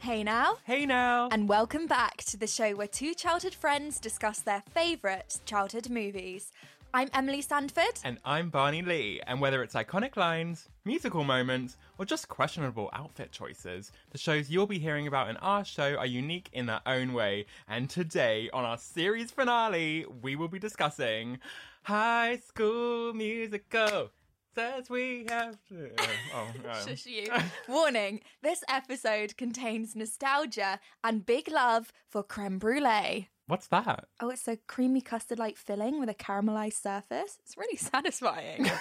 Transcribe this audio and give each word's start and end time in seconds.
Hey 0.00 0.22
now, 0.22 0.58
Hey 0.64 0.84
now. 0.84 1.30
and 1.32 1.48
welcome 1.48 1.86
back 1.86 2.18
to 2.24 2.36
the 2.36 2.46
show 2.46 2.72
where 2.76 2.86
two 2.86 3.14
childhood 3.14 3.54
friends 3.54 3.98
discuss 3.98 4.40
their 4.40 4.62
favourite 4.74 5.40
childhood 5.46 5.88
movies. 5.88 6.52
I'm 6.96 7.10
Emily 7.12 7.42
Sandford. 7.42 7.98
And 8.04 8.18
I'm 8.24 8.50
Barney 8.50 8.80
Lee, 8.80 9.20
and 9.26 9.40
whether 9.40 9.64
it's 9.64 9.74
iconic 9.74 10.16
lines, 10.16 10.68
musical 10.84 11.24
moments, 11.24 11.76
or 11.98 12.04
just 12.04 12.28
questionable 12.28 12.88
outfit 12.92 13.32
choices, 13.32 13.90
the 14.12 14.18
shows 14.18 14.48
you'll 14.48 14.68
be 14.68 14.78
hearing 14.78 15.08
about 15.08 15.28
in 15.28 15.36
our 15.38 15.64
show 15.64 15.96
are 15.96 16.06
unique 16.06 16.50
in 16.52 16.66
their 16.66 16.82
own 16.86 17.12
way. 17.12 17.46
And 17.66 17.90
today, 17.90 18.48
on 18.52 18.64
our 18.64 18.78
series 18.78 19.32
finale, 19.32 20.06
we 20.22 20.36
will 20.36 20.46
be 20.46 20.60
discussing 20.60 21.40
High 21.82 22.36
School 22.46 23.12
Musical. 23.12 24.12
Says 24.54 24.88
we 24.88 25.26
have 25.28 25.58
to. 25.70 25.90
Oh, 26.32 26.46
um, 26.64 26.74
Shush 26.86 27.06
you. 27.06 27.26
Warning 27.68 28.20
this 28.40 28.62
episode 28.68 29.36
contains 29.36 29.96
nostalgia 29.96 30.78
and 31.02 31.26
big 31.26 31.50
love 31.50 31.92
for 32.08 32.22
creme 32.22 32.60
brulee. 32.60 33.30
What's 33.46 33.66
that? 33.68 34.06
Oh, 34.20 34.30
it's 34.30 34.48
a 34.48 34.56
creamy 34.56 35.02
custard 35.02 35.38
like 35.38 35.56
filling 35.56 36.00
with 36.00 36.08
a 36.08 36.14
caramelized 36.14 36.80
surface. 36.80 37.36
It's 37.40 37.56
really 37.56 37.76
satisfying. 37.78 38.70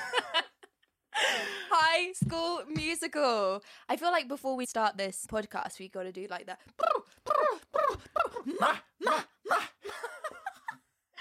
High 1.70 2.14
School 2.14 2.64
Musical. 2.73 3.61
I 3.89 3.98
feel 3.98 4.11
like 4.11 4.27
before 4.27 4.55
we 4.55 4.65
start 4.65 4.98
this 4.98 5.27
podcast, 5.30 5.80
we 5.80 5.89
got 5.89 6.04
to 6.04 6.11
do 6.11 6.27
like 6.30 6.45
that. 6.48 6.60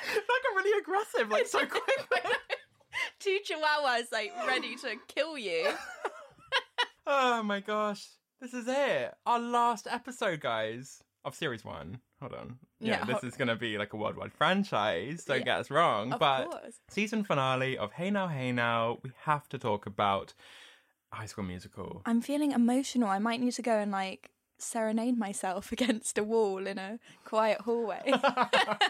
That 0.04 0.40
got 0.42 0.56
really 0.56 0.78
aggressive, 0.80 1.30
like 1.30 1.46
so 1.46 1.66
quick. 1.66 2.06
Two 3.18 3.38
chihuahuas 3.48 4.12
like 4.12 4.32
ready 4.46 4.76
to 4.76 4.96
kill 5.08 5.36
you. 5.38 5.68
Oh 7.06 7.42
my 7.42 7.60
gosh. 7.60 8.06
This 8.40 8.54
is 8.54 8.66
it. 8.68 9.14
Our 9.26 9.38
last 9.38 9.86
episode, 9.90 10.40
guys, 10.40 11.02
of 11.24 11.34
series 11.34 11.64
one. 11.64 12.00
Hold 12.22 12.34
on. 12.34 12.58
Yeah, 12.78 12.98
Yeah, 12.98 13.04
this 13.04 13.24
is 13.24 13.36
going 13.36 13.48
to 13.48 13.56
be 13.56 13.76
like 13.78 13.92
a 13.92 13.96
worldwide 13.96 14.32
franchise. 14.32 15.24
Don't 15.24 15.38
Yeah, 15.40 15.44
get 15.44 15.58
us 15.58 15.70
wrong. 15.72 16.12
of 16.12 16.20
but 16.20 16.48
course. 16.50 16.78
season 16.88 17.24
finale 17.24 17.76
of 17.76 17.90
Hey 17.92 18.10
Now, 18.10 18.28
Hey 18.28 18.52
Now, 18.52 18.98
we 19.02 19.10
have 19.24 19.48
to 19.48 19.58
talk 19.58 19.86
about 19.86 20.32
High 21.12 21.26
School 21.26 21.42
Musical. 21.44 22.00
I'm 22.06 22.20
feeling 22.20 22.52
emotional. 22.52 23.08
I 23.08 23.18
might 23.18 23.40
need 23.40 23.54
to 23.54 23.62
go 23.62 23.76
and 23.76 23.90
like 23.90 24.30
serenade 24.58 25.18
myself 25.18 25.72
against 25.76 26.16
a 26.16 26.22
wall 26.22 26.64
in 26.68 26.78
a 26.78 27.00
quiet 27.24 27.62
hallway. 27.62 28.02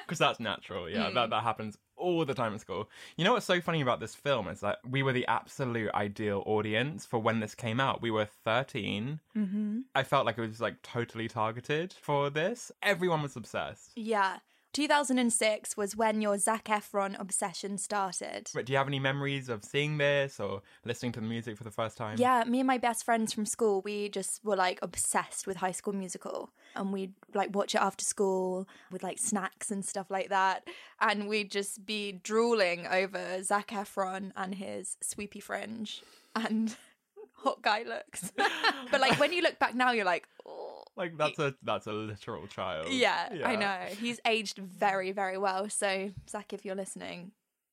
Because 0.07 0.19
that's 0.19 0.39
natural. 0.41 0.91
Yeah, 0.91 1.09
Hmm. 1.09 1.15
that, 1.15 1.31
that 1.31 1.43
happens 1.43 1.79
all 2.03 2.25
the 2.25 2.35
time 2.35 2.55
at 2.55 2.61
school. 2.61 2.91
You 3.17 3.25
know 3.25 3.33
what's 3.35 3.47
so 3.47 3.61
funny 3.61 3.81
about 3.81 4.01
this 4.01 4.15
film 4.15 4.49
is 4.49 4.61
that 4.61 4.79
we 4.89 5.03
were 5.03 5.13
the 5.13 5.27
absolute 5.27 5.91
ideal 5.95 6.43
audience 6.47 7.07
for 7.07 7.19
when 7.19 7.41
this 7.41 7.55
came 7.55 7.81
out. 7.81 8.03
We 8.03 8.11
were 8.11 8.27
13. 8.27 9.21
mm-hmm. 9.37 9.81
I 9.95 10.03
felt 10.03 10.27
like 10.27 10.39
it 10.39 10.43
was 10.43 10.61
like 10.61 10.83
totally 10.83 11.29
targeted 11.29 11.93
for 11.93 12.29
this. 12.31 12.73
Everyone 12.83 13.23
was 13.23 13.37
obsessed. 13.37 13.93
Yeah. 13.97 14.39
2006 14.73 15.77
was 15.77 15.97
when 15.97 16.21
your 16.23 16.39
Zac 16.39 16.65
Efron 16.65 17.19
obsession 17.21 17.77
started. 17.79 18.51
But 18.55 18.67
do 18.67 18.73
you 18.73 18.79
have 18.79 18.87
any 18.87 18.99
memories 18.99 19.49
of 19.49 19.65
seeing 19.65 19.99
this 19.99 20.41
or 20.41 20.63
listening 20.85 21.13
to 21.13 21.21
the 21.21 21.27
music 21.27 21.57
for 21.57 21.65
the 21.65 21.71
first 21.71 21.97
time? 21.97 22.17
Yeah, 22.19 22.45
me 22.45 22.61
and 22.61 22.67
my 22.67 22.79
best 22.79 23.05
friends 23.05 23.33
from 23.33 23.45
school, 23.45 23.83
we 23.83 24.09
just 24.09 24.45
were 24.45 24.57
like 24.57 24.79
obsessed 24.83 25.47
with 25.47 25.59
High 25.59 25.73
School 25.73 25.95
Musical, 25.95 26.51
and 26.75 26.93
we'd 26.93 27.13
like 27.35 27.55
watch 27.55 27.75
it 27.75 27.81
after 27.81 28.05
school 28.05 28.67
with 28.91 29.03
like 29.03 29.19
snacks 29.19 29.71
and 29.71 29.85
stuff 29.85 30.11
like 30.11 30.31
that, 30.31 30.67
and 31.01 31.29
we'd 31.29 31.51
just 31.51 31.85
be 31.85 32.13
drooling 32.13 32.87
over 32.87 33.43
Zac 33.43 33.69
Efron 33.69 34.33
and 34.37 34.55
his 34.55 34.97
sweepy 35.03 35.41
fringe 35.41 36.03
and 36.35 36.77
hot 37.35 37.63
guy 37.63 37.83
looks. 37.83 38.33
but 38.91 39.01
like 39.01 39.19
when 39.19 39.33
you 39.33 39.43
look 39.43 39.59
back 39.59 39.75
now, 39.75 39.93
you're 39.93 40.05
like, 40.05 40.27
oh. 40.47 40.62
Like 40.97 41.17
that's 41.17 41.39
a 41.39 41.55
that's 41.63 41.87
a 41.87 41.93
literal 41.93 42.47
child. 42.47 42.89
Yeah, 42.91 43.29
I 43.45 43.57
know. 43.57 43.79
He's 43.99 44.21
aged 44.27 44.59
very, 44.59 45.13
very 45.13 45.39
well. 45.39 45.69
So, 45.71 46.11
Zac, 46.29 46.53
if 46.53 46.65
you're 46.65 46.75
listening, 46.75 47.33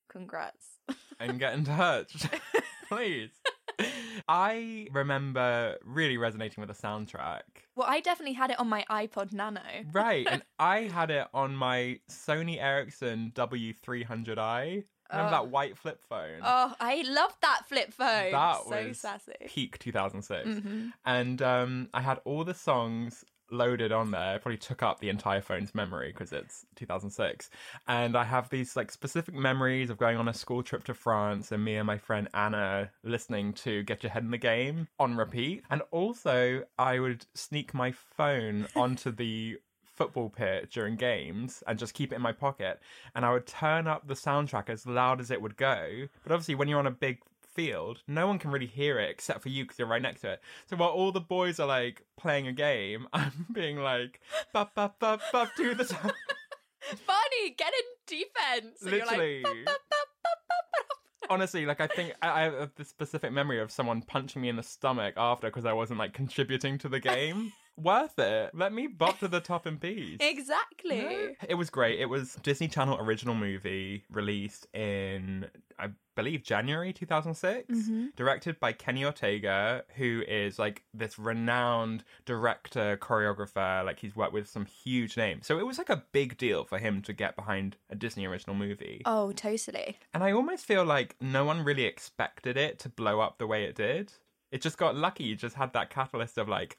congrats. 0.09 0.80
And 1.19 1.38
get 1.40 1.53
in 1.53 1.66
touch. 1.66 2.16
Please. 2.88 3.31
I 4.28 4.88
remember 4.91 5.78
really 5.84 6.18
resonating 6.18 6.62
with 6.62 6.69
the 6.69 6.88
soundtrack. 6.88 7.41
Well, 7.75 7.88
I 7.90 8.02
definitely 8.02 8.34
had 8.34 8.52
it 8.52 8.59
on 8.59 8.68
my 8.68 8.85
iPod 8.90 9.31
Nano. 9.34 9.62
Right, 9.91 10.28
and 10.29 10.44
I 10.59 10.81
had 10.81 11.12
it 11.12 11.28
on 11.34 11.56
my 11.56 12.00
Sony 12.09 12.62
Ericsson 12.62 13.31
W300i. 13.35 14.84
Remember 15.12 15.30
Oh. 15.36 15.42
that 15.44 15.47
white 15.50 15.78
flip 15.78 16.02
phone? 16.08 16.40
Oh, 16.44 16.74
I 16.80 17.03
love 17.08 17.36
that 17.42 17.62
flip 17.68 17.94
phone. 17.94 18.31
that 18.31 18.64
so 18.68 18.88
was 18.88 19.00
sassy. 19.00 19.34
peak 19.47 19.80
2006. 19.80 20.47
Mhm. 20.47 20.92
And 21.06 21.42
um, 21.42 21.90
I 21.94 22.02
had 22.02 22.20
all 22.25 22.44
the 22.44 22.53
songs 22.53 23.25
loaded 23.52 23.92
on 23.92 24.12
there. 24.12 24.36
It 24.36 24.44
probably 24.44 24.59
took 24.59 24.84
up 24.84 25.00
the 25.00 25.09
entire 25.09 25.42
phone's 25.42 25.74
memory 25.74 26.12
because 26.12 26.31
it's 26.31 26.68
2006. 26.75 27.50
And 27.88 28.16
I 28.16 28.24
have 28.24 28.47
these 28.52 28.75
like 28.75 28.92
specific 28.92 29.34
memories 29.34 29.90
of 29.90 29.97
going 29.97 30.18
on 30.18 30.28
a 30.28 30.34
school 30.36 30.62
trip 30.62 30.84
to 30.84 30.94
France 30.94 31.52
and 31.52 31.66
me 31.66 31.76
and 31.78 31.88
my 31.88 31.97
friend 31.97 32.30
Anna 32.36 32.91
listening 33.03 33.53
to 33.53 33.81
Get 33.81 34.03
Your 34.03 34.12
Head 34.12 34.22
in 34.24 34.30
the 34.30 34.38
Game 34.38 34.88
on 35.00 35.16
repeat. 35.18 35.64
And 35.72 35.81
also, 35.90 36.64
I 36.78 37.00
would 37.00 37.26
sneak 37.34 37.74
my 37.74 37.91
phone 37.91 38.68
onto 38.76 39.12
the 39.12 39.58
football 40.00 40.30
pitch 40.30 40.74
during 40.74 40.96
games 40.96 41.62
and 41.68 41.78
just 41.78 41.94
keep 41.94 42.14
it 42.14 42.16
in 42.16 42.22
my 42.22 42.32
pocket 42.32 42.79
and 43.14 43.26
I 43.26 43.34
would 43.34 43.46
turn 43.46 43.85
up 43.85 44.08
the 44.08 44.14
soundtrack 44.14 44.70
as 44.70 44.88
loud 44.88 45.20
as 45.20 45.29
it 45.29 45.41
would 45.41 45.58
go. 45.58 46.08
But 46.23 46.32
obviously 46.32 46.56
when 46.56 46.70
you're 46.70 46.79
on 46.79 46.88
a 46.88 46.91
big 46.91 47.20
field, 47.53 48.02
no 48.08 48.26
one 48.26 48.40
can 48.40 48.50
really 48.50 48.66
hear 48.66 48.97
it 48.97 49.09
except 49.09 49.41
for 49.41 49.50
you 49.50 49.66
because 49.66 49.78
you're 49.78 49.90
right 49.90 50.02
next 50.02 50.22
to 50.22 50.32
it. 50.32 50.41
So 50.68 50.78
while 50.78 50.90
all 50.90 51.12
the 51.12 51.20
boys 51.20 51.59
are 51.59 51.68
like 51.68 52.03
playing 52.18 52.47
a 52.47 52.53
game, 52.53 53.08
I'm 53.14 53.47
being 53.52 53.78
like 53.78 54.22
bop 54.53 54.73
bop 54.73 55.00
bop 55.00 55.20
bop 55.34 55.53
to 55.58 55.76
the 55.76 55.84
top. 55.84 56.14
Barney, 57.06 57.50
get 57.58 57.73
in 57.73 58.18
defense. 58.18 58.82
And 58.82 58.91
like, 58.91 59.09
Literally. 59.09 59.44
Honestly, 61.29 61.66
like 61.66 61.82
I 61.82 61.88
think 61.88 62.16
I, 62.22 62.29
I 62.29 62.44
have 62.44 62.72
this 62.78 62.88
specific 62.88 63.34
memory 63.34 63.59
of 63.59 63.70
someone 63.70 64.02
punching 64.02 64.41
me 64.41 64.47
in 64.47 64.56
the 64.56 64.64
stomach 64.64 65.16
after 65.18 65.47
because 65.47 65.66
I 65.66 65.73
wasn't 65.73 66.00
like 66.00 66.14
contributing 66.14 66.78
to 66.79 66.88
the 66.88 67.02
game 67.02 67.52
worth 67.81 68.17
it. 68.20 68.52
Let 68.53 68.73
me 68.73 68.87
bop 68.87 69.20
to 69.20 69.28
the 69.28 69.40
top 69.40 69.67
in 69.67 69.78
peace. 69.78 70.17
Exactly. 70.40 71.35
It 71.47 71.55
was 71.55 71.70
great. 71.70 71.99
It 71.99 72.05
was 72.05 72.35
Disney 72.35 72.67
Channel 72.67 72.97
original 72.99 73.35
movie 73.35 74.03
released 74.11 74.67
in 74.73 75.47
I 75.78 75.90
believe 76.16 76.43
January 76.43 76.91
2006, 76.91 77.73
mm-hmm. 77.73 78.08
directed 78.16 78.59
by 78.59 78.73
Kenny 78.73 79.05
Ortega, 79.05 79.85
who 79.96 80.23
is 80.28 80.59
like 80.59 80.84
this 80.93 81.17
renowned 81.17 82.03
director, 82.26 82.97
choreographer, 82.97 83.85
like 83.85 83.99
he's 83.99 84.16
worked 84.16 84.34
with 84.34 84.49
some 84.49 84.66
huge 84.66 85.16
names. 85.16 85.47
So 85.47 85.58
it 85.58 85.66
was 85.66 85.78
like 85.78 85.90
a 85.90 86.03
big 86.11 86.37
deal 86.37 86.66
for 86.66 86.78
him 86.78 87.02
to 87.03 87.14
get 87.14 87.35
behind 87.37 87.78
a 87.90 87.96
Disney 87.96 88.25
original 88.25 88.55
movie. 88.55 89.02
Oh, 89.05 89.32
totally. 89.32 89.97
And 90.14 90.23
I 90.23 90.34
almost 90.34 90.66
feel 90.66 90.84
like 90.84 91.16
no 91.22 91.46
one 91.46 91.64
really 91.64 91.85
expected 91.85 92.58
it 92.58 92.79
to 92.79 92.90
blow 92.90 93.22
up 93.22 93.37
the 93.37 93.47
way 93.47 93.64
it 93.64 93.75
did. 93.75 94.11
It 94.52 94.61
just 94.61 94.78
got 94.78 94.96
lucky. 94.96 95.23
You 95.23 95.35
just 95.35 95.55
had 95.55 95.73
that 95.73 95.90
catalyst 95.90 96.37
of 96.37 96.49
like 96.49 96.78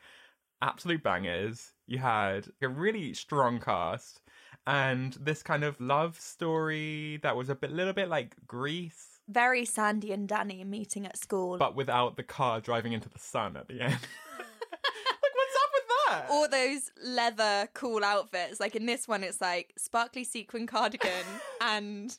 absolute 0.62 1.02
bangers. 1.02 1.72
You 1.86 1.98
had 1.98 2.48
a 2.62 2.68
really 2.68 3.14
strong 3.14 3.60
cast 3.60 4.20
and 4.66 5.14
this 5.14 5.42
kind 5.42 5.64
of 5.64 5.80
love 5.80 6.18
story 6.20 7.18
that 7.22 7.34
was 7.36 7.48
a 7.48 7.54
bit, 7.54 7.72
little 7.72 7.92
bit 7.94 8.08
like 8.08 8.36
Grease, 8.46 9.20
Very 9.28 9.64
Sandy 9.64 10.12
and 10.12 10.28
Danny 10.28 10.62
meeting 10.64 11.06
at 11.06 11.16
school. 11.16 11.56
but 11.58 11.74
without 11.74 12.16
the 12.16 12.22
car 12.22 12.60
driving 12.60 12.92
into 12.92 13.08
the 13.08 13.18
sun 13.18 13.56
at 13.56 13.68
the 13.68 13.80
end. 13.80 13.92
like, 14.38 15.34
what's 15.34 15.56
up 15.56 15.70
with 15.72 15.84
that? 16.08 16.26
all 16.30 16.48
those 16.48 16.90
leather 17.02 17.68
cool 17.74 18.04
outfits. 18.04 18.60
Like 18.60 18.76
in 18.76 18.86
this 18.86 19.08
one, 19.08 19.24
it's 19.24 19.40
like 19.40 19.72
sparkly 19.78 20.24
sequin 20.24 20.66
cardigan 20.66 21.24
and 21.60 22.16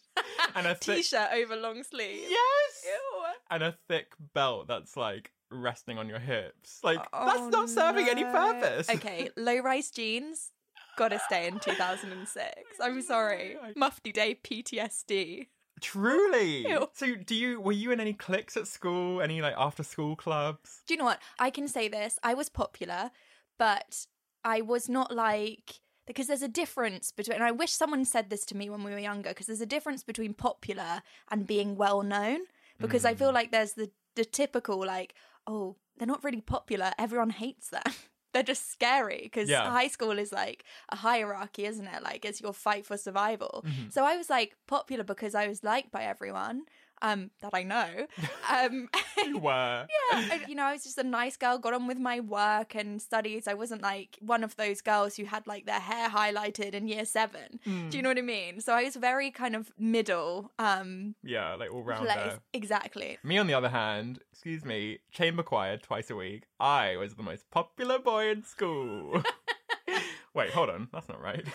And 0.56 0.68
a 0.68 0.76
thick- 0.76 0.98
t-shirt 0.98 1.30
over 1.34 1.56
long 1.56 1.84
sleeve. 1.84 2.26
yes! 2.30 2.86
Ew. 2.86 3.24
And 3.52 3.64
a 3.64 3.76
thick 3.88 4.14
belt 4.34 4.68
that's 4.68 4.98
like 4.98 5.32
resting 5.52 5.98
on 5.98 6.08
your 6.08 6.20
hips. 6.20 6.80
Like, 6.84 7.00
Oh, 7.14 7.26
that's 7.26 7.52
not 7.52 7.70
serving 7.70 8.08
any 8.08 8.24
purpose. 8.24 8.90
Okay, 8.90 9.30
low 9.38 9.60
rise 9.60 9.92
jeans. 9.92 10.52
Gotta 10.98 11.20
stay 11.20 11.48
in 11.48 11.60
2006. 11.60 12.54
I'm 12.82 13.02
sorry. 13.02 13.58
Mufti 13.76 14.12
Day 14.12 14.38
PTSD. 14.44 15.48
Truly. 15.80 16.68
Ew. 16.68 16.90
So, 16.94 17.16
do 17.16 17.34
you 17.34 17.60
were 17.60 17.72
you 17.72 17.92
in 17.92 18.00
any 18.00 18.14
cliques 18.14 18.56
at 18.56 18.68
school? 18.68 19.22
Any 19.22 19.42
like 19.42 19.56
after 19.58 19.84
school 19.84 20.16
clubs? 20.16 20.82
Do 20.86 20.94
you 20.94 20.98
know 20.98 21.06
what? 21.06 21.20
I 21.40 21.50
can 21.50 21.68
say 21.68 21.88
this. 21.88 22.20
I 22.24 22.34
was 22.34 22.50
popular, 22.50 23.10
but 23.58 24.06
I 24.44 24.62
was 24.62 24.90
not 24.90 25.16
like 25.16 25.80
because 26.06 26.28
there's 26.28 26.42
a 26.42 26.48
difference 26.48 27.12
between 27.12 27.36
and 27.36 27.44
I 27.44 27.52
wish 27.52 27.72
someone 27.72 28.06
said 28.06 28.30
this 28.30 28.46
to 28.48 28.58
me 28.58 28.70
when 28.70 28.84
we 28.84 28.92
were 28.92 29.00
younger 29.00 29.30
because 29.30 29.48
there's 29.48 29.62
a 29.62 29.66
difference 29.66 30.04
between 30.04 30.34
popular 30.34 31.02
and 31.30 31.48
being 31.48 31.78
well 31.78 32.04
known 32.04 32.42
because 32.80 33.06
I 33.06 33.14
feel 33.14 33.30
hmm. 33.30 33.36
like 33.36 33.52
there's 33.52 33.74
the 33.74 33.92
the 34.16 34.26
typical 34.26 34.86
like 34.86 35.14
oh 35.48 35.76
they're 35.98 36.08
not 36.08 36.24
really 36.24 36.42
popular 36.42 36.92
everyone 36.98 37.30
hates 37.32 37.70
them 37.70 37.84
they're 38.34 38.44
just 38.44 38.72
scary 38.72 39.22
because 39.24 39.50
Yeah. 39.50 39.70
high 39.70 39.88
school 39.90 40.18
is 40.18 40.32
like 40.32 40.64
a 40.90 40.96
hierarchy 40.96 41.66
isn't 41.66 41.88
it 41.88 42.02
like 42.04 42.24
it's 42.26 42.40
your 42.42 42.54
fight 42.54 42.86
for 42.86 42.98
survival 42.98 43.64
Mm-hmm. 43.68 43.90
so 43.90 44.04
I 44.06 44.16
was 44.18 44.30
like 44.30 44.56
popular 44.68 45.04
because 45.04 45.36
I 45.36 45.48
was 45.48 45.64
liked 45.64 45.92
by 45.92 46.04
everyone 46.04 46.64
um 47.02 47.32
that 47.42 47.54
I 47.54 47.64
know 47.64 48.08
um 48.52 48.90
You 49.26 49.38
were. 49.38 49.86
yeah, 50.12 50.48
you 50.48 50.56
know, 50.56 50.64
I 50.64 50.74
was 50.74 50.84
just 50.84 50.98
a 50.98 51.04
nice 51.04 51.38
girl, 51.38 51.58
got 51.58 51.74
on 51.74 51.88
with 51.88 52.00
my 52.00 52.20
work 52.20 52.76
and 52.76 53.02
studies. 53.02 53.48
I 53.48 53.54
wasn't 53.54 53.82
like 53.82 54.18
one 54.20 54.44
of 54.44 54.56
those 54.56 54.82
girls 54.82 55.16
who 55.16 55.26
had 55.26 55.48
like 55.48 55.66
their 55.66 55.80
hair 55.80 56.10
highlighted 56.10 56.74
in 56.74 56.88
year 56.88 57.06
seven. 57.06 57.60
Do 57.90 57.98
you 57.98 58.02
know 58.04 58.10
what 58.10 58.18
I 58.18 58.22
mean? 58.22 58.62
So 58.62 58.74
I 58.74 58.84
was 58.84 58.96
very 58.96 59.32
kind 59.32 59.56
of 59.56 59.72
middle 59.78 60.52
um 60.60 61.16
Yeah, 61.24 61.56
like 61.56 61.72
all 61.74 61.84
round. 61.84 62.08
Exactly. 62.54 63.18
Me, 63.24 63.38
on 63.38 63.48
the 63.48 63.54
other 63.54 63.70
hand, 63.70 64.20
excuse 64.32 64.66
me, 64.66 65.00
chamber 65.12 65.44
choir 65.44 65.78
twice 65.78 66.10
a 66.10 66.16
week. 66.16 66.44
I 66.60 66.98
was 66.98 67.16
the 67.16 67.24
most 67.24 67.50
popular 67.52 68.00
boy 68.00 68.30
in 68.30 68.44
school. 68.44 69.22
Wait, 70.34 70.50
hold 70.52 70.70
on, 70.70 70.88
that's 70.92 71.10
not 71.10 71.22
right. 71.22 71.46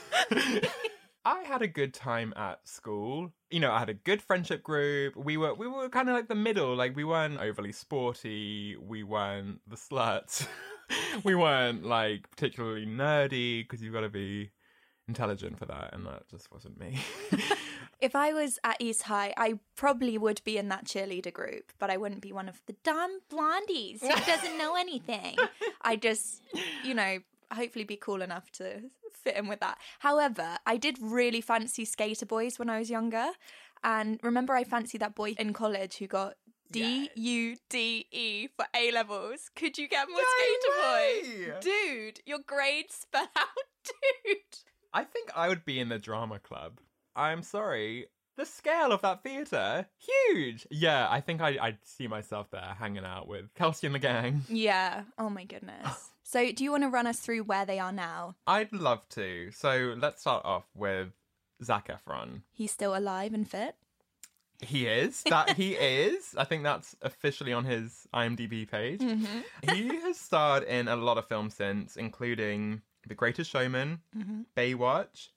I 1.26 1.42
had 1.42 1.60
a 1.60 1.66
good 1.66 1.92
time 1.92 2.32
at 2.36 2.60
school. 2.68 3.32
You 3.50 3.58
know, 3.58 3.72
I 3.72 3.80
had 3.80 3.88
a 3.88 3.94
good 3.94 4.22
friendship 4.22 4.62
group. 4.62 5.16
We 5.16 5.36
were 5.36 5.54
we 5.54 5.66
were 5.66 5.88
kind 5.88 6.08
of 6.08 6.14
like 6.14 6.28
the 6.28 6.36
middle. 6.36 6.76
Like 6.76 6.94
we 6.94 7.02
weren't 7.02 7.40
overly 7.40 7.72
sporty. 7.72 8.76
We 8.80 9.02
weren't 9.02 9.60
the 9.68 9.74
sluts. 9.74 10.46
we 11.24 11.34
weren't 11.34 11.84
like 11.84 12.30
particularly 12.30 12.86
nerdy 12.86 13.64
because 13.64 13.82
you've 13.82 13.92
got 13.92 14.02
to 14.02 14.08
be 14.08 14.52
intelligent 15.08 15.58
for 15.58 15.66
that, 15.66 15.92
and 15.94 16.06
that 16.06 16.28
just 16.30 16.52
wasn't 16.52 16.78
me. 16.78 16.96
If 17.98 18.14
I 18.14 18.34
was 18.34 18.58
at 18.62 18.76
East 18.78 19.04
High, 19.04 19.32
I 19.38 19.58
probably 19.74 20.18
would 20.18 20.42
be 20.44 20.58
in 20.58 20.68
that 20.68 20.84
cheerleader 20.84 21.32
group, 21.32 21.72
but 21.78 21.88
I 21.88 21.96
wouldn't 21.96 22.20
be 22.20 22.30
one 22.30 22.46
of 22.46 22.60
the 22.66 22.74
dumb 22.84 23.20
blondies 23.30 24.00
who 24.00 24.08
doesn't 24.26 24.58
know 24.58 24.76
anything. 24.76 25.36
I 25.80 25.96
just, 25.96 26.42
you 26.84 26.92
know, 26.92 27.20
hopefully 27.52 27.84
be 27.84 27.96
cool 27.96 28.22
enough 28.22 28.50
to 28.52 28.82
fit 29.12 29.36
in 29.36 29.48
with 29.48 29.60
that. 29.60 29.78
However, 30.00 30.58
I 30.66 30.76
did 30.76 30.98
really 31.00 31.40
fancy 31.40 31.84
skater 31.84 32.26
boys 32.26 32.58
when 32.58 32.70
I 32.70 32.78
was 32.78 32.90
younger. 32.90 33.28
And 33.82 34.18
remember, 34.22 34.54
I 34.54 34.64
fancied 34.64 35.00
that 35.00 35.14
boy 35.14 35.34
in 35.38 35.52
college 35.52 35.98
who 35.98 36.06
got 36.06 36.34
D 36.72 37.10
U 37.14 37.56
D 37.68 38.06
E 38.10 38.48
for 38.48 38.66
A 38.74 38.90
levels. 38.90 39.50
Could 39.54 39.78
you 39.78 39.88
get 39.88 40.08
more 40.08 40.20
skater 40.20 40.80
way! 40.82 41.50
boy? 41.52 41.60
Dude, 41.60 42.20
your 42.26 42.40
grades 42.44 42.94
spell 42.94 43.28
out, 43.36 43.46
dude. 43.84 44.36
I 44.92 45.04
think 45.04 45.30
I 45.36 45.48
would 45.48 45.64
be 45.64 45.78
in 45.78 45.88
the 45.88 45.98
drama 45.98 46.38
club. 46.38 46.80
I'm 47.14 47.42
sorry. 47.42 48.06
The 48.36 48.44
scale 48.44 48.92
of 48.92 49.00
that 49.00 49.22
theatre, 49.22 49.86
huge. 49.98 50.66
Yeah, 50.70 51.08
I 51.10 51.20
think 51.20 51.40
I, 51.40 51.56
I'd 51.60 51.78
see 51.84 52.06
myself 52.06 52.50
there 52.50 52.76
hanging 52.78 53.04
out 53.04 53.28
with 53.28 53.52
Kelsi 53.54 53.84
and 53.84 53.94
the 53.94 53.98
gang. 53.98 54.42
Yeah. 54.48 55.04
Oh 55.18 55.30
my 55.30 55.44
goodness. 55.44 56.10
So, 56.28 56.50
do 56.50 56.64
you 56.64 56.72
want 56.72 56.82
to 56.82 56.88
run 56.88 57.06
us 57.06 57.20
through 57.20 57.44
where 57.44 57.64
they 57.64 57.78
are 57.78 57.92
now? 57.92 58.34
I'd 58.48 58.72
love 58.72 59.08
to. 59.10 59.52
So 59.52 59.94
let's 59.96 60.22
start 60.22 60.44
off 60.44 60.64
with 60.74 61.12
Zac 61.62 61.86
Efron. 61.86 62.40
He's 62.50 62.72
still 62.72 62.96
alive 62.96 63.32
and 63.32 63.48
fit. 63.48 63.76
He 64.60 64.88
is. 64.88 65.22
That 65.22 65.50
he 65.50 65.74
is. 65.74 66.34
I 66.36 66.42
think 66.42 66.64
that's 66.64 66.96
officially 67.02 67.52
on 67.52 67.64
his 67.64 68.08
IMDb 68.12 68.68
page. 68.68 69.00
Mm-hmm. 69.00 69.70
He 69.72 69.86
has 70.00 70.18
starred 70.18 70.64
in 70.64 70.88
a 70.88 70.96
lot 70.96 71.16
of 71.16 71.28
films 71.28 71.54
since, 71.54 71.96
including 71.96 72.82
The 73.06 73.14
Greatest 73.14 73.48
Showman, 73.48 74.00
mm-hmm. 74.16 74.40
Baywatch, 74.56 75.28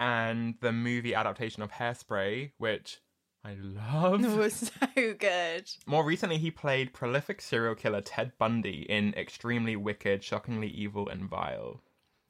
and 0.00 0.54
the 0.60 0.72
movie 0.72 1.14
adaptation 1.14 1.62
of 1.62 1.72
Hairspray, 1.72 2.52
which 2.58 3.00
I 3.44 3.56
love. 3.60 4.36
was 4.38 4.70
so 4.94 5.14
good. 5.14 5.70
More 5.86 6.04
recently, 6.04 6.38
he 6.38 6.50
played 6.50 6.92
prolific 6.92 7.40
serial 7.40 7.74
killer 7.74 8.00
Ted 8.00 8.32
Bundy 8.38 8.86
in 8.88 9.14
Extremely 9.14 9.76
Wicked, 9.76 10.24
Shockingly 10.24 10.68
Evil, 10.68 11.08
and 11.08 11.28
Vile. 11.28 11.80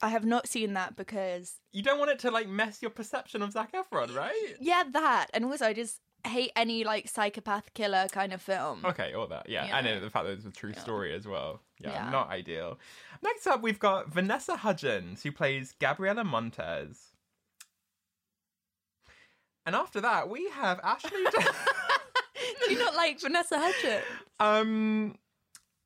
I 0.02 0.08
have 0.08 0.24
not 0.26 0.48
seen 0.48 0.74
that 0.74 0.96
because, 0.96 1.60
You 1.72 1.82
don't 1.82 1.98
want 1.98 2.10
it 2.10 2.18
to 2.20 2.30
like 2.30 2.48
mess 2.48 2.82
your 2.82 2.90
perception 2.90 3.42
of 3.42 3.52
Zac 3.52 3.72
Efron, 3.72 4.14
right? 4.14 4.54
yeah, 4.60 4.82
that. 4.92 5.28
And 5.32 5.44
also, 5.44 5.66
I 5.66 5.72
just 5.72 6.00
hate 6.26 6.52
any 6.56 6.84
like 6.84 7.08
psychopath 7.08 7.72
killer 7.74 8.06
kind 8.10 8.32
of 8.32 8.42
film. 8.42 8.84
Okay, 8.84 9.14
all 9.14 9.26
that, 9.28 9.48
yeah. 9.48 9.66
Yeah. 9.66 9.78
And 9.78 10.02
the 10.04 10.10
fact 10.10 10.26
that 10.26 10.32
it's 10.32 10.46
a 10.46 10.50
true 10.50 10.72
story 10.74 11.14
as 11.14 11.26
well. 11.26 11.60
Yeah, 11.78 11.92
Yeah. 11.92 12.10
not 12.10 12.28
ideal. 12.28 12.78
Next 13.22 13.46
up, 13.46 13.62
we've 13.62 13.78
got 13.78 14.12
Vanessa 14.12 14.56
Hudgens, 14.56 15.22
who 15.22 15.30
plays 15.32 15.72
Gabriella 15.80 16.24
Montez. 16.24 17.12
And 19.66 19.74
after 19.74 20.00
that, 20.02 20.28
we 20.28 20.48
have 20.50 20.80
Ashley. 20.82 21.10
Do 22.66 22.72
you 22.72 22.78
not 22.78 22.94
like 22.94 23.20
Vanessa 23.20 23.58
Hudgens? 23.58 24.04
um, 24.40 25.16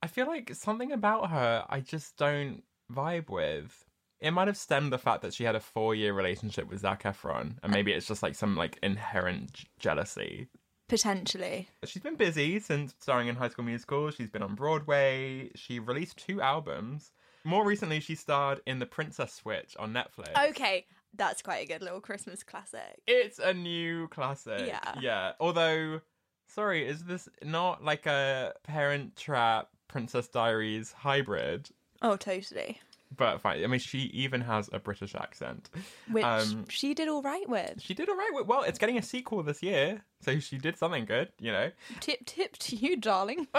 I 0.02 0.06
feel 0.06 0.26
like 0.26 0.54
something 0.54 0.92
about 0.92 1.30
her 1.30 1.64
I 1.68 1.80
just 1.80 2.16
don't 2.16 2.62
vibe 2.92 3.28
with. 3.30 3.84
It 4.20 4.32
might 4.32 4.48
have 4.48 4.56
stemmed 4.56 4.92
the 4.92 4.98
fact 4.98 5.22
that 5.22 5.32
she 5.34 5.44
had 5.44 5.54
a 5.54 5.60
four-year 5.60 6.12
relationship 6.12 6.68
with 6.68 6.80
Zac 6.80 7.04
Efron, 7.04 7.56
and 7.62 7.72
maybe 7.72 7.92
it's 7.92 8.06
just 8.08 8.22
like 8.22 8.34
some 8.34 8.56
like 8.56 8.76
inherent 8.82 9.52
j- 9.52 9.66
jealousy. 9.78 10.48
Potentially. 10.88 11.68
She's 11.84 12.02
been 12.02 12.16
busy 12.16 12.58
since 12.58 12.94
starring 12.98 13.28
in 13.28 13.36
High 13.36 13.48
School 13.48 13.64
Musical. 13.64 14.10
She's 14.10 14.30
been 14.30 14.42
on 14.42 14.54
Broadway. 14.56 15.50
She 15.54 15.78
released 15.78 16.16
two 16.16 16.40
albums. 16.40 17.12
More 17.44 17.64
recently, 17.64 18.00
she 18.00 18.14
starred 18.16 18.60
in 18.66 18.78
The 18.80 18.86
Princess 18.86 19.32
Switch 19.34 19.76
on 19.78 19.92
Netflix. 19.92 20.48
Okay, 20.50 20.86
that's 21.14 21.42
quite 21.42 21.64
a 21.64 21.66
good 21.66 21.82
little 21.82 22.00
Christmas 22.00 22.42
classic. 22.42 23.00
It's 23.06 23.38
a 23.38 23.52
new 23.54 24.08
classic. 24.08 24.66
Yeah. 24.66 24.94
Yeah. 25.00 25.32
Although, 25.40 26.00
sorry, 26.48 26.86
is 26.86 27.04
this 27.04 27.28
not 27.42 27.82
like 27.84 28.06
a 28.06 28.54
Parent 28.64 29.16
Trap 29.16 29.68
Princess 29.88 30.28
Diaries 30.28 30.92
hybrid? 30.92 31.68
Oh, 32.02 32.16
totally. 32.16 32.80
But 33.16 33.40
fine. 33.40 33.64
I 33.64 33.66
mean, 33.68 33.80
she 33.80 34.00
even 34.12 34.42
has 34.42 34.68
a 34.72 34.78
British 34.78 35.14
accent. 35.14 35.70
Which 36.10 36.24
Um, 36.24 36.66
she 36.68 36.92
did 36.92 37.08
all 37.08 37.22
right 37.22 37.48
with. 37.48 37.80
She 37.80 37.94
did 37.94 38.08
all 38.10 38.16
right. 38.16 38.30
with- 38.34 38.46
Well, 38.46 38.62
it's 38.64 38.78
getting 38.78 38.98
a 38.98 39.02
sequel 39.02 39.42
this 39.42 39.62
year, 39.62 40.04
so 40.20 40.38
she 40.40 40.58
did 40.58 40.76
something 40.76 41.06
good, 41.06 41.32
you 41.40 41.50
know. 41.50 41.70
Tip 42.00 42.26
tip 42.26 42.58
to 42.58 42.76
you, 42.76 42.96
darling. 42.96 43.48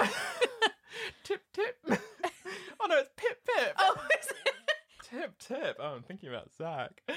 Tip 1.23 1.41
tip. 1.53 1.77
oh 2.79 2.85
no, 2.87 2.97
it's 2.97 3.09
Pip 3.15 3.39
Pip. 3.45 3.75
oh, 3.79 3.95
is 4.21 4.27
it? 4.45 4.48
Tip 5.09 5.37
tip. 5.39 5.77
Oh, 5.79 5.95
I'm 5.95 6.03
thinking 6.03 6.29
about 6.29 6.49
Zac. 6.57 7.01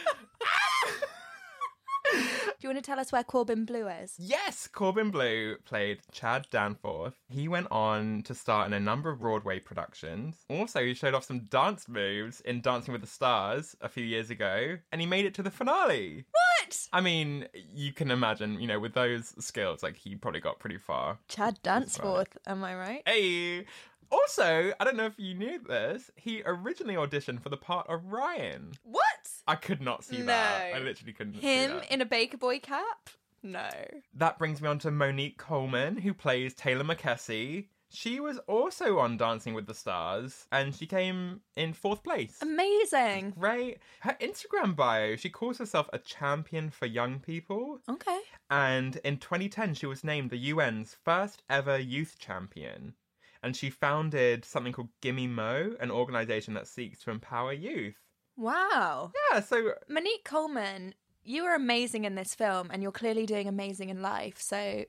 Do 2.13 2.19
you 2.61 2.69
want 2.69 2.79
to 2.79 2.83
tell 2.83 3.01
us 3.01 3.13
where 3.13 3.25
Corbin 3.25 3.65
Bleu 3.65 3.89
is? 3.89 4.15
Yes, 4.19 4.67
Corbin 4.67 5.11
Bleu 5.11 5.57
played 5.65 6.01
Chad 6.11 6.47
Danforth. 6.51 7.15
He 7.29 7.49
went 7.49 7.69
on 7.71 8.23
to 8.25 8.35
star 8.35 8.67
in 8.67 8.73
a 8.73 8.81
number 8.81 9.11
of 9.11 9.21
Broadway 9.21 9.61
productions. 9.61 10.45
Also, 10.49 10.85
he 10.85 10.95
showed 10.95 11.15
off 11.15 11.25
some 11.25 11.41
dance 11.47 11.89
moves 11.89 12.41
in 12.43 12.61
Dancing 12.61 12.93
with 12.93 13.01
the 13.01 13.07
Stars 13.07 13.77
a 13.81 13.89
few 13.89 14.05
years 14.05 14.31
ago, 14.31 14.79
and 14.91 15.01
he 15.01 15.07
made 15.07 15.25
it 15.25 15.35
to 15.35 15.43
the 15.43 15.51
finale. 15.51 16.27
What? 16.31 16.89
I 16.93 17.01
mean, 17.01 17.47
you 17.75 17.93
can 17.93 18.11
imagine, 18.11 18.61
you 18.61 18.67
know, 18.67 18.81
with 18.81 18.95
those 18.95 19.35
skills, 19.45 19.83
like 19.83 19.97
he 19.97 20.15
probably 20.17 20.41
got 20.41 20.59
pretty 20.59 20.79
far. 20.79 21.19
Chad 21.29 21.59
Danforth, 21.63 22.37
am 22.47 22.65
I 22.65 22.75
right? 22.75 23.03
Hey! 23.07 23.67
Also, 24.13 24.73
I 24.79 24.85
don't 24.85 24.97
know 24.97 25.07
if 25.07 25.19
you 25.19 25.35
knew 25.35 25.59
this, 25.59 26.11
he 26.17 26.43
originally 26.45 26.95
auditioned 26.95 27.41
for 27.43 27.49
the 27.49 27.57
part 27.57 27.89
of 27.89 28.13
Ryan. 28.13 28.73
What? 28.85 29.03
I 29.49 29.55
could 29.57 29.81
not 29.81 30.05
see 30.05 30.19
No. 30.19 30.27
that. 30.27 30.75
I 30.75 30.79
literally 30.79 31.13
couldn't 31.15 31.35
see 31.35 31.41
Him 31.41 31.81
in 31.91 32.01
a 32.03 32.07
Baker 32.07 32.37
Boy 32.37 32.59
cap? 32.61 33.11
No. 33.43 33.71
That 34.15 34.39
brings 34.39 34.61
me 34.61 34.69
on 34.69 34.79
to 34.81 34.91
Monique 34.91 35.39
Coleman, 35.39 35.97
who 35.97 36.13
plays 36.15 36.55
Taylor 36.55 36.85
McKessie. 36.85 37.69
She 37.95 38.21
was 38.21 38.39
also 38.47 38.99
on 39.01 39.17
Dancing 39.19 39.53
with 39.53 39.67
the 39.67 39.75
Stars, 39.75 40.47
and 40.53 40.75
she 40.75 40.87
came 40.87 41.41
in 41.57 41.73
fourth 41.75 42.03
place. 42.03 42.39
Amazing. 42.41 43.35
Right? 43.37 43.79
Her 44.01 44.17
Instagram 44.21 44.75
bio, 44.77 45.17
she 45.17 45.29
calls 45.29 45.59
herself 45.59 45.91
a 45.93 45.99
champion 45.99 46.71
for 46.71 46.87
young 46.87 47.19
people. 47.19 47.81
Okay. 47.89 48.21
And 48.49 48.97
in 49.05 49.19
2010, 49.19 49.75
she 49.75 49.87
was 49.87 50.05
named 50.05 50.31
the 50.31 50.51
UN's 50.53 50.97
first 51.05 51.43
ever 51.51 51.79
youth 51.79 52.17
champion. 52.19 52.95
And 53.43 53.57
she 53.57 53.71
founded 53.71 54.45
something 54.45 54.73
called 54.73 54.91
Gimme 55.01 55.27
Mo, 55.27 55.75
an 55.81 55.91
organization 55.91 56.55
that 56.55 56.69
seeks 56.69 57.01
to 57.01 57.11
empower 57.11 57.53
youth. 57.53 57.97
Wow. 58.37 59.13
Yeah, 59.33 59.41
so 59.41 59.73
Monique 59.89 60.25
Coleman, 60.25 60.95
you 61.25 61.45
are 61.45 61.55
amazing 61.55 62.05
in 62.05 62.15
this 62.15 62.35
film 62.35 62.71
and 62.71 62.83
you're 62.83 62.93
clearly 62.93 63.27
doing 63.27 63.49
amazing 63.49 63.89
in 63.91 64.03
life. 64.03 64.41
So 64.41 64.85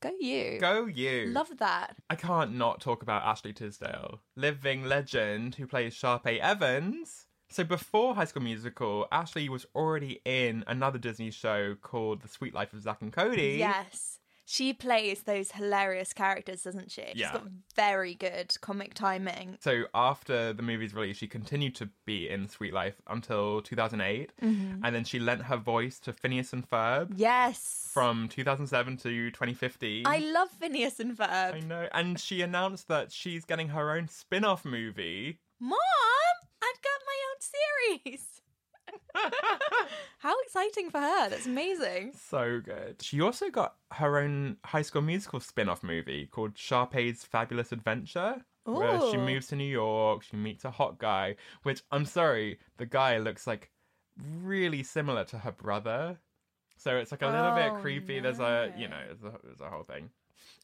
go 0.00 0.10
you. 0.18 0.58
go 0.58 0.86
you. 0.86 1.26
Love 1.26 1.56
that. 1.58 1.96
I 2.10 2.14
can't 2.14 2.54
not 2.54 2.80
talk 2.80 3.02
about 3.02 3.24
Ashley 3.24 3.52
Tisdale, 3.52 4.20
living 4.36 4.84
legend 4.84 5.54
who 5.56 5.66
plays 5.66 5.94
Sharpay 5.94 6.38
Evans. 6.38 7.26
So 7.48 7.62
before 7.62 8.14
High 8.14 8.24
School 8.24 8.42
Musical, 8.42 9.06
Ashley 9.12 9.48
was 9.48 9.66
already 9.74 10.20
in 10.24 10.64
another 10.66 10.98
Disney 10.98 11.30
show 11.30 11.76
called 11.80 12.22
The 12.22 12.28
Sweet 12.28 12.54
Life 12.54 12.72
of 12.72 12.82
Zack 12.82 13.02
and 13.02 13.12
Cody. 13.12 13.56
Yes. 13.58 14.18
She 14.48 14.72
plays 14.72 15.24
those 15.24 15.50
hilarious 15.50 16.12
characters, 16.12 16.62
doesn't 16.62 16.92
she? 16.92 17.02
She's 17.12 17.16
Yeah. 17.16 17.32
got 17.32 17.48
very 17.74 18.14
good 18.14 18.56
comic 18.60 18.94
timing. 18.94 19.58
So 19.60 19.86
after 19.92 20.52
the 20.52 20.62
movie's 20.62 20.94
release, 20.94 21.16
she 21.16 21.26
continued 21.26 21.74
to 21.76 21.88
be 22.04 22.28
in 22.28 22.46
Sweet 22.48 22.72
Life 22.72 22.94
until 23.08 23.60
2008, 23.60 24.30
Mm-hmm. 24.40 24.84
and 24.84 24.94
then 24.94 25.02
she 25.04 25.18
lent 25.18 25.42
her 25.42 25.56
voice 25.56 25.98
to 25.98 26.12
Phineas 26.12 26.52
and 26.52 26.68
Ferb 26.70 27.12
Yes. 27.16 27.90
from 27.92 28.28
2007 28.28 28.96
to 28.98 29.30
2015. 29.32 30.06
I 30.06 30.18
love 30.18 30.50
Phineas 30.50 31.00
and 31.00 31.18
Ferb. 31.18 31.54
I 31.54 31.60
know, 31.60 31.88
and 31.92 32.18
she 32.20 32.40
announced 32.40 32.86
that 32.86 33.10
she's 33.10 33.44
getting 33.44 33.70
her 33.70 33.90
own 33.96 34.06
spin-off 34.06 34.64
movie. 34.64 35.40
Mom, 35.58 35.76
I've 36.62 36.82
got 36.82 37.00
my 37.04 37.18
own 37.32 37.40
series. 38.04 38.35
How 40.18 40.34
exciting 40.42 40.90
for 40.90 41.00
her. 41.00 41.28
That's 41.28 41.46
amazing. 41.46 42.12
So 42.14 42.60
good. 42.64 43.00
She 43.00 43.20
also 43.20 43.50
got 43.50 43.76
her 43.92 44.18
own 44.18 44.56
High 44.64 44.82
School 44.82 45.02
Musical 45.02 45.40
spin-off 45.40 45.82
movie 45.82 46.26
called 46.26 46.56
Sharpay's 46.56 47.24
Fabulous 47.24 47.72
Adventure. 47.72 48.44
Where 48.64 49.00
she 49.12 49.16
moves 49.16 49.46
to 49.48 49.56
New 49.56 49.62
York, 49.70 50.24
she 50.24 50.36
meets 50.36 50.64
a 50.64 50.72
hot 50.72 50.98
guy, 50.98 51.36
which 51.62 51.82
I'm 51.92 52.04
sorry, 52.04 52.58
the 52.78 52.86
guy 52.86 53.18
looks 53.18 53.46
like 53.46 53.70
really 54.42 54.82
similar 54.82 55.22
to 55.26 55.38
her 55.38 55.52
brother. 55.52 56.18
So 56.76 56.96
it's 56.96 57.12
like 57.12 57.22
a 57.22 57.26
little 57.28 57.52
Oh, 57.52 57.54
bit 57.54 57.80
creepy. 57.80 58.18
There's 58.18 58.40
a, 58.40 58.74
you 58.76 58.88
know, 58.88 58.98
there's 59.06 59.22
a, 59.22 59.38
there's 59.44 59.60
a 59.60 59.70
whole 59.70 59.84
thing. 59.84 60.10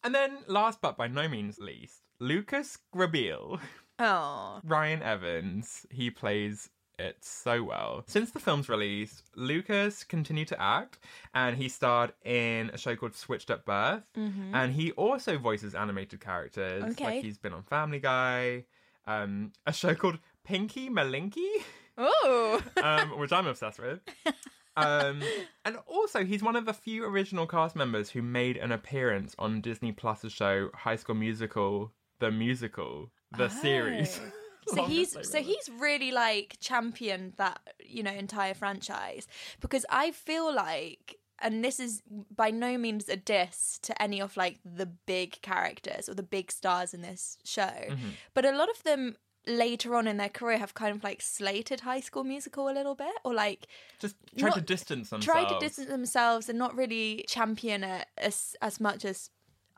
And 0.02 0.12
then 0.12 0.38
last 0.48 0.80
but 0.80 0.96
by 0.96 1.06
no 1.06 1.28
means 1.28 1.58
least, 1.60 2.02
Lucas 2.18 2.76
Grabeel. 2.92 3.60
Oh. 4.00 4.60
Ryan 4.64 5.02
Evans, 5.02 5.86
he 5.90 6.10
plays 6.10 6.70
it 7.02 7.16
so 7.20 7.62
well. 7.62 8.04
Since 8.06 8.30
the 8.30 8.38
film's 8.40 8.68
release, 8.68 9.22
Lucas 9.36 10.04
continued 10.04 10.48
to 10.48 10.60
act 10.62 10.98
and 11.34 11.56
he 11.56 11.68
starred 11.68 12.12
in 12.24 12.70
a 12.70 12.78
show 12.78 12.96
called 12.96 13.14
Switched 13.14 13.50
at 13.50 13.64
Birth. 13.66 14.04
And 14.14 14.72
he 14.72 14.92
also 14.92 15.36
voices 15.38 15.74
animated 15.74 16.20
characters. 16.20 16.84
Okay. 16.92 17.04
Like 17.04 17.24
he's 17.24 17.38
been 17.38 17.52
on 17.52 17.62
Family 17.64 17.98
Guy, 17.98 18.64
um, 19.06 19.52
a 19.66 19.72
show 19.72 19.94
called 19.94 20.18
Pinky 20.44 20.88
Malinky, 20.88 21.50
Oh. 21.98 22.62
um, 22.82 23.18
which 23.18 23.32
I'm 23.32 23.46
obsessed 23.46 23.78
with. 23.80 24.00
Um, 24.74 25.22
and 25.66 25.76
also, 25.86 26.24
he's 26.24 26.42
one 26.42 26.56
of 26.56 26.64
the 26.64 26.72
few 26.72 27.04
original 27.04 27.46
cast 27.46 27.76
members 27.76 28.08
who 28.08 28.22
made 28.22 28.56
an 28.56 28.72
appearance 28.72 29.34
on 29.38 29.60
Disney 29.60 29.92
Plus's 29.92 30.32
show 30.32 30.70
High 30.74 30.96
School 30.96 31.14
Musical, 31.14 31.92
the 32.20 32.30
musical, 32.30 33.10
the 33.36 33.50
series. 33.50 34.18
So 34.74 34.84
he's 34.84 35.16
so 35.28 35.38
he's 35.42 35.68
really 35.78 36.12
like 36.12 36.56
championed 36.60 37.34
that 37.36 37.60
you 37.84 38.02
know 38.02 38.12
entire 38.12 38.54
franchise 38.54 39.26
because 39.60 39.84
I 39.90 40.12
feel 40.12 40.54
like 40.54 41.18
and 41.40 41.64
this 41.64 41.80
is 41.80 42.02
by 42.34 42.50
no 42.52 42.78
means 42.78 43.08
a 43.08 43.16
diss 43.16 43.78
to 43.82 44.00
any 44.00 44.20
of 44.20 44.36
like 44.36 44.58
the 44.64 44.86
big 44.86 45.40
characters 45.42 46.08
or 46.08 46.14
the 46.14 46.22
big 46.22 46.52
stars 46.52 46.94
in 46.94 47.02
this 47.02 47.38
show 47.44 47.62
Mm-hmm. 47.62 48.10
but 48.34 48.44
a 48.44 48.52
lot 48.52 48.70
of 48.70 48.82
them 48.84 49.16
later 49.46 49.96
on 49.96 50.06
in 50.06 50.18
their 50.18 50.28
career 50.28 50.56
have 50.58 50.72
kind 50.74 50.94
of 50.94 51.02
like 51.02 51.20
slated 51.20 51.80
high 51.80 51.98
school 51.98 52.22
musical 52.22 52.68
a 52.68 52.74
little 52.78 52.94
bit 52.94 53.12
or 53.24 53.34
like 53.34 53.66
just 53.98 54.14
tried 54.38 54.54
to 54.54 54.60
distance 54.60 55.10
themselves. 55.10 55.26
tried 55.26 55.48
to 55.52 55.58
distance 55.58 55.88
themselves 55.88 56.48
and 56.48 56.56
not 56.56 56.76
really 56.76 57.24
champion 57.26 57.82
it 57.82 58.06
as 58.16 58.54
as 58.62 58.78
much 58.78 59.04
as 59.04 59.30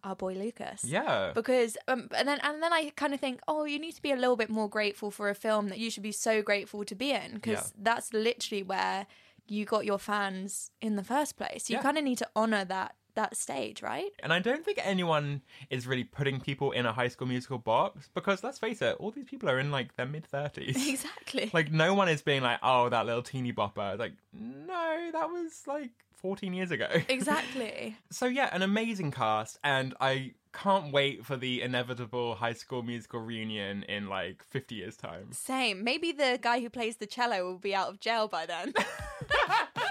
our 0.04 0.14
boy 0.14 0.34
Lucas 0.34 0.84
Yeah. 0.84 1.32
because 1.34 1.76
um, 1.88 2.08
and 2.16 2.28
then 2.28 2.38
and 2.42 2.62
then 2.62 2.72
I 2.72 2.92
kind 2.96 3.14
of 3.14 3.20
think, 3.20 3.40
oh, 3.48 3.64
you 3.64 3.78
need 3.78 3.92
to 3.92 4.02
be 4.02 4.12
a 4.12 4.16
little 4.16 4.36
bit 4.36 4.50
more 4.50 4.68
grateful 4.68 5.10
for 5.10 5.28
a 5.30 5.34
film 5.34 5.68
that 5.68 5.78
you 5.78 5.90
should 5.90 6.02
be 6.02 6.12
so 6.12 6.42
grateful 6.42 6.84
to 6.84 6.94
be 6.94 7.10
in 7.12 7.34
because 7.34 7.72
Yeah. 7.74 7.82
that's 7.82 8.12
literally 8.12 8.62
where 8.62 9.06
you 9.46 9.64
got 9.64 9.84
your 9.84 9.98
fans 9.98 10.70
in 10.80 10.96
the 10.96 11.04
first 11.04 11.36
place. 11.36 11.68
You 11.68 11.76
Yeah. 11.76 11.82
kind 11.82 11.98
of 11.98 12.04
need 12.04 12.18
to 12.18 12.28
honor 12.34 12.64
that 12.64 12.94
that 13.14 13.36
stage, 13.36 13.82
right? 13.82 14.10
And 14.22 14.32
I 14.32 14.38
don't 14.38 14.64
think 14.64 14.78
anyone 14.82 15.42
is 15.70 15.86
really 15.86 16.04
putting 16.04 16.40
people 16.40 16.72
in 16.72 16.86
a 16.86 16.92
high 16.92 17.08
school 17.08 17.26
musical 17.26 17.58
box 17.58 18.10
because 18.14 18.42
let's 18.42 18.58
face 18.58 18.82
it, 18.82 18.96
all 18.98 19.10
these 19.10 19.24
people 19.24 19.48
are 19.48 19.58
in 19.58 19.70
like 19.70 19.96
their 19.96 20.06
mid 20.06 20.26
30s. 20.30 20.76
Exactly. 20.94 21.50
Like, 21.52 21.72
no 21.72 21.94
one 21.94 22.08
is 22.08 22.22
being 22.22 22.42
like, 22.42 22.58
oh, 22.62 22.88
that 22.88 23.06
little 23.06 23.22
teeny 23.22 23.52
bopper. 23.52 23.98
Like, 23.98 24.12
no, 24.32 25.10
that 25.12 25.28
was 25.28 25.62
like 25.66 25.90
14 26.16 26.54
years 26.54 26.70
ago. 26.70 26.88
exactly. 27.08 27.96
So, 28.10 28.26
yeah, 28.26 28.48
an 28.52 28.62
amazing 28.62 29.10
cast. 29.10 29.58
And 29.64 29.94
I 30.00 30.34
can't 30.52 30.92
wait 30.92 31.26
for 31.26 31.36
the 31.36 31.62
inevitable 31.62 32.36
high 32.36 32.52
school 32.52 32.82
musical 32.82 33.20
reunion 33.20 33.82
in 33.84 34.08
like 34.08 34.44
50 34.44 34.74
years' 34.76 34.96
time. 34.96 35.32
Same. 35.32 35.82
Maybe 35.82 36.12
the 36.12 36.38
guy 36.40 36.60
who 36.60 36.70
plays 36.70 36.96
the 36.96 37.06
cello 37.06 37.44
will 37.44 37.58
be 37.58 37.74
out 37.74 37.88
of 37.88 38.00
jail 38.00 38.28
by 38.28 38.46
then. 38.46 38.72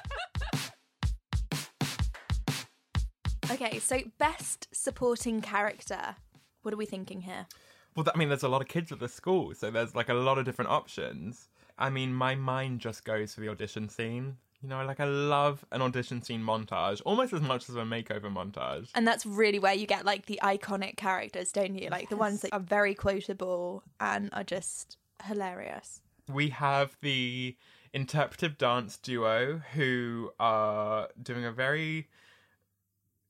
okay, 3.53 3.79
so 3.79 3.99
best 4.17 4.67
supporting 4.71 5.41
character. 5.41 6.15
What 6.61 6.73
are 6.73 6.77
we 6.77 6.85
thinking 6.85 7.21
here? 7.21 7.47
Well, 7.95 8.05
I 8.13 8.17
mean, 8.17 8.29
there's 8.29 8.43
a 8.43 8.49
lot 8.49 8.61
of 8.61 8.67
kids 8.67 8.91
at 8.91 8.99
the 8.99 9.07
school, 9.07 9.53
so 9.53 9.69
there's 9.69 9.95
like 9.95 10.09
a 10.09 10.13
lot 10.13 10.37
of 10.37 10.45
different 10.45 10.71
options. 10.71 11.49
I 11.77 11.89
mean, 11.89 12.13
my 12.13 12.35
mind 12.35 12.79
just 12.79 13.03
goes 13.03 13.33
for 13.33 13.41
the 13.41 13.49
audition 13.49 13.89
scene. 13.89 14.37
You 14.61 14.69
know, 14.69 14.83
like 14.85 15.01
I 15.01 15.05
love 15.05 15.65
an 15.73 15.81
audition 15.81 16.21
scene 16.21 16.41
montage 16.41 17.01
almost 17.03 17.33
as 17.33 17.41
much 17.41 17.67
as 17.67 17.75
a 17.75 17.81
makeover 17.81 18.33
montage. 18.33 18.89
And 18.95 19.05
that's 19.05 19.25
really 19.25 19.59
where 19.59 19.73
you 19.73 19.85
get 19.85 20.05
like 20.05 20.25
the 20.25 20.39
iconic 20.41 20.95
characters, 20.95 21.51
don't 21.51 21.75
you? 21.75 21.89
Like 21.89 22.09
the 22.09 22.15
ones 22.15 22.41
that 22.41 22.53
are 22.53 22.61
very 22.61 22.95
quotable 22.95 23.83
and 23.99 24.29
are 24.31 24.45
just 24.45 24.97
hilarious. 25.25 26.01
We 26.31 26.49
have 26.49 26.95
the 27.01 27.57
interpretive 27.91 28.57
dance 28.57 28.97
duo 28.97 29.61
who 29.73 30.31
are 30.39 31.09
doing 31.21 31.43
a 31.43 31.51
very 31.51 32.07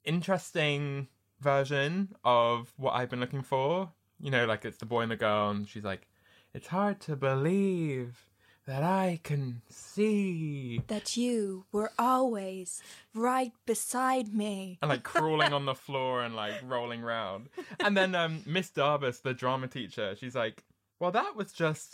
interesting 0.03 1.07
version 1.39 2.15
of 2.23 2.73
what 2.77 2.91
I've 2.93 3.09
been 3.09 3.19
looking 3.19 3.41
for. 3.43 3.91
You 4.19 4.31
know, 4.31 4.45
like 4.45 4.65
it's 4.65 4.77
the 4.77 4.85
boy 4.85 5.01
and 5.01 5.11
the 5.11 5.15
girl, 5.17 5.49
and 5.49 5.67
she's 5.67 5.83
like, 5.83 6.07
It's 6.53 6.67
hard 6.67 6.99
to 7.01 7.15
believe 7.15 8.29
that 8.65 8.81
I 8.83 9.19
can 9.23 9.61
see. 9.69 10.81
That 10.87 11.17
you 11.17 11.65
were 11.73 11.91
always 11.99 12.81
right 13.13 13.51
beside 13.65 14.33
me. 14.33 14.77
and 14.81 14.89
like 14.89 15.03
crawling 15.03 15.51
on 15.51 15.65
the 15.65 15.75
floor 15.75 16.23
and 16.23 16.35
like 16.35 16.53
rolling 16.65 17.03
around. 17.03 17.49
And 17.79 17.97
then 17.97 18.15
um 18.15 18.41
Miss 18.45 18.69
Darbus, 18.71 19.21
the 19.21 19.33
drama 19.33 19.67
teacher, 19.67 20.15
she's 20.17 20.35
like, 20.35 20.63
"Well, 20.99 21.11
that 21.11 21.35
was 21.35 21.51
just 21.51 21.93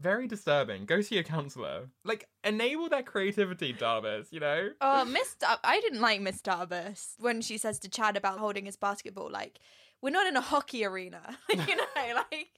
very 0.00 0.26
disturbing. 0.26 0.84
Go 0.86 1.00
see 1.00 1.18
a 1.18 1.24
counselor. 1.24 1.88
Like 2.04 2.28
enable 2.44 2.88
that 2.90 3.06
creativity, 3.06 3.72
Darbus, 3.74 4.32
you 4.32 4.40
know?" 4.40 4.70
Oh, 4.80 5.04
Miss 5.04 5.34
Dar- 5.36 5.58
I 5.64 5.80
didn't 5.80 6.00
like 6.00 6.20
Miss 6.20 6.40
Darbus 6.42 7.14
when 7.18 7.40
she 7.40 7.58
says 7.58 7.78
to 7.80 7.88
Chad 7.88 8.16
about 8.16 8.38
holding 8.38 8.64
his 8.66 8.76
basketball. 8.76 9.30
Like, 9.30 9.58
we're 10.00 10.10
not 10.10 10.26
in 10.26 10.36
a 10.36 10.40
hockey 10.40 10.84
arena, 10.84 11.38
you 11.50 11.56
know. 11.76 11.84
Like, 11.96 12.48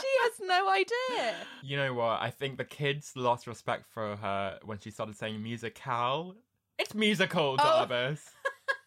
she 0.00 0.08
has 0.22 0.32
no 0.42 0.68
idea. 0.68 1.34
You 1.62 1.76
know 1.76 1.94
what? 1.94 2.20
I 2.20 2.30
think 2.30 2.58
the 2.58 2.64
kids 2.64 3.12
lost 3.16 3.46
respect 3.46 3.86
for 3.92 4.16
her 4.16 4.58
when 4.64 4.78
she 4.78 4.90
started 4.90 5.16
saying 5.16 5.42
musicale 5.42 6.34
It's 6.78 6.94
musical, 6.94 7.56
Oh. 7.58 7.86
Darbus. 7.88 8.20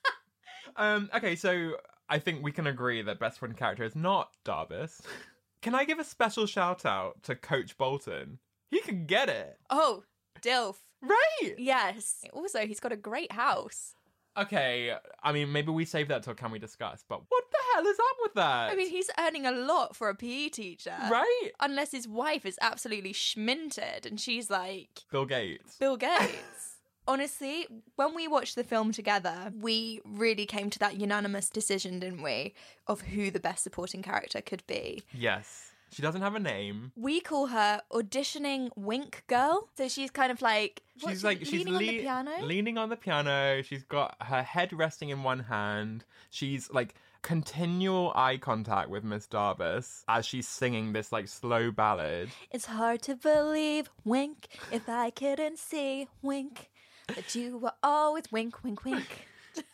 um, 0.75 1.09
okay, 1.15 1.35
so 1.35 1.77
I 2.09 2.19
think 2.19 2.43
we 2.43 2.51
can 2.51 2.67
agree 2.67 3.01
that 3.01 3.19
best 3.19 3.39
friend 3.39 3.55
character 3.57 3.83
is 3.83 3.95
not 3.95 4.31
Darbus. 4.45 5.01
Can 5.65 5.73
I 5.73 5.83
give 5.83 5.97
a 5.97 6.03
special 6.03 6.45
shout 6.45 6.85
out 6.85 7.23
to 7.23 7.33
Coach 7.33 7.75
Bolton? 7.75 8.37
He 8.69 8.81
can 8.81 9.07
get 9.07 9.29
it. 9.29 9.57
Oh, 9.71 10.03
Dilf. 10.39 10.75
Right. 11.01 11.55
Yes. 11.57 12.23
Also, 12.33 12.67
he's 12.67 12.79
got 12.79 12.91
a 12.91 12.95
great 12.95 13.31
house. 13.31 13.95
Okay, 14.37 14.93
I 15.23 15.31
mean, 15.31 15.51
maybe 15.51 15.71
we 15.71 15.83
save 15.85 16.09
that 16.09 16.21
till 16.21 16.35
can 16.35 16.51
we 16.51 16.59
discuss, 16.59 17.03
but 17.09 17.21
what 17.29 17.43
the 17.51 17.57
hell 17.73 17.87
is 17.87 17.97
up 17.97 18.17
with 18.21 18.33
that? 18.35 18.69
I 18.71 18.75
mean, 18.75 18.91
he's 18.91 19.09
earning 19.17 19.47
a 19.47 19.51
lot 19.51 19.95
for 19.95 20.09
a 20.09 20.13
PE 20.13 20.49
teacher. 20.49 20.93
right? 21.09 21.49
Unless 21.59 21.93
his 21.93 22.07
wife 22.07 22.45
is 22.45 22.59
absolutely 22.61 23.13
schminted 23.13 24.05
and 24.05 24.19
she's 24.19 24.51
like 24.51 25.01
Bill 25.11 25.25
Gates. 25.25 25.77
Bill 25.79 25.97
Gates. 25.97 26.74
Honestly, 27.07 27.67
when 27.95 28.15
we 28.15 28.27
watched 28.27 28.55
the 28.55 28.63
film 28.63 28.91
together, 28.91 29.51
we 29.59 30.01
really 30.05 30.45
came 30.45 30.69
to 30.71 30.79
that 30.79 30.99
unanimous 30.99 31.49
decision, 31.49 31.99
didn't 31.99 32.21
we, 32.23 32.53
of 32.87 33.01
who 33.01 33.29
the 33.31 33.39
best 33.39 33.63
supporting 33.63 34.01
character 34.01 34.41
could 34.41 34.65
be. 34.67 35.03
Yes. 35.13 35.71
She 35.91 36.01
doesn't 36.01 36.21
have 36.21 36.35
a 36.35 36.39
name. 36.39 36.91
We 36.95 37.21
call 37.21 37.47
her 37.47 37.81
auditioning 37.93 38.69
wink 38.75 39.23
girl. 39.27 39.69
So 39.77 39.87
she's 39.87 40.11
kind 40.11 40.31
of 40.31 40.41
like 40.41 40.81
what's 40.99 41.13
She's 41.13 41.21
she- 41.21 41.25
like 41.27 41.39
she's 41.39 41.51
leaning 41.65 41.73
on 41.75 41.79
the 41.79 41.99
piano. 42.01 42.31
leaning 42.41 42.77
on 42.77 42.89
the 42.89 42.97
piano. 42.97 43.61
She's 43.61 43.83
got 43.83 44.15
her 44.21 44.41
head 44.43 44.73
resting 44.73 45.09
in 45.09 45.23
one 45.23 45.39
hand. 45.41 46.03
She's 46.31 46.69
like 46.71 46.95
continual 47.21 48.11
eye 48.15 48.37
contact 48.37 48.89
with 48.89 49.03
Miss 49.03 49.27
Darbus 49.27 50.03
as 50.07 50.25
she's 50.25 50.47
singing 50.47 50.91
this 50.93 51.11
like 51.11 51.27
slow 51.27 51.71
ballad. 51.71 52.29
It's 52.51 52.65
hard 52.65 53.01
to 53.03 53.15
believe, 53.15 53.89
wink, 54.03 54.47
if 54.71 54.89
I 54.89 55.11
couldn't 55.11 55.59
see, 55.59 56.07
wink, 56.21 56.69
that 57.07 57.35
you 57.35 57.57
were 57.57 57.73
always 57.83 58.31
wink, 58.31 58.63
wink, 58.63 58.83
wink. 58.85 59.27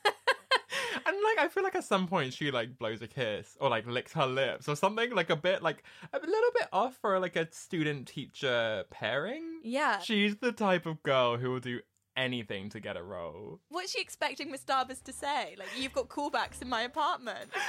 And 1.06 1.18
like 1.24 1.46
I 1.46 1.48
feel 1.50 1.64
like 1.64 1.76
at 1.76 1.84
some 1.84 2.08
point 2.08 2.34
she 2.34 2.52
like 2.52 2.78
blows 2.78 3.02
a 3.02 3.08
kiss 3.08 3.58
or 3.60 3.70
like 3.70 3.88
licks 3.88 4.14
her 4.14 4.26
lips 4.26 4.68
or 4.68 4.76
something 4.76 5.12
like 5.12 5.30
a 5.30 5.36
bit 5.36 5.62
like 5.62 5.84
a 6.14 6.20
little 6.20 6.52
bit 6.54 6.68
off 6.72 6.98
for 7.02 7.20
like 7.20 7.36
a 7.36 7.52
student 7.52 8.08
teacher 8.08 8.84
pairing. 8.90 9.62
Yeah. 9.64 10.00
She's 10.00 10.38
the 10.38 10.52
type 10.52 10.86
of 10.86 11.02
girl 11.04 11.38
who 11.38 11.52
will 11.52 11.60
do 11.60 11.80
anything 12.16 12.70
to 12.70 12.80
get 12.80 12.98
a 12.98 13.04
role. 13.04 13.60
What's 13.70 13.92
she 13.92 14.02
expecting 14.02 14.52
Miss 14.52 14.64
Darbus 14.64 15.02
to 15.04 15.14
say? 15.14 15.56
Like, 15.58 15.70
you've 15.78 15.94
got 15.94 16.10
callbacks 16.10 16.62
in 16.62 16.70
my 16.70 16.82
apartment. 16.82 17.50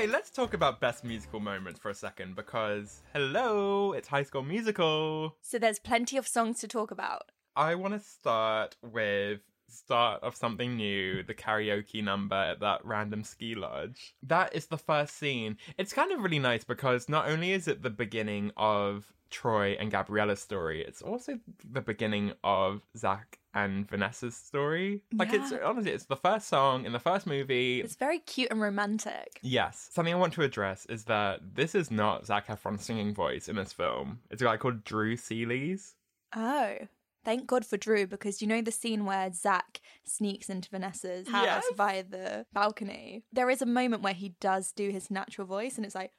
Okay, 0.00 0.08
let's 0.10 0.30
talk 0.30 0.54
about 0.54 0.80
best 0.80 1.04
musical 1.04 1.40
moments 1.40 1.78
for 1.78 1.90
a 1.90 1.94
second 1.94 2.34
because 2.34 3.02
hello, 3.12 3.92
it's 3.92 4.08
High 4.08 4.22
School 4.22 4.42
Musical. 4.42 5.36
so 5.42 5.58
there's 5.58 5.78
plenty 5.78 6.16
of 6.16 6.26
songs 6.26 6.58
to 6.60 6.68
talk 6.68 6.90
about. 6.90 7.24
I 7.54 7.74
want 7.74 7.92
to 7.92 8.00
start 8.00 8.76
with 8.80 9.40
start 9.68 10.22
of 10.22 10.34
something 10.34 10.74
new, 10.74 11.22
the 11.22 11.34
karaoke 11.34 12.02
number 12.02 12.34
at 12.34 12.60
that 12.60 12.82
random 12.82 13.24
ski 13.24 13.54
lodge. 13.54 14.14
That 14.22 14.56
is 14.56 14.68
the 14.68 14.78
first 14.78 15.18
scene. 15.18 15.58
It's 15.76 15.92
kind 15.92 16.12
of 16.12 16.22
really 16.22 16.38
nice 16.38 16.64
because 16.64 17.06
not 17.10 17.28
only 17.28 17.52
is 17.52 17.68
it 17.68 17.82
the 17.82 17.90
beginning 17.90 18.52
of 18.56 19.12
Troy 19.28 19.76
and 19.78 19.92
Gabriella's 19.92 20.40
story, 20.40 20.82
it's 20.82 21.02
also 21.02 21.38
the 21.70 21.82
beginning 21.82 22.32
of 22.42 22.80
Zac 22.96 23.39
and 23.54 23.88
Vanessa's 23.88 24.36
story. 24.36 25.02
Like 25.12 25.32
it's 25.32 25.52
honestly 25.64 25.92
it's 25.92 26.04
the 26.04 26.16
first 26.16 26.48
song 26.48 26.84
in 26.86 26.92
the 26.92 26.98
first 26.98 27.26
movie. 27.26 27.80
It's 27.80 27.96
very 27.96 28.18
cute 28.20 28.50
and 28.50 28.60
romantic. 28.60 29.38
Yes. 29.42 29.88
Something 29.92 30.14
I 30.14 30.18
want 30.18 30.32
to 30.34 30.42
address 30.42 30.86
is 30.86 31.04
that 31.04 31.40
this 31.54 31.74
is 31.74 31.90
not 31.90 32.26
Zac 32.26 32.46
Efron's 32.48 32.84
singing 32.84 33.14
voice 33.14 33.48
in 33.48 33.56
this 33.56 33.72
film. 33.72 34.20
It's 34.30 34.40
a 34.42 34.44
guy 34.44 34.56
called 34.56 34.84
Drew 34.84 35.16
Seeley's. 35.16 35.94
Oh. 36.34 36.76
Thank 37.22 37.46
God 37.46 37.66
for 37.66 37.76
Drew 37.76 38.06
because 38.06 38.40
you 38.40 38.48
know 38.48 38.62
the 38.62 38.70
scene 38.72 39.04
where 39.04 39.30
Zac 39.30 39.80
sneaks 40.04 40.48
into 40.48 40.70
Vanessa's 40.70 41.28
house 41.28 41.44
Yes. 41.44 41.64
via 41.76 42.02
the 42.02 42.46
balcony? 42.54 43.24
There 43.30 43.50
is 43.50 43.60
a 43.60 43.66
moment 43.66 44.02
where 44.02 44.14
he 44.14 44.36
does 44.40 44.72
do 44.72 44.88
his 44.88 45.10
natural 45.10 45.46
voice 45.46 45.76
and 45.76 45.84
it's 45.84 45.94
like, 45.94 46.12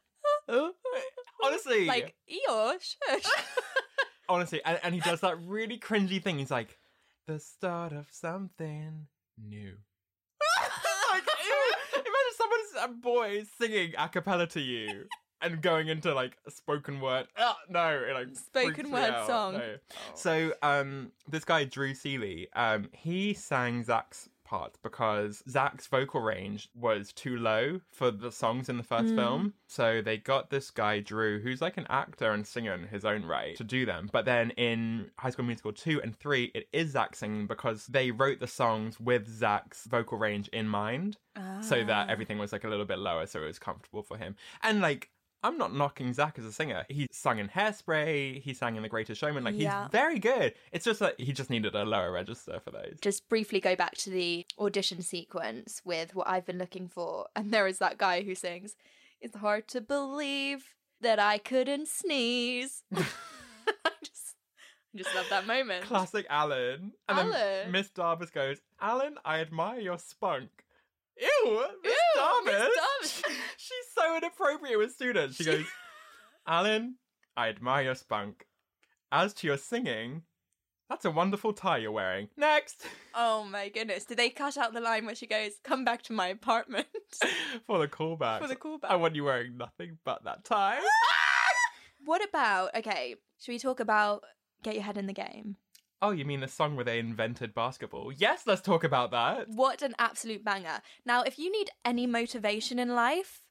Honestly. 1.44 1.86
like, 1.88 2.14
Eeyore, 2.30 2.76
shush. 2.80 3.24
honestly, 4.30 4.62
and, 4.64 4.80
and 4.84 4.94
he 4.94 5.02
does 5.02 5.22
that 5.22 5.38
really 5.46 5.80
cringy 5.80 6.22
thing. 6.22 6.38
He's 6.38 6.52
like, 6.52 6.78
the 7.28 7.40
start 7.40 7.94
of 7.94 8.08
something 8.12 9.08
new. 9.38 9.74
like, 11.12 11.24
imagine 11.94 12.36
someone's 12.38 12.84
a 12.84 12.88
boy 12.90 13.44
singing 13.60 13.94
a 13.98 14.10
cappella 14.10 14.48
to 14.48 14.60
you 14.60 15.06
and 15.42 15.62
going 15.62 15.88
into 15.88 16.14
like 16.14 16.38
a 16.46 16.52
spoken 16.52 17.00
word. 17.00 17.28
Ah, 17.38 17.58
no, 17.70 17.90
it 17.90 18.14
like 18.14 18.36
Spoken 18.36 18.92
word 18.92 19.14
song. 19.28 19.54
No. 19.54 19.76
So, 20.14 20.54
um, 20.62 21.12
this 21.28 21.44
guy 21.44 21.64
Drew 21.66 21.94
Seeley, 21.94 22.48
um, 22.54 22.90
he 22.92 23.34
sang 23.34 23.84
Zac's 23.84 24.30
part 24.52 24.78
because 24.84 25.44
Zac's 25.50 25.88
vocal 25.88 26.20
range 26.20 26.70
was 26.76 27.14
too 27.14 27.38
low 27.38 27.80
for 27.90 28.12
the 28.12 28.34
songs 28.34 28.68
in 28.68 28.76
the 28.76 28.84
first 28.84 29.12
hmm. 29.12 29.16
film. 29.16 29.54
So 29.68 30.02
they 30.02 30.18
got 30.18 30.50
this 30.50 30.70
guy 30.70 31.00
Drew, 31.00 31.40
who's 31.40 31.62
like 31.62 31.78
an 31.78 31.88
actor 31.90 32.32
and 32.32 32.46
singer 32.46 32.74
in 32.74 32.88
his 32.88 33.06
own 33.06 33.24
right, 33.24 33.56
to 33.56 33.64
do 33.64 33.86
them. 33.86 34.10
But 34.12 34.26
then 34.26 34.52
in 34.52 35.10
High 35.18 35.30
School 35.30 35.46
Musical 35.46 35.72
two 35.72 36.02
and 36.02 36.14
three, 36.14 36.52
it 36.54 36.68
is 36.74 36.92
Zac 36.92 37.16
singing 37.16 37.48
because 37.48 37.88
they 37.88 38.12
wrote 38.12 38.42
the 38.42 38.48
songs 38.48 39.00
with 39.00 39.26
Zac's 39.30 39.86
vocal 39.86 40.18
range 40.18 40.50
in 40.50 40.68
mind, 40.68 41.16
ah. 41.38 41.62
so 41.62 41.86
that 41.86 42.10
everything 42.10 42.38
was 42.38 42.52
like 42.52 42.66
a 42.66 42.70
little 42.70 42.86
bit 42.86 43.00
lower, 43.00 43.26
so 43.26 43.42
it 43.42 43.48
was 43.48 43.60
comfortable 43.60 44.04
for 44.04 44.18
him. 44.18 44.36
And 44.62 44.82
like. 44.82 45.10
I'm 45.44 45.58
not 45.58 45.74
knocking 45.74 46.14
Zac 46.14 46.38
as 46.38 46.46
a 46.46 46.52
singer. 46.52 46.86
He 46.88 47.08
sung 47.12 47.40
in 47.40 47.50
Hairspray. 47.50 48.42
He 48.42 48.54
sang 48.54 48.76
in 48.76 48.84
The 48.84 48.90
Greatest 48.90 49.20
Showman. 49.20 49.44
Like 49.44 49.56
Yeah. 49.58 49.84
he's 49.84 49.92
very 49.92 50.20
good. 50.20 50.54
It's 50.72 50.86
just 50.86 51.00
that 51.00 51.20
he 51.20 51.34
just 51.34 51.50
needed 51.50 51.74
a 51.76 51.84
lower 51.84 52.12
register 52.12 52.60
for 52.64 52.70
those. 52.72 52.98
Just 53.02 53.28
briefly 53.28 53.60
go 53.60 53.76
back 53.76 53.96
to 53.98 54.10
the 54.12 54.46
audition 54.60 55.02
sequence 55.02 55.82
with 55.84 56.14
what 56.16 56.28
I've 56.28 56.46
been 56.46 56.58
looking 56.60 56.88
for. 56.88 57.26
And 57.36 57.52
there 57.52 57.66
is 57.68 57.80
that 57.80 57.98
guy 57.98 58.22
who 58.22 58.36
sings, 58.36 58.76
It's 59.20 59.36
hard 59.36 59.68
to 59.70 59.82
believe 59.82 60.76
that 61.02 61.18
I 61.20 61.40
couldn't 61.40 61.88
sneeze. 61.88 62.84
I 62.96 63.04
just, 64.04 64.36
I 64.94 64.98
just 64.98 65.16
love 65.16 65.26
that 65.32 65.48
moment. 65.48 65.86
Classic 65.86 66.26
Alan. 66.30 66.92
And 67.10 67.20
Alan. 67.34 67.72
Miss 67.72 67.90
Darbus 67.90 68.32
goes, 68.32 68.58
Alan, 68.80 69.16
I 69.26 69.40
admire 69.40 69.80
your 69.80 69.98
spunk. 69.98 70.50
Ew, 71.20 71.66
Miss 71.84 71.94
Ew. 72.16 72.46
Miss 72.46 72.56
Darbus. 72.56 73.24
She's 73.58 73.86
so 73.96 74.18
inappropriate 74.18 74.78
with 74.78 74.92
students. 74.92 75.36
She 75.36 75.44
goes, 75.44 75.66
Alan, 76.48 76.96
I 77.38 77.50
admire 77.50 77.86
your 77.86 77.96
spunk. 77.96 78.46
As 79.12 79.34
to 79.36 79.48
your 79.48 79.58
singing, 79.58 80.24
that's 80.90 81.06
a 81.06 81.12
wonderful 81.12 81.54
tie 81.54 81.78
you're 81.78 81.92
wearing. 81.92 82.28
Next. 82.36 82.86
Oh 83.16 83.46
my 83.46 83.70
goodness. 83.70 84.04
Did 84.06 84.18
they 84.18 84.30
cut 84.30 84.58
out 84.58 84.74
the 84.74 84.82
line 84.82 85.06
where 85.06 85.16
she 85.16 85.26
goes, 85.26 85.54
Come 85.64 85.86
back 85.86 86.02
to 86.04 86.14
my 86.14 86.28
apartment? 86.28 86.88
For 87.66 87.80
the 87.80 87.88
callback. 87.88 88.42
For 88.42 88.48
the 88.48 88.56
callback. 88.58 88.90
I 88.90 88.96
want 88.96 89.16
you 89.16 89.24
wearing 89.24 89.56
nothing 89.56 90.00
but 90.04 90.24
that 90.26 90.44
tie. 90.44 90.80
what 92.06 92.22
about, 92.28 92.76
okay, 92.76 93.16
should 93.40 93.52
we 93.52 93.60
talk 93.60 93.80
about 93.80 94.24
Get 94.64 94.76
Your 94.76 94.84
Head 94.84 94.98
in 94.98 95.08
the 95.08 95.14
Game? 95.14 95.56
Oh, 96.02 96.12
you 96.12 96.26
mean 96.26 96.40
the 96.40 96.48
song 96.48 96.76
where 96.76 96.86
they 96.86 97.00
invented 97.00 97.54
basketball? 97.54 98.12
Yes, 98.12 98.44
let's 98.46 98.62
talk 98.62 98.84
about 98.84 99.12
that. 99.12 99.48
What 99.50 99.82
an 99.82 99.96
absolute 100.00 100.44
banger. 100.44 100.82
Now, 101.06 101.22
if 101.24 101.38
you 101.38 101.52
need 101.52 101.70
any 101.86 102.08
motivation 102.08 102.80
in 102.80 102.96
life, 102.96 103.42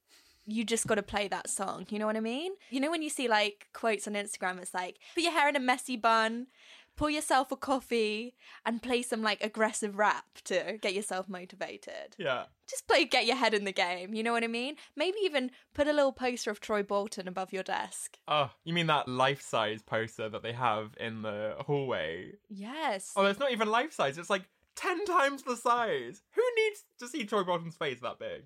you 0.47 0.65
just 0.65 0.87
got 0.87 0.97
to 0.97 1.03
play 1.03 1.29
that 1.29 1.49
song. 1.49 1.87
You 1.91 1.99
know 1.99 2.07
what 2.07 2.17
I 2.17 2.21
mean? 2.21 2.53
You 2.71 2.81
know, 2.81 2.91
when 2.91 3.03
you 3.03 3.11
see 3.11 3.29
like 3.29 3.69
quotes 3.73 4.09
on 4.09 4.15
Instagram, 4.15 4.61
it's 4.61 4.75
like, 4.75 4.99
put 5.15 5.23
your 5.23 5.33
hair 5.33 5.49
in 5.49 5.57
a 5.57 5.61
messy 5.61 5.97
bun, 5.97 6.47
pour 6.97 7.11
yourself 7.11 7.51
a 7.53 7.57
coffee, 7.57 8.35
and 8.65 8.83
play 8.83 9.03
some 9.03 9.23
like 9.23 9.43
aggressive 9.43 9.97
rap 9.99 10.27
to 10.45 10.79
get 10.81 10.95
yourself 10.95 11.29
motivated. 11.29 12.17
Yeah. 12.19 12.45
Just 12.69 12.87
play 12.87 13.05
Get 13.05 13.27
Your 13.27 13.37
Head 13.37 13.53
in 13.53 13.65
the 13.65 13.73
Game. 13.73 14.15
You 14.15 14.23
know 14.23 14.33
what 14.33 14.45
I 14.45 14.49
mean? 14.49 14.77
Maybe 14.95 15.19
even 15.25 15.51
put 15.75 15.89
a 15.89 15.93
little 15.93 16.13
poster 16.13 16.53
of 16.53 16.61
Troy 16.61 16.85
Bolton 16.85 17.27
above 17.27 17.53
your 17.53 17.65
desk. 17.65 18.17
Oh, 18.29 18.51
you 18.63 18.73
mean 18.73 18.87
that 18.87 19.09
life 19.09 19.43
size 19.43 19.83
poster 19.83 20.29
that 20.29 20.43
they 20.43 20.53
have 20.53 20.95
in 21.01 21.23
the 21.23 21.57
hallway? 21.59 22.35
Yes. 22.49 23.13
Oh, 23.17 23.27
it's 23.27 23.41
not 23.41 23.51
even 23.51 23.69
life 23.69 23.93
size. 23.93 24.19
It's 24.19 24.31
like 24.31 24.45
10 24.77 25.05
times 25.05 25.43
the 25.43 25.57
size. 25.57 26.23
Who 26.33 26.43
needs 26.57 26.85
to 27.01 27.09
see 27.09 27.25
Troy 27.25 27.43
Bolton's 27.43 27.77
face 27.77 27.99
that 28.01 28.19
big? 28.21 28.45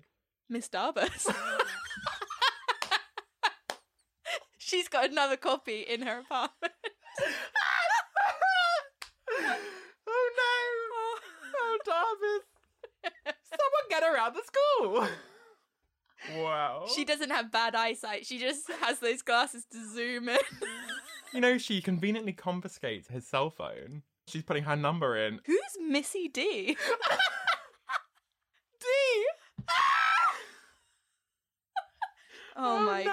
Miss 0.49 0.67
Darbus. 0.69 1.27
She's 4.57 4.87
got 4.87 5.11
another 5.11 5.37
copy 5.37 5.81
in 5.81 6.01
her 6.01 6.19
apartment. 6.19 6.73
oh 10.07 10.29
no! 10.37 10.55
Oh, 11.55 11.77
Darbus! 11.85 12.45
Someone 14.05 14.13
get 14.13 14.19
her 14.19 14.25
out 14.25 14.29
of 14.29 14.35
the 14.35 14.43
school! 16.31 16.41
Wow. 16.43 16.85
She 16.95 17.05
doesn't 17.05 17.29
have 17.29 17.51
bad 17.51 17.75
eyesight. 17.75 18.25
She 18.25 18.39
just 18.39 18.69
has 18.81 18.99
those 18.99 19.21
glasses 19.21 19.65
to 19.71 19.89
zoom 19.93 20.29
in. 20.29 20.37
You 21.33 21.41
know, 21.41 21.57
she 21.57 21.81
conveniently 21.81 22.31
confiscates 22.31 23.09
his 23.09 23.27
cell 23.27 23.49
phone. 23.49 24.03
She's 24.27 24.43
putting 24.43 24.63
her 24.63 24.77
number 24.77 25.17
in. 25.17 25.41
Who's 25.45 25.59
Missy 25.85 26.29
D? 26.29 26.77
D! 28.79 28.87
Oh, 32.57 32.79
my 32.79 33.01
oh, 33.01 33.03
no. 33.03 33.11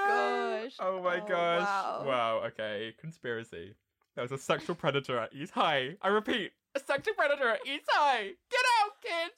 gosh. 0.63 0.73
Oh 0.79 1.03
my 1.03 1.17
Oh, 1.21 1.27
gosh. 1.29 1.67
wow. 1.67 2.05
Wow. 2.07 2.43
Okay. 2.47 2.95
Conspiracy. 3.01 3.75
There 4.15 4.23
was 4.23 4.31
a 4.31 4.39
sexual 4.39 4.77
predator 4.77 5.19
at 5.19 5.35
East 5.35 5.53
High. 5.53 5.97
I 6.01 6.09
repeat, 6.09 6.53
a 6.77 6.81
sexual 6.81 7.15
predator 7.15 7.49
at 7.49 7.67
East 7.67 7.87
High. 7.89 8.23
Get 8.51 8.65
out, 8.85 8.91
kids. 9.03 9.35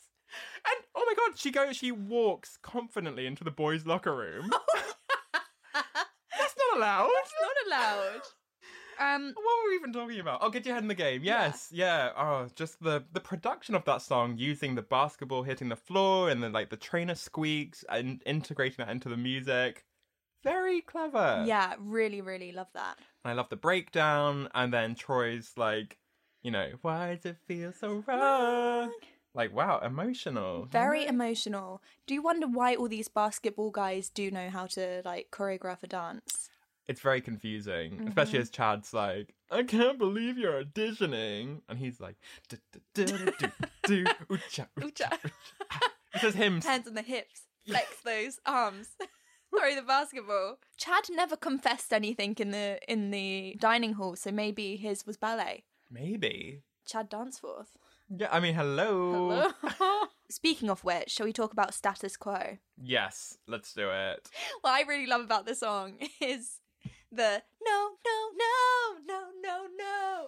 And 0.67 0.85
oh 0.95 1.05
my 1.07 1.15
god, 1.15 1.39
she 1.39 1.51
goes. 1.51 1.77
She 1.77 1.93
walks 1.93 2.59
confidently 2.63 3.27
into 3.27 3.45
the 3.45 3.51
boys' 3.51 3.85
locker 3.87 4.15
room. 4.17 4.51
That's 5.75 6.55
not 6.59 6.77
allowed. 6.79 7.11
That's 7.15 7.33
not 7.43 7.67
allowed. 7.79 8.21
Um, 9.01 9.33
What 9.35 9.45
were 9.65 9.71
we 9.71 9.75
even 9.77 9.93
talking 9.93 10.21
about? 10.21 10.39
Oh, 10.43 10.51
get 10.51 10.65
your 10.65 10.75
head 10.75 10.85
in 10.85 10.89
the 10.89 10.95
game. 10.95 11.23
Yes, 11.25 11.69
yeah. 11.73 12.11
Oh, 12.17 12.47
just 12.55 12.81
the 12.83 13.05
the 13.13 13.21
production 13.21 13.75
of 13.75 13.85
that 13.87 14.03
song, 14.03 14.37
using 14.39 14.75
the 14.75 14.83
basketball 14.83 15.43
hitting 15.43 15.69
the 15.69 15.77
floor 15.77 16.31
and 16.31 16.43
then 16.43 16.53
like 16.53 16.71
the 16.71 16.77
trainer 16.77 17.15
squeaks 17.17 17.85
and 17.89 18.23
integrating 18.25 18.85
that 18.85 18.91
into 18.93 19.09
the 19.09 19.17
music. 19.17 19.85
Very 20.45 20.81
clever. 20.83 21.43
yeah, 21.47 21.75
really, 21.79 22.21
really 22.21 22.53
love 22.53 22.69
that. 22.75 22.99
And 23.25 23.33
I 23.33 23.35
love 23.35 23.49
the 23.49 23.57
breakdown, 23.57 24.49
and 24.55 24.73
then 24.73 24.95
Troy's 24.95 25.53
like, 25.57 25.97
you 26.43 26.51
know, 26.51 26.69
why 26.83 27.15
does 27.17 27.25
it 27.25 27.37
feel 27.49 27.73
so 27.73 28.05
wrong? 28.07 28.93
Like, 29.35 29.53
wow, 29.53 29.81
emotional. 29.81 30.67
Very 30.71 31.07
emotional. 31.07 31.83
Do 32.07 32.15
you 32.15 32.23
wonder 32.23 32.47
why 32.47 32.77
all 32.77 32.89
these 32.89 33.09
basketball 33.09 33.71
guys 33.71 34.09
do 34.09 34.31
know 34.31 34.49
how 34.49 34.67
to 34.69 35.03
like 35.05 35.29
choreograph 35.33 35.83
a 35.83 35.89
dance? 35.89 36.49
It's 36.87 37.01
very 37.01 37.21
confusing, 37.21 37.93
Mm-hmm. 37.93 38.09
especially 38.09 38.39
as 38.41 38.51
Chad's 38.51 38.93
like, 38.95 39.35
I 39.51 39.63
can't 39.63 39.99
believe 39.99 40.37
you're 40.39 40.63
auditioning, 40.63 41.63
and 41.69 41.79
he's 41.79 41.99
like, 41.99 42.17
"Du- 42.49 42.59
du- 42.95 43.07
du- 43.07 43.17
du- 43.25 43.53
du- 43.85 44.05
oocha, 44.05 44.15
oocha, 44.31 44.67
Oocha. 44.81 45.11
oocha." 45.11 45.81
This 46.13 46.25
is 46.25 46.35
him. 46.35 46.61
Hands 46.61 46.87
on 46.87 46.95
the 46.95 47.03
hips, 47.03 47.43
flex 47.67 47.89
those 48.05 48.39
arms. 48.47 48.89
Throw 49.51 49.75
the 49.75 49.83
basketball. 49.83 50.59
Chad 50.77 51.05
never 51.11 51.37
confessed 51.37 51.93
anything 51.93 52.35
in 52.39 52.51
the 52.51 52.79
in 52.89 53.11
the 53.11 53.57
dining 53.59 53.95
hall, 53.95 54.15
so 54.17 54.31
maybe 54.31 54.77
his 54.77 55.07
was 55.07 55.17
ballet. 55.17 55.65
Maybe. 55.91 56.63
Chad 56.87 57.09
Danceforth. 57.11 57.69
Yeah, 58.09 58.29
I 58.31 58.41
mean, 58.41 58.55
hello. 58.55 59.51
Hello. 59.61 60.03
Speaking 60.31 60.71
of 60.71 60.85
which, 60.85 61.11
shall 61.11 61.27
we 61.27 61.33
talk 61.33 61.53
about 61.53 61.75
status 61.75 62.17
quo? 62.17 62.59
Yes, 62.81 63.39
let's 63.47 63.73
do 63.73 63.89
it. 63.91 64.29
What 64.63 64.71
I 64.73 64.83
really 64.83 65.07
love 65.07 65.21
about 65.23 65.47
the 65.47 65.55
song 65.55 65.95
is 66.21 66.61
the 67.13 67.43
no, 67.65 67.91
no, 68.05 68.31
no, 68.37 68.95
no, 69.07 69.21
no, 69.43 69.67
no. 69.79 70.27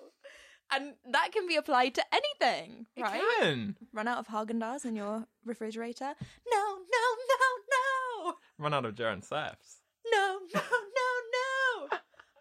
And 0.72 0.94
that 1.12 1.30
can 1.32 1.46
be 1.46 1.56
applied 1.56 1.94
to 1.94 2.02
anything, 2.12 2.86
It 2.96 3.02
right? 3.02 3.22
can. 3.40 3.76
Run 3.92 4.08
out 4.08 4.18
of 4.18 4.26
Haagen 4.28 4.60
Dazs 4.60 4.84
in 4.84 4.96
your 4.96 5.24
refrigerator? 5.44 6.12
No, 6.50 6.76
no, 6.76 7.04
no, 7.30 8.26
no. 8.26 8.34
Run 8.58 8.74
out 8.74 8.84
of 8.84 8.94
Jaren 8.96 9.22
Seths. 9.26 9.76
No, 10.10 10.38
no, 10.54 10.60
no, 10.60 10.60
no. 10.60 10.95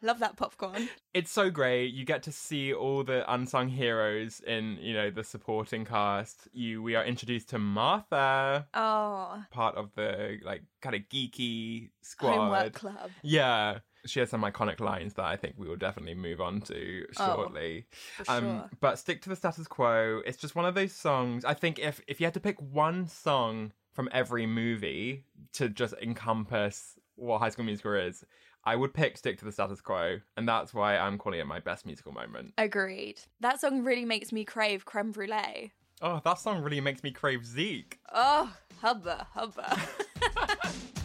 Love 0.06 0.20
that 0.20 0.36
popcorn. 0.38 0.88
It's 1.16 1.32
so 1.32 1.50
great. 1.50 1.94
You 1.94 2.06
get 2.06 2.22
to 2.24 2.32
see 2.32 2.72
all 2.74 3.04
the 3.04 3.24
unsung 3.34 3.70
heroes 3.70 4.40
in, 4.46 4.78
you 4.80 4.94
know, 4.94 5.10
the 5.10 5.24
supporting 5.24 5.84
cast. 5.84 6.48
You 6.54 6.84
we 6.84 6.96
are 6.96 7.04
introduced 7.04 7.50
to 7.50 7.58
Martha, 7.60 8.68
Oh, 8.74 9.44
part 9.50 9.76
of 9.76 9.90
the 9.96 10.38
like 10.44 10.62
kind 10.82 10.96
of 10.96 11.02
geeky 11.12 11.90
squad. 12.04 12.36
homework 12.36 12.74
club. 12.74 13.10
Yeah. 13.24 13.80
She 14.06 14.20
has 14.20 14.30
some 14.30 14.44
iconic 14.44 14.80
lines 14.80 15.16
that 15.16 15.26
I 15.26 15.36
think 15.36 15.56
we 15.58 15.68
will 15.68 15.76
definitely 15.78 16.14
move 16.14 16.40
on 16.40 16.62
to 16.62 17.06
shortly. 17.18 17.88
for 18.18 18.26
sure. 18.26 18.36
Um, 18.36 18.70
but 18.80 19.00
stick 19.00 19.24
to 19.24 19.30
the 19.30 19.36
status 19.36 19.68
quo. 19.68 20.22
It's 20.28 20.38
just 20.38 20.56
one 20.56 20.66
of 20.66 20.76
those 20.76 20.92
songs. 20.94 21.44
I 21.44 21.56
think 21.56 21.80
if 21.80 22.00
if 22.08 22.20
you 22.20 22.28
had 22.28 22.36
to 22.36 22.40
pick 22.40 22.62
one 22.62 23.08
song 23.08 23.72
from 23.94 24.08
every 24.12 24.46
movie 24.46 25.24
to 25.54 25.70
just 25.70 25.96
encompass 26.02 27.00
what 27.16 27.40
High 27.40 27.50
School 27.50 27.66
Musical 27.66 27.94
is, 27.96 28.24
I 28.68 28.76
would 28.76 28.94
pick 28.96 29.16
Stick 29.16 29.38
to 29.40 29.46
the 29.46 29.52
Status 29.52 29.80
Quo, 29.80 30.20
and 30.38 30.48
that's 30.48 30.74
why 30.74 30.98
I'm 30.98 31.20
calling 31.20 31.40
it 31.40 31.46
my 31.46 31.60
best 31.60 31.86
musical 31.86 32.12
moment. 32.12 32.54
Agreed. 32.58 33.22
That 33.40 33.62
song 33.62 33.84
really 33.84 34.06
makes 34.06 34.32
me 34.32 34.44
crave 34.44 34.86
creme 34.86 35.12
brulee. 35.12 35.74
Oh, 36.02 36.20
that 36.26 36.40
song 36.40 36.64
really 36.64 36.82
makes 36.82 37.04
me 37.04 37.12
crave 37.12 37.46
Zeke. 37.46 38.00
Oh, 38.12 38.52
hubba, 38.82 39.28
hubba. 39.34 39.80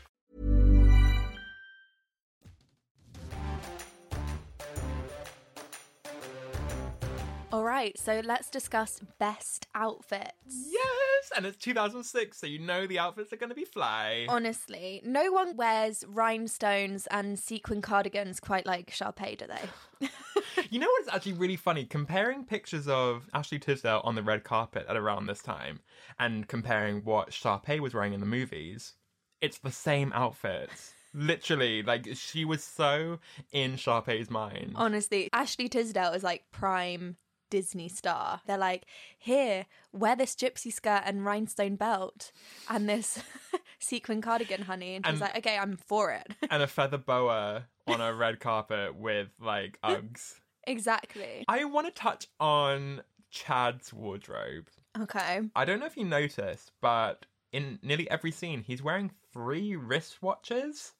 All 7.51 7.63
right, 7.65 7.97
so 7.99 8.21
let's 8.23 8.49
discuss 8.49 9.01
best 9.19 9.67
outfits. 9.75 10.31
Yes, 10.47 11.31
and 11.35 11.45
it's 11.45 11.57
2006, 11.57 12.37
so 12.37 12.47
you 12.47 12.59
know 12.59 12.87
the 12.87 12.97
outfits 12.97 13.33
are 13.33 13.35
going 13.35 13.49
to 13.49 13.55
be 13.55 13.65
fly. 13.65 14.25
Honestly, 14.29 15.01
no 15.03 15.33
one 15.33 15.57
wears 15.57 16.05
rhinestones 16.07 17.07
and 17.07 17.37
sequin 17.37 17.81
cardigans 17.81 18.39
quite 18.39 18.65
like 18.65 18.89
Sharpay, 18.91 19.37
do 19.37 19.47
they? 19.47 20.07
You 20.69 20.79
know 20.79 20.87
what's 20.87 21.13
actually 21.13 21.33
really 21.33 21.57
funny? 21.57 21.85
Comparing 21.85 22.45
pictures 22.45 22.87
of 22.87 23.29
Ashley 23.33 23.59
Tisdale 23.59 24.01
on 24.05 24.15
the 24.15 24.23
red 24.23 24.43
carpet 24.45 24.85
at 24.87 24.95
around 24.95 25.25
this 25.25 25.41
time 25.41 25.81
and 26.17 26.47
comparing 26.47 27.03
what 27.03 27.31
Sharpay 27.31 27.79
was 27.79 27.93
wearing 27.93 28.13
in 28.13 28.21
the 28.21 28.25
movies, 28.25 28.93
it's 29.41 29.57
the 29.57 29.71
same 29.71 30.13
outfits. 30.13 30.93
Literally, 31.13 31.83
like 31.83 32.07
she 32.13 32.45
was 32.45 32.63
so 32.63 33.19
in 33.51 33.75
Sharpay's 33.75 34.29
mind. 34.29 34.73
Honestly, 34.75 35.29
Ashley 35.33 35.67
Tisdale 35.67 36.13
is 36.13 36.23
like 36.23 36.43
prime 36.51 37.17
Disney 37.51 37.87
star. 37.89 38.41
They're 38.47 38.57
like, 38.57 38.85
here, 39.19 39.67
wear 39.93 40.15
this 40.15 40.33
gypsy 40.35 40.73
skirt 40.73 41.03
and 41.05 41.23
rhinestone 41.23 41.75
belt 41.75 42.31
and 42.67 42.89
this 42.89 43.21
sequin 43.79 44.21
cardigan, 44.21 44.63
honey. 44.63 44.95
And 44.95 45.05
she's 45.05 45.11
And- 45.11 45.21
like, 45.21 45.37
okay, 45.37 45.57
I'm 45.59 45.77
for 45.77 46.11
it. 46.11 46.27
and 46.49 46.63
a 46.63 46.67
feather 46.67 46.97
boa 46.97 47.67
on 47.87 48.01
a 48.01 48.11
red 48.15 48.39
carpet 48.39 48.95
with 48.95 49.27
like 49.39 49.77
Uggs. 49.83 50.39
exactly. 50.65 51.45
I 51.47 51.65
want 51.65 51.85
to 51.87 51.93
touch 51.93 52.25
on 52.39 53.01
Chad's 53.29 53.93
wardrobe 53.93 54.67
Okay. 54.99 55.39
I 55.55 55.63
don't 55.65 55.79
know 55.79 55.85
if 55.85 55.95
you 55.95 56.03
noticed, 56.05 56.71
but 56.81 57.25
in 57.53 57.79
nearly 57.81 58.09
every 58.11 58.31
scene, 58.31 58.61
he's 58.61 58.83
wearing 58.83 59.11
three 59.31 59.71
wristwatches. 59.73 60.91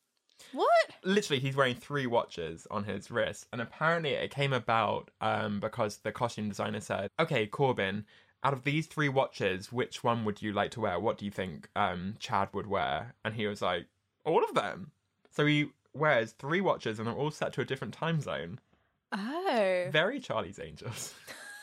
What? 0.54 0.92
Literally, 1.04 1.40
he's 1.40 1.56
wearing 1.56 1.76
three 1.76 2.08
watches 2.08 2.68
on 2.70 2.84
his 2.84 3.12
wrist, 3.12 3.48
and 3.52 3.62
apparently 3.62 4.12
it 4.12 4.32
came 4.32 4.54
about 4.54 5.12
um, 5.22 5.60
because 5.60 5.98
the 5.98 6.12
costume 6.12 6.50
designer 6.50 6.80
said, 6.80 7.10
"Okay, 7.20 7.48
Corbin, 7.48 8.06
out 8.44 8.54
of 8.54 8.64
these 8.64 8.88
three 8.88 9.10
watches, 9.10 9.72
which 9.72 10.04
one 10.04 10.26
would 10.26 10.42
you 10.42 10.54
like 10.54 10.72
to 10.72 10.82
wear? 10.82 11.00
What 11.00 11.18
do 11.18 11.26
you 11.26 11.32
think 11.32 11.70
um, 11.76 12.16
Chad 12.20 12.50
would 12.54 12.68
wear?" 12.68 13.16
And 13.24 13.34
he 13.34 13.48
was 13.48 13.62
like, 13.62 13.88
"All 14.26 14.44
of 14.44 14.54
them." 14.54 14.92
So 15.32 15.46
he 15.46 15.70
wears 15.94 16.32
three 16.34 16.62
watches, 16.62 17.00
and 17.00 17.08
they're 17.08 17.16
all 17.16 17.32
set 17.32 17.54
to 17.54 17.62
a 17.62 17.66
different 17.66 17.94
time 17.94 18.22
zone. 18.22 18.60
Oh. 19.12 19.88
Very 19.92 20.20
Charlie's 20.20 20.60
Angels. 20.60 21.14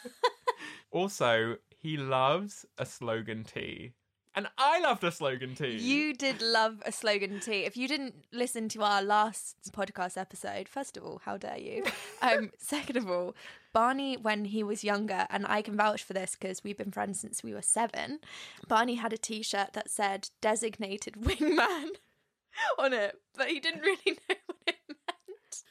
also, 0.90 1.56
he 1.78 1.96
loves 1.96 2.66
a 2.76 2.84
slogan 2.84 3.44
tee. 3.44 3.92
And 4.38 4.46
I 4.56 4.78
loved 4.78 5.02
a 5.02 5.10
slogan 5.10 5.56
tee. 5.56 5.78
You 5.78 6.14
did 6.14 6.40
love 6.40 6.80
a 6.86 6.92
slogan 6.92 7.40
tee. 7.40 7.64
If 7.64 7.76
you 7.76 7.88
didn't 7.88 8.14
listen 8.30 8.68
to 8.68 8.84
our 8.84 9.02
last 9.02 9.72
podcast 9.72 10.16
episode, 10.16 10.68
first 10.68 10.96
of 10.96 11.02
all, 11.02 11.20
how 11.24 11.38
dare 11.38 11.58
you? 11.58 11.84
Um, 12.22 12.50
second 12.56 12.96
of 12.96 13.10
all, 13.10 13.34
Barney, 13.72 14.16
when 14.16 14.44
he 14.44 14.62
was 14.62 14.84
younger, 14.84 15.26
and 15.30 15.44
I 15.48 15.60
can 15.60 15.76
vouch 15.76 16.04
for 16.04 16.12
this 16.12 16.36
because 16.38 16.62
we've 16.62 16.76
been 16.76 16.92
friends 16.92 17.18
since 17.18 17.42
we 17.42 17.52
were 17.52 17.62
seven, 17.62 18.20
Barney 18.68 18.94
had 18.94 19.12
a 19.12 19.18
t 19.18 19.42
shirt 19.42 19.72
that 19.72 19.90
said 19.90 20.30
designated 20.40 21.14
wingman 21.14 21.88
on 22.78 22.92
it, 22.92 23.16
but 23.36 23.48
he 23.48 23.58
didn't 23.58 23.80
really 23.80 24.18
know 24.28 24.36
what 24.46 24.56
it 24.68 24.76
meant. 24.88 25.62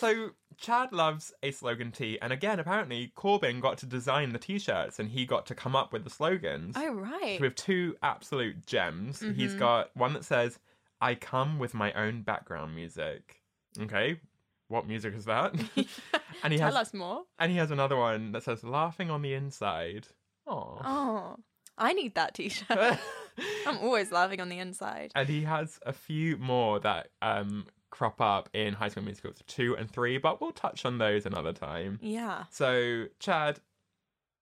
So 0.00 0.30
Chad 0.58 0.92
loves 0.92 1.32
a 1.42 1.50
slogan 1.52 1.92
tee, 1.92 2.18
and 2.20 2.32
again, 2.32 2.58
apparently 2.58 3.12
Corbin 3.14 3.60
got 3.60 3.78
to 3.78 3.86
design 3.86 4.32
the 4.32 4.38
t-shirts, 4.38 4.98
and 4.98 5.08
he 5.10 5.24
got 5.24 5.46
to 5.46 5.54
come 5.54 5.76
up 5.76 5.92
with 5.92 6.02
the 6.04 6.10
slogans. 6.10 6.74
Oh, 6.76 6.92
right. 6.94 7.38
With 7.40 7.54
two 7.54 7.96
absolute 8.02 8.66
gems. 8.66 9.20
He's 9.20 9.54
Mhm. 9.54 9.58
got 9.58 9.96
one 9.96 10.12
that 10.14 10.24
says, 10.24 10.58
"I 11.00 11.14
come 11.14 11.58
with 11.60 11.74
my 11.74 11.92
own 11.92 12.22
background 12.22 12.74
music." 12.74 13.40
Okay, 13.78 14.20
what 14.66 14.86
music 14.86 15.14
is 15.14 15.26
that? 15.26 15.54
and 16.42 16.52
he 16.52 16.58
Tell 16.58 16.72
has, 16.72 16.88
us 16.88 16.94
more. 16.94 17.24
And 17.38 17.52
he 17.52 17.58
has 17.58 17.70
another 17.70 17.96
one 17.96 18.32
that 18.32 18.42
says, 18.42 18.64
"Laughing 18.64 19.10
on 19.10 19.22
the 19.22 19.34
inside." 19.34 20.08
Oh. 20.46 20.80
Oh, 20.84 21.36
I 21.76 21.92
need 21.92 22.14
that 22.16 22.34
t 22.34 22.48
shirt. 22.48 22.98
I'm 23.66 23.78
always 23.78 24.10
laughing 24.10 24.40
on 24.40 24.48
the 24.48 24.58
inside. 24.58 25.12
And 25.14 25.28
he 25.28 25.42
has 25.44 25.78
a 25.86 25.92
few 25.92 26.36
more 26.36 26.80
that 26.80 27.10
um 27.22 27.66
crop 27.90 28.20
up 28.20 28.48
in 28.52 28.74
High 28.74 28.88
School 28.88 29.04
Musical 29.04 29.32
2 29.46 29.76
and 29.76 29.90
3, 29.90 30.18
but 30.18 30.40
we'll 30.40 30.52
touch 30.52 30.84
on 30.84 30.98
those 30.98 31.26
another 31.26 31.52
time. 31.52 31.98
Yeah. 32.02 32.44
So, 32.50 33.06
Chad, 33.18 33.60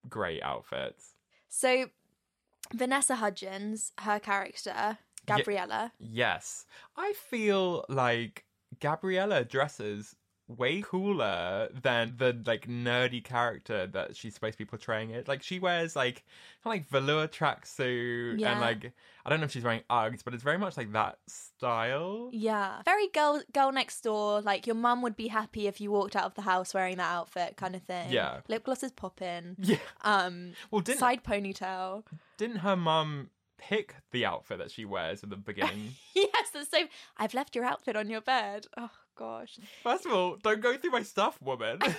great 0.09 0.41
outfits. 0.43 1.13
So, 1.49 1.87
Vanessa 2.73 3.15
Hudgens, 3.15 3.93
her 3.99 4.19
character, 4.19 4.97
Gabriella. 5.25 5.93
Yes. 5.99 6.65
I 6.95 7.13
feel 7.13 7.85
like 7.89 8.45
Gabriella 8.79 9.43
dresses 9.43 10.15
way 10.47 10.81
cooler 10.81 11.67
than 11.73 12.13
the 12.17 12.35
like 12.45 12.67
nerdy 12.67 13.21
character 13.23 13.85
that 13.87 14.15
she's 14.15 14.33
supposed 14.33 14.53
to 14.53 14.57
be 14.59 14.65
portraying 14.65 15.09
it. 15.09 15.27
Like 15.27 15.43
she 15.43 15.59
wears 15.59 15.95
like 15.95 16.23
kind 16.63 16.79
of 16.79 16.81
like 16.81 16.87
velour 16.89 17.27
tracksuit 17.27 18.39
Yeah. 18.39 18.51
and 18.53 18.61
like 18.61 18.93
I 19.25 19.29
don't 19.29 19.39
know 19.41 19.45
if 19.45 19.51
she's 19.51 19.63
wearing 19.63 19.81
Uggs, 19.89 20.23
but 20.23 20.33
it's 20.33 20.43
very 20.43 20.57
much 20.57 20.77
like 20.77 20.93
that 20.93 21.17
style. 21.27 22.29
Yeah. 22.31 22.81
Very 22.85 23.07
girl 23.09 23.41
girl 23.53 23.71
next 23.71 24.01
door. 24.01 24.41
Like 24.41 24.65
your 24.65 24.75
mum 24.75 25.01
would 25.01 25.15
be 25.17 25.27
happy 25.27 25.67
if 25.67 25.81
you 25.81 25.91
walked 25.91 26.15
out 26.15 26.23
of 26.25 26.33
the 26.35 26.43
house 26.43 26.73
wearing 26.73 26.97
that 26.97 27.11
outfit 27.11 27.57
kind 27.57 27.75
of 27.75 27.83
thing. 27.83 28.09
Yeah. 28.11 28.39
Lip 28.47 28.63
gloss 28.63 28.83
is 28.83 28.91
popping. 28.91 29.55
Yeah. 29.59 29.77
Um 30.03 30.53
Well, 30.71 30.81
didn't 30.81 30.99
side 30.99 31.23
ponytail. 31.23 32.03
didn't 32.37 32.57
her 32.57 32.75
mum 32.77 33.31
pick 33.57 33.95
the 34.11 34.25
outfit 34.25 34.59
that 34.59 34.71
she 34.71 34.85
wears 34.85 35.23
at 35.23 35.29
the 35.29 35.35
beginning? 35.35 35.95
yes, 36.15 36.51
the 36.51 36.63
same. 36.63 36.87
I've 37.17 37.33
left 37.33 37.55
your 37.55 37.65
outfit 37.65 37.95
on 37.97 38.09
your 38.09 38.21
bed. 38.21 38.67
Oh 38.77 38.91
gosh. 39.17 39.59
First 39.83 40.05
of 40.05 40.13
all, 40.13 40.37
don't 40.41 40.61
go 40.61 40.77
through 40.77 40.91
my 40.91 41.03
stuff, 41.03 41.41
woman. 41.41 41.79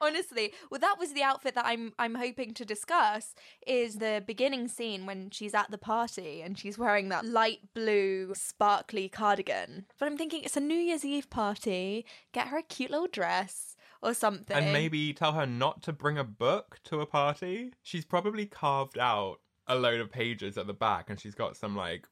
Honestly, 0.00 0.52
well, 0.68 0.80
that 0.80 0.96
was 0.98 1.12
the 1.12 1.22
outfit 1.22 1.54
that 1.54 1.64
I'm 1.64 1.92
I'm 1.96 2.16
hoping 2.16 2.54
to 2.54 2.64
discuss. 2.64 3.34
Is 3.66 3.96
the 3.96 4.22
beginning 4.26 4.66
scene 4.66 5.06
when 5.06 5.30
she's 5.30 5.54
at 5.54 5.70
the 5.70 5.78
party 5.78 6.42
and 6.42 6.58
she's 6.58 6.76
wearing 6.76 7.08
that 7.10 7.24
light 7.24 7.60
blue 7.72 8.34
sparkly 8.34 9.08
cardigan. 9.08 9.86
But 10.00 10.06
I'm 10.06 10.16
thinking 10.18 10.42
it's 10.42 10.56
a 10.56 10.60
New 10.60 10.74
Year's 10.74 11.04
Eve 11.04 11.30
party. 11.30 12.04
Get 12.32 12.48
her 12.48 12.58
a 12.58 12.62
cute 12.62 12.90
little 12.90 13.06
dress 13.06 13.76
or 14.02 14.12
something. 14.12 14.56
and 14.56 14.72
maybe 14.72 15.12
tell 15.12 15.32
her 15.32 15.46
not 15.46 15.82
to 15.82 15.92
bring 15.92 16.18
a 16.18 16.24
book 16.24 16.80
to 16.84 17.00
a 17.00 17.06
party. 17.06 17.72
She's 17.82 18.04
probably 18.04 18.46
carved 18.46 18.98
out 18.98 19.36
a 19.68 19.76
load 19.76 20.00
of 20.00 20.10
pages 20.10 20.58
at 20.58 20.66
the 20.66 20.74
back 20.74 21.08
and 21.10 21.20
she's 21.20 21.36
got 21.36 21.56
some 21.56 21.76
like 21.76 22.08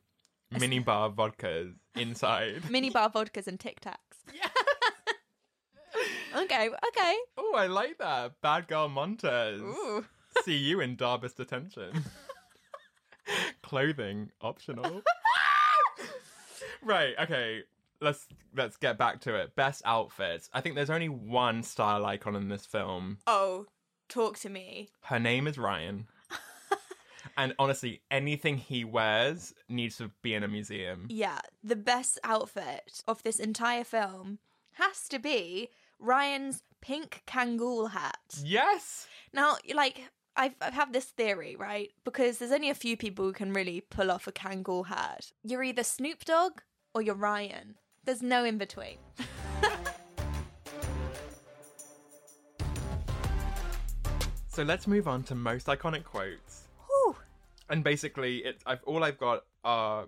mini 0.58 0.78
bar 0.78 1.10
vodkas 1.10 1.74
inside. 1.94 2.68
mini 2.70 2.90
bar 2.90 3.10
vodkas 3.10 3.46
and 3.46 3.58
Tic 3.60 3.80
Tacs. 3.80 3.96
Yeah. 4.34 4.48
okay, 6.42 6.68
okay. 6.68 7.16
Oh, 7.36 7.54
I 7.56 7.66
like 7.66 7.98
that. 7.98 8.40
Bad 8.40 8.68
girl 8.68 8.88
Montez. 8.88 9.60
Ooh. 9.60 10.04
See 10.44 10.56
you 10.56 10.80
in 10.80 10.96
Darbus 10.96 11.34
detention. 11.34 12.04
Clothing 13.62 14.30
optional. 14.40 15.02
right, 16.82 17.14
okay. 17.20 17.62
Let's 18.00 18.26
let's 18.56 18.76
get 18.76 18.96
back 18.98 19.20
to 19.22 19.34
it. 19.34 19.54
Best 19.56 19.82
outfits. 19.84 20.48
I 20.54 20.60
think 20.60 20.74
there's 20.76 20.90
only 20.90 21.08
one 21.08 21.62
style 21.64 22.06
icon 22.06 22.36
in 22.36 22.48
this 22.48 22.64
film. 22.64 23.18
Oh, 23.26 23.66
talk 24.08 24.38
to 24.40 24.48
me. 24.48 24.88
Her 25.02 25.18
name 25.18 25.46
is 25.46 25.58
Ryan. 25.58 26.06
And 27.36 27.54
honestly, 27.58 28.00
anything 28.10 28.56
he 28.56 28.84
wears 28.84 29.54
needs 29.68 29.96
to 29.98 30.10
be 30.22 30.34
in 30.34 30.42
a 30.42 30.48
museum. 30.48 31.06
Yeah, 31.08 31.40
the 31.62 31.76
best 31.76 32.18
outfit 32.24 33.02
of 33.06 33.22
this 33.22 33.38
entire 33.38 33.84
film 33.84 34.38
has 34.72 35.08
to 35.08 35.18
be 35.18 35.68
Ryan's 35.98 36.62
pink 36.80 37.22
Kangol 37.26 37.90
hat. 37.90 38.40
Yes. 38.42 39.06
Now, 39.32 39.56
like, 39.74 40.10
I've, 40.36 40.54
I 40.60 40.70
have 40.70 40.92
this 40.92 41.06
theory, 41.06 41.56
right? 41.56 41.90
Because 42.04 42.38
there's 42.38 42.52
only 42.52 42.70
a 42.70 42.74
few 42.74 42.96
people 42.96 43.24
who 43.24 43.32
can 43.32 43.52
really 43.52 43.80
pull 43.80 44.10
off 44.10 44.26
a 44.26 44.32
Kangol 44.32 44.86
hat. 44.86 45.32
You're 45.42 45.62
either 45.62 45.82
Snoop 45.82 46.24
Dogg 46.24 46.60
or 46.94 47.02
you're 47.02 47.14
Ryan. 47.14 47.76
There's 48.04 48.22
no 48.22 48.44
in 48.44 48.58
between. 48.58 48.96
So 54.52 54.64
let's 54.64 54.88
move 54.88 55.06
on 55.06 55.22
to 55.22 55.34
most 55.34 55.68
iconic 55.68 56.02
quotes. 56.02 56.59
And 57.70 57.85
basically, 57.85 58.38
it's 58.38 58.62
I've 58.66 58.83
all 58.85 59.02
I've 59.04 59.18
got 59.18 59.44
are 59.64 60.06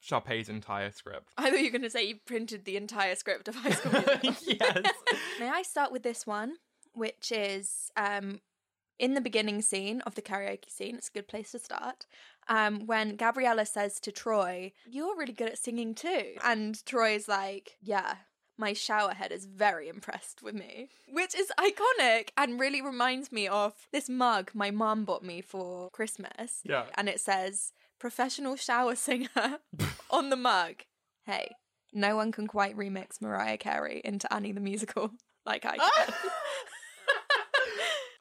Sharpay's 0.00 0.48
entire 0.48 0.90
script. 0.90 1.32
I 1.38 1.48
thought 1.48 1.58
you 1.58 1.66
were 1.66 1.70
going 1.70 1.82
to 1.82 1.90
say 1.90 2.04
you 2.06 2.16
printed 2.26 2.64
the 2.64 2.76
entire 2.76 3.14
script 3.14 3.48
of 3.48 3.54
High 3.54 3.70
School 3.70 3.92
Musical. 4.22 4.54
yes. 4.60 4.92
May 5.40 5.48
I 5.48 5.62
start 5.62 5.92
with 5.92 6.02
this 6.02 6.26
one, 6.26 6.56
which 6.92 7.32
is 7.32 7.90
um, 7.96 8.40
in 8.98 9.14
the 9.14 9.20
beginning 9.20 9.62
scene 9.62 10.00
of 10.02 10.14
the 10.14 10.22
karaoke 10.22 10.68
scene. 10.68 10.96
It's 10.96 11.08
a 11.08 11.12
good 11.12 11.28
place 11.28 11.52
to 11.52 11.58
start. 11.58 12.06
Um, 12.48 12.86
when 12.86 13.16
Gabriella 13.16 13.64
says 13.64 13.98
to 14.00 14.12
Troy, 14.12 14.72
"You're 14.84 15.16
really 15.16 15.32
good 15.32 15.48
at 15.48 15.58
singing 15.58 15.94
too," 15.94 16.34
and 16.42 16.84
Troy's 16.84 17.28
like, 17.28 17.76
"Yeah." 17.80 18.16
My 18.56 18.72
shower 18.72 19.14
head 19.14 19.32
is 19.32 19.46
very 19.46 19.88
impressed 19.88 20.42
with 20.42 20.54
me, 20.54 20.88
which 21.08 21.34
is 21.34 21.50
iconic 21.58 22.28
and 22.36 22.60
really 22.60 22.80
reminds 22.80 23.32
me 23.32 23.48
of 23.48 23.74
this 23.92 24.08
mug 24.08 24.50
my 24.54 24.70
mom 24.70 25.04
bought 25.04 25.24
me 25.24 25.40
for 25.40 25.90
Christmas. 25.90 26.60
Yeah. 26.64 26.84
And 26.94 27.08
it 27.08 27.20
says, 27.20 27.72
professional 27.98 28.54
shower 28.56 28.94
singer 28.94 29.58
on 30.10 30.30
the 30.30 30.36
mug. 30.36 30.84
Hey, 31.26 31.50
no 31.92 32.14
one 32.16 32.30
can 32.32 32.46
quite 32.46 32.76
remix 32.76 33.20
Mariah 33.20 33.56
Carey 33.58 34.00
into 34.04 34.32
Annie 34.32 34.52
the 34.52 34.60
Musical 34.60 35.10
like 35.46 35.64
I 35.64 35.76
can. 35.76 36.14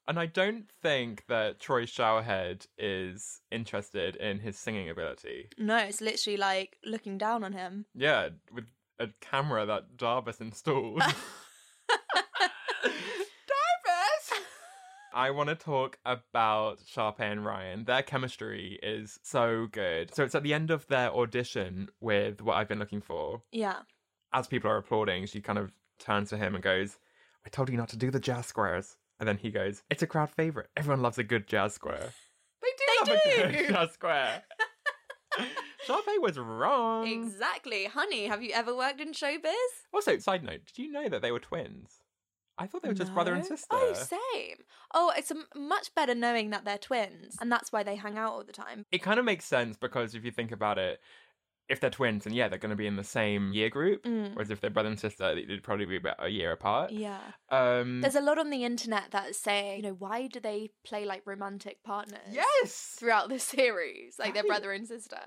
And 0.05 0.19
I 0.19 0.25
don't 0.25 0.65
think 0.81 1.23
that 1.29 1.61
Troy 1.61 1.83
Showerhead 1.85 2.67
is 2.77 3.39
interested 3.51 4.17
in 4.17 4.39
his 4.39 4.57
singing 4.57 4.89
ability. 4.89 5.47
no, 5.57 5.77
it's 5.77 6.01
literally 6.01 6.35
like 6.35 6.75
looking 6.83 7.17
down 7.17 7.41
on 7.43 7.53
him. 7.53 7.85
Yeah, 7.95 8.29
with 8.51 8.65
a 9.03 9.13
camera 9.21 9.65
that 9.65 9.97
Darbus 9.97 10.41
installed. 10.41 11.01
Darbus! 11.01 11.13
I 15.13 15.29
want 15.31 15.49
to 15.49 15.55
talk 15.55 15.99
about 16.05 16.79
Sharpay 16.79 17.31
and 17.31 17.45
Ryan. 17.45 17.83
Their 17.85 18.01
chemistry 18.01 18.79
is 18.81 19.19
so 19.23 19.67
good. 19.71 20.13
So 20.13 20.23
it's 20.23 20.35
at 20.35 20.43
the 20.43 20.53
end 20.53 20.71
of 20.71 20.87
their 20.87 21.11
audition 21.11 21.89
with 22.01 22.41
what 22.41 22.55
I've 22.55 22.67
been 22.67 22.79
looking 22.79 23.01
for. 23.01 23.43
Yeah. 23.51 23.81
As 24.33 24.47
people 24.47 24.71
are 24.71 24.77
applauding, 24.77 25.27
she 25.27 25.41
kind 25.41 25.59
of 25.59 25.71
turns 25.99 26.29
to 26.29 26.37
him 26.37 26.55
and 26.55 26.63
goes, 26.63 26.97
I 27.45 27.49
told 27.49 27.69
you 27.69 27.77
not 27.77 27.89
to 27.89 27.97
do 27.97 28.09
the 28.09 28.19
jazz 28.19 28.47
squares. 28.47 28.97
And 29.19 29.27
then 29.27 29.37
he 29.37 29.51
goes, 29.51 29.83
It's 29.89 30.01
a 30.01 30.07
crowd 30.07 30.31
favorite. 30.31 30.69
Everyone 30.75 31.01
loves 31.01 31.17
a 31.19 31.23
good 31.23 31.47
jazz 31.47 31.73
square. 31.73 32.09
They 32.61 32.69
do 32.77 33.11
love 33.13 33.19
a 33.25 33.51
good 33.51 33.67
jazz 33.73 33.91
square. 33.91 34.43
Sharpay 35.87 36.21
was 36.21 36.37
wrong. 36.37 37.07
Exactly. 37.07 37.85
Honey, 37.85 38.25
have 38.27 38.41
you 38.43 38.51
ever 38.53 38.75
worked 38.75 39.01
in 39.01 39.11
showbiz? 39.13 39.53
Also, 39.93 40.17
side 40.17 40.43
note, 40.43 40.61
did 40.65 40.77
you 40.81 40.91
know 40.91 41.09
that 41.09 41.21
they 41.21 41.31
were 41.31 41.39
twins? 41.39 41.99
I 42.57 42.67
thought 42.67 42.83
they 42.83 42.87
were 42.89 42.93
just 42.93 43.13
brother 43.13 43.33
and 43.33 43.43
sister. 43.45 43.67
Oh, 43.71 43.93
same. 43.93 44.57
Oh, 44.93 45.11
it's 45.17 45.31
m- 45.31 45.47
much 45.55 45.93
better 45.95 46.13
knowing 46.13 46.51
that 46.51 46.65
they're 46.65 46.77
twins, 46.77 47.35
and 47.41 47.51
that's 47.51 47.71
why 47.71 47.81
they 47.81 47.95
hang 47.95 48.17
out 48.17 48.31
all 48.33 48.43
the 48.43 48.53
time. 48.53 48.85
it 48.91 49.01
kind 49.01 49.19
of 49.19 49.25
makes 49.25 49.45
sense 49.45 49.75
because 49.75 50.13
if 50.13 50.23
you 50.23 50.29
think 50.31 50.51
about 50.51 50.77
it, 50.77 50.99
if 51.67 51.79
they're 51.79 51.89
twins, 51.89 52.25
then 52.25 52.33
yeah, 52.33 52.49
they're 52.49 52.59
going 52.59 52.69
to 52.69 52.75
be 52.75 52.85
in 52.85 52.95
the 52.97 53.03
same 53.03 53.53
year 53.53 53.69
group. 53.69 54.03
Mm. 54.03 54.35
Whereas 54.35 54.51
if 54.51 54.61
they're 54.61 54.69
brother 54.69 54.89
and 54.89 54.99
sister, 54.99 55.33
they'd 55.33 55.63
probably 55.63 55.85
be 55.85 55.95
about 55.95 56.23
a 56.23 56.29
year 56.29 56.51
apart. 56.51 56.91
Yeah. 56.91 57.21
Um, 57.49 58.01
There's 58.01 58.13
a 58.15 58.21
lot 58.21 58.37
on 58.37 58.49
the 58.51 58.63
internet 58.65 59.05
that's 59.11 59.39
saying, 59.39 59.77
you 59.77 59.83
know, 59.89 59.95
why 59.97 60.27
do 60.27 60.39
they 60.39 60.69
play 60.85 61.05
like 61.05 61.23
romantic 61.25 61.81
partners? 61.83 62.19
yes. 62.31 62.95
Throughout 62.99 63.29
the 63.29 63.39
series, 63.55 64.17
like 64.19 64.33
they're 64.35 64.43
Right. 64.43 64.49
brother 64.49 64.73
and 64.73 64.87
sister. 64.87 65.21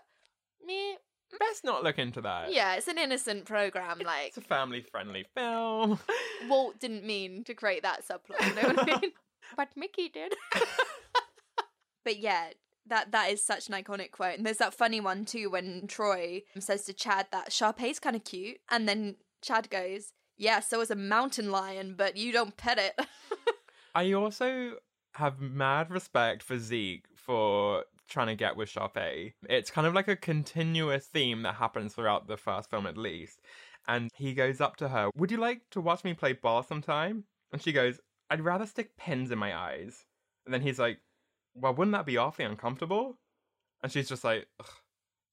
Meh. 0.66 0.72
Mm. 0.72 1.38
Best 1.40 1.64
not 1.64 1.82
look 1.82 1.98
into 1.98 2.20
that. 2.20 2.52
Yeah, 2.52 2.74
it's 2.76 2.86
an 2.88 2.98
innocent 2.98 3.46
program. 3.46 3.98
Like 3.98 4.28
It's 4.28 4.36
a 4.36 4.42
family-friendly 4.42 5.26
film. 5.34 5.98
Walt 6.48 6.78
didn't 6.78 7.04
mean 7.04 7.42
to 7.44 7.54
create 7.54 7.82
that 7.82 8.04
subplot. 8.06 8.46
You 8.46 8.54
know 8.54 8.74
what 8.74 8.88
I 8.90 9.00
mean? 9.00 9.12
but 9.56 9.68
Mickey 9.76 10.08
did. 10.08 10.34
but 12.04 12.18
yeah, 12.18 12.50
that 12.86 13.10
that 13.12 13.30
is 13.30 13.42
such 13.44 13.68
an 13.68 13.74
iconic 13.74 14.12
quote. 14.12 14.36
And 14.36 14.46
there's 14.46 14.58
that 14.58 14.74
funny 14.74 15.00
one 15.00 15.24
too 15.24 15.50
when 15.50 15.86
Troy 15.88 16.42
says 16.58 16.84
to 16.84 16.92
Chad 16.92 17.26
that 17.32 17.52
Sharpay's 17.52 17.98
kind 17.98 18.14
of 18.16 18.24
cute, 18.24 18.58
and 18.70 18.88
then 18.88 19.16
Chad 19.42 19.68
goes, 19.68 20.12
"Yeah, 20.36 20.60
so 20.60 20.80
is 20.80 20.90
a 20.92 20.96
mountain 20.96 21.50
lion, 21.50 21.94
but 21.96 22.16
you 22.16 22.32
don't 22.32 22.56
pet 22.56 22.78
it." 22.78 23.06
I 23.94 24.12
also 24.12 24.74
have 25.14 25.40
mad 25.40 25.90
respect 25.90 26.42
for 26.42 26.58
Zeke 26.58 27.06
for 27.16 27.84
trying 28.08 28.28
to 28.28 28.34
get 28.34 28.56
with 28.56 28.68
Sharpay. 28.68 29.32
It's 29.48 29.70
kind 29.70 29.86
of 29.86 29.94
like 29.94 30.08
a 30.08 30.16
continuous 30.16 31.06
theme 31.06 31.42
that 31.42 31.56
happens 31.56 31.94
throughout 31.94 32.28
the 32.28 32.36
first 32.36 32.70
film, 32.70 32.86
at 32.86 32.96
least. 32.96 33.40
And 33.88 34.10
he 34.16 34.34
goes 34.34 34.60
up 34.60 34.76
to 34.76 34.88
her, 34.88 35.10
Would 35.16 35.30
you 35.30 35.36
like 35.36 35.62
to 35.70 35.80
watch 35.80 36.04
me 36.04 36.14
play 36.14 36.32
ball 36.32 36.62
sometime? 36.62 37.24
And 37.52 37.62
she 37.62 37.72
goes, 37.72 38.00
I'd 38.30 38.40
rather 38.40 38.66
stick 38.66 38.96
pins 38.96 39.30
in 39.30 39.38
my 39.38 39.56
eyes. 39.56 40.04
And 40.44 40.52
then 40.52 40.62
he's 40.62 40.78
like, 40.78 40.98
Well, 41.54 41.74
wouldn't 41.74 41.96
that 41.96 42.06
be 42.06 42.16
awfully 42.16 42.46
uncomfortable? 42.46 43.18
And 43.82 43.92
she's 43.92 44.08
just 44.08 44.24
like, 44.24 44.48
Ugh. 44.60 44.66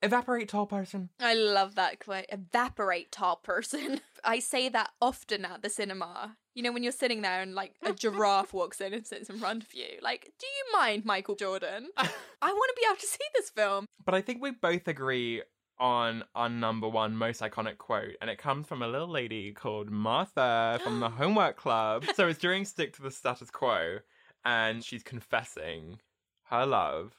Evaporate, 0.03 0.49
tall 0.49 0.65
person. 0.65 1.09
I 1.21 1.33
love 1.33 1.75
that 1.75 1.99
quote. 1.99 2.25
Evaporate, 2.27 3.09
tall 3.09 3.37
person. 3.37 4.01
I 4.25 4.39
say 4.39 4.67
that 4.67 4.91
often 5.01 5.45
at 5.45 5.61
the 5.61 5.69
cinema. 5.69 6.35
You 6.53 6.61
know, 6.61 6.73
when 6.73 6.83
you're 6.83 6.91
sitting 6.91 7.21
there 7.21 7.41
and 7.41 7.55
like 7.55 7.75
a 7.81 7.93
giraffe 7.93 8.53
walks 8.53 8.81
in 8.81 8.93
and 8.93 9.07
sits 9.07 9.29
in 9.29 9.39
front 9.39 9.63
of 9.63 9.73
you. 9.73 9.85
Like, 10.01 10.33
do 10.37 10.45
you 10.45 10.77
mind, 10.77 11.05
Michael 11.05 11.35
Jordan? 11.35 11.87
I 12.43 12.51
want 12.51 12.71
to 12.75 12.81
be 12.81 12.85
able 12.89 12.99
to 12.99 13.07
see 13.07 13.23
this 13.35 13.49
film. 13.49 13.85
But 14.03 14.15
I 14.15 14.21
think 14.21 14.41
we 14.41 14.51
both 14.51 14.89
agree 14.89 15.41
on 15.79 16.25
our 16.35 16.49
number 16.49 16.89
one 16.89 17.15
most 17.15 17.41
iconic 17.41 17.77
quote, 17.77 18.15
and 18.19 18.29
it 18.29 18.37
comes 18.37 18.67
from 18.67 18.81
a 18.81 18.87
little 18.87 19.07
lady 19.07 19.53
called 19.53 19.89
Martha 19.89 20.77
from 20.83 20.99
the 20.99 21.09
Homework 21.21 21.55
Club. 21.55 22.03
So 22.15 22.27
it's 22.27 22.39
during 22.45 22.65
Stick 22.65 22.93
to 22.97 23.01
the 23.01 23.11
Status 23.11 23.49
Quo, 23.49 23.99
and 24.43 24.83
she's 24.83 25.03
confessing 25.03 25.99
her 26.49 26.65
love 26.65 27.13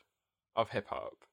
of 0.54 0.70
hip 0.70 0.88
hop. 0.88 1.24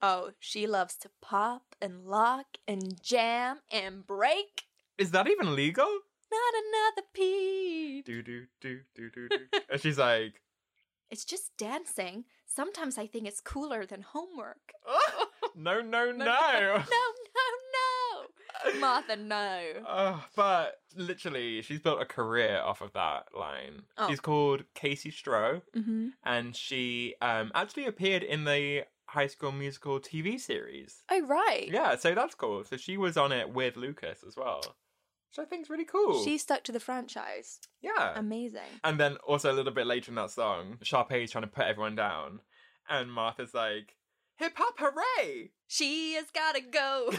Oh, 0.00 0.30
she 0.38 0.68
loves 0.68 0.96
to 0.98 1.10
pop 1.20 1.74
and 1.80 2.04
lock 2.06 2.46
and 2.68 3.02
jam 3.02 3.58
and 3.72 4.06
break. 4.06 4.62
Is 4.98 5.10
that 5.10 5.28
even 5.28 5.56
legal? 5.56 5.88
Not 6.30 6.54
another 6.54 7.08
Pete. 7.12 8.06
Do 8.06 8.22
do 8.22 8.46
do 8.60 8.80
do 8.94 9.10
do 9.10 9.28
do. 9.28 9.38
And 9.68 9.80
she's 9.80 9.98
like, 9.98 10.40
It's 11.10 11.24
just 11.24 11.50
dancing. 11.58 12.24
Sometimes 12.54 12.98
I 12.98 13.06
think 13.06 13.26
it's 13.26 13.40
cooler 13.40 13.86
than 13.86 14.02
homework. 14.02 14.72
no, 15.56 15.80
no, 15.80 16.12
no. 16.12 16.24
no, 16.24 16.76
no, 16.76 16.84
no. 16.84 18.78
Martha, 18.78 19.16
no. 19.16 19.60
Oh, 19.88 20.24
but 20.36 20.80
literally, 20.96 21.62
she's 21.62 21.80
built 21.80 22.00
a 22.00 22.04
career 22.04 22.60
off 22.64 22.80
of 22.80 22.92
that 22.92 23.28
line. 23.38 23.82
Oh. 23.98 24.08
She's 24.08 24.20
called 24.20 24.64
KayCee 24.74 25.12
Stroh. 25.12 25.62
Mm-hmm. 25.76 26.08
and 26.24 26.54
she 26.54 27.14
um 27.20 27.50
actually 27.54 27.86
appeared 27.86 28.22
in 28.22 28.44
the 28.44 28.84
High 29.06 29.26
School 29.26 29.52
Musical 29.52 30.00
TV 30.00 30.40
series. 30.40 31.02
Oh, 31.10 31.26
right. 31.26 31.68
Yeah, 31.70 31.96
so 31.96 32.14
that's 32.14 32.34
cool. 32.34 32.64
So 32.64 32.76
she 32.76 32.96
was 32.96 33.16
on 33.16 33.32
it 33.32 33.52
with 33.52 33.76
Lucas 33.76 34.24
as 34.26 34.36
well, 34.36 34.62
which 35.32 35.44
I 35.44 35.48
think 35.48 35.62
is 35.62 35.70
really 35.70 35.84
cool. 35.84 36.22
She 36.24 36.36
stuck 36.38 36.62
to 36.64 36.72
the 36.72 36.80
franchise. 36.80 37.58
yeah, 37.80 38.12
Amazing. 38.16 38.60
and 38.84 38.98
then 39.00 39.16
also 39.26 39.50
a 39.50 39.54
little 39.54 39.72
bit 39.72 39.86
later 39.86 40.10
in 40.10 40.16
that 40.16 40.30
song, 40.30 40.78
Sharpay's 40.82 41.30
trying 41.30 41.44
to 41.44 41.48
put 41.48 41.64
everyone 41.64 41.94
down, 41.94 42.40
and 42.88 43.10
Martha's 43.10 43.54
like, 43.54 43.96
"Hip 44.36 44.52
hop, 44.56 44.74
hooray!" 44.78 45.52
She 45.66 46.14
has 46.14 46.26
gotta 46.32 46.60
go. 46.60 47.12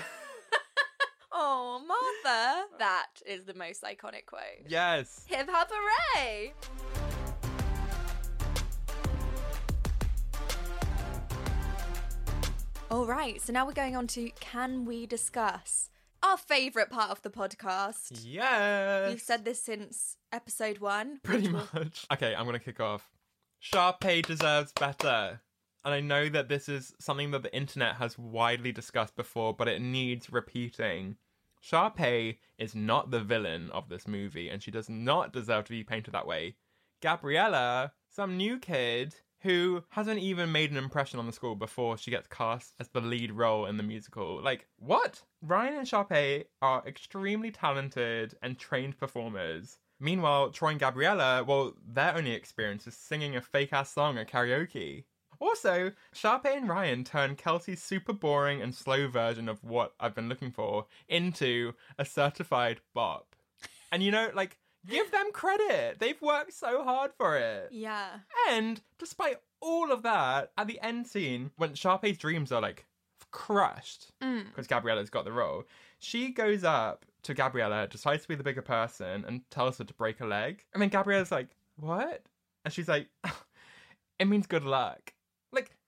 oh, 1.32 1.82
Martha. 1.88 2.66
Uh. 2.74 2.78
That 2.78 3.08
is 3.26 3.46
the 3.46 3.56
most 3.56 3.82
iconic 3.82 4.28
quote. 4.28 4.68
Yes. 4.68 5.26
Hip 5.28 5.50
hop 5.50 5.72
hooray! 5.72 6.54
All 12.92 13.08
right, 13.08 13.42
so 13.42 13.52
now 13.52 13.66
we're 13.66 13.74
going 13.74 13.96
on 13.96 14.06
to 14.08 14.30
can 14.40 14.86
we 14.86 15.08
discuss 15.08 15.90
our 16.24 16.38
favourite 16.38 16.90
part 16.90 17.12
of 17.12 17.22
the 17.22 17.30
podcast? 17.30 18.22
Yes. 18.24 19.10
We've 19.10 19.22
said 19.22 19.46
this 19.46 19.62
since 19.62 20.18
episode 20.32 20.80
one. 20.80 21.20
Pretty 21.24 21.50
much. 21.50 22.06
Okay, 22.12 22.34
I'm 22.34 22.46
gonna 22.46 22.60
kick 22.60 22.80
off. 22.80 23.12
Sharpay 23.62 24.26
deserves 24.26 24.72
better. 24.74 25.42
And 25.86 25.94
I 25.94 26.00
know 26.00 26.30
that 26.30 26.48
this 26.48 26.70
is 26.70 26.94
something 27.00 27.32
that 27.32 27.44
the 27.44 27.56
internet 27.56 27.96
has 27.96 28.18
widely 28.18 28.72
discussed 28.72 29.16
before, 29.16 29.54
but 29.54 29.68
it 29.68 29.82
needs 29.82 30.32
repeating. 30.32 31.18
Sharpay 31.62 32.38
is 32.58 32.74
not 32.74 33.12
the 33.12 33.20
villain 33.20 33.70
of 33.72 33.90
this 33.90 34.08
movie, 34.08 34.50
and 34.50 34.64
she 34.64 34.72
does 34.72 34.90
not 34.90 35.34
deserve 35.34 35.66
to 35.66 35.72
be 35.72 35.84
painted 35.84 36.14
that 36.14 36.28
way. 36.28 36.56
Gabriella, 37.02 37.94
some 38.10 38.38
new 38.38 38.60
kid 38.60 39.16
who 39.44 39.84
hasn't 39.90 40.20
even 40.20 40.52
made 40.52 40.72
an 40.72 40.78
impression 40.78 41.20
on 41.20 41.28
the 41.28 41.34
school 41.34 41.56
before 41.56 41.98
she 41.98 42.12
gets 42.12 42.28
cast 42.28 42.74
as 42.80 42.88
the 42.88 43.02
lead 43.02 43.32
role 43.32 43.66
in 43.66 43.78
the 43.78 43.84
musical. 43.84 44.42
Like, 44.42 44.68
what? 44.78 45.22
Ryan 45.42 45.80
and 45.80 45.88
Sharpay 45.88 46.46
are 46.62 46.84
extremely 46.88 47.52
talented 47.52 48.36
and 48.42 48.58
trained 48.58 48.98
performers. 48.98 49.80
Meanwhile, 50.00 50.52
Troy 50.52 50.70
and 50.70 50.80
Gabriella, 50.80 51.44
well, 51.44 51.74
their 51.86 52.16
only 52.16 52.32
experience 52.32 52.88
is 52.88 52.96
singing 52.96 53.36
a 53.36 53.42
fake 53.42 53.74
ass 53.74 53.92
song 53.92 54.18
at 54.18 54.30
karaoke. 54.30 55.04
Also, 55.40 55.92
Sharpay 56.16 56.56
and 56.58 56.70
Ryan 56.70 57.04
turn 57.04 57.36
Kelsi's 57.36 57.84
super 57.84 58.14
boring 58.14 58.62
and 58.62 58.74
slow 58.74 59.10
version 59.10 59.50
of 59.50 59.62
what 59.62 59.94
I've 60.00 60.16
been 60.16 60.30
looking 60.30 60.52
for 60.52 60.86
into 61.10 61.74
a 62.00 62.06
certified 62.06 62.80
bop. 62.94 63.36
And 63.92 64.02
you 64.02 64.12
know, 64.12 64.30
like, 64.34 64.58
give 64.88 65.12
them 65.12 65.32
credit. 65.34 66.00
They've 66.00 66.22
worked 66.22 66.54
so 66.54 66.84
hard 66.84 67.12
for 67.18 67.38
it. 67.38 67.70
Yeah. 67.72 68.08
And 68.50 68.82
despite 69.00 69.38
all 69.62 69.92
of 69.92 70.04
that, 70.04 70.52
at 70.58 70.68
the 70.68 70.80
end 70.82 71.08
scene, 71.08 71.52
when 71.58 71.74
Sharpay's 71.76 72.18
dreams 72.18 72.52
are 72.52 72.62
like 72.62 72.86
crushed 73.32 74.12
Mm. 74.22 74.46
because 74.46 74.68
Gabriella's 74.68 75.10
got 75.10 75.26
the 75.26 75.32
role, 75.32 75.64
she 76.00 76.30
goes 76.30 76.64
up 76.64 77.06
to 77.24 77.34
Gabriella, 77.34 77.88
decides 77.88 78.24
to 78.24 78.28
be 78.28 78.36
the 78.36 78.44
bigger 78.44 78.62
person, 78.62 79.24
and 79.26 79.50
tells 79.50 79.78
her 79.78 79.84
to 79.86 79.94
break 79.94 80.20
a 80.20 80.26
leg. 80.26 80.64
And 80.74 80.82
then 80.82 80.90
Gabriella's 80.90 81.32
like, 81.32 81.48
What? 81.78 82.24
And 82.66 82.74
she's 82.74 82.88
like, 82.90 83.08
It 84.20 84.28
means 84.28 84.48
good 84.48 84.64
luck. 84.64 85.14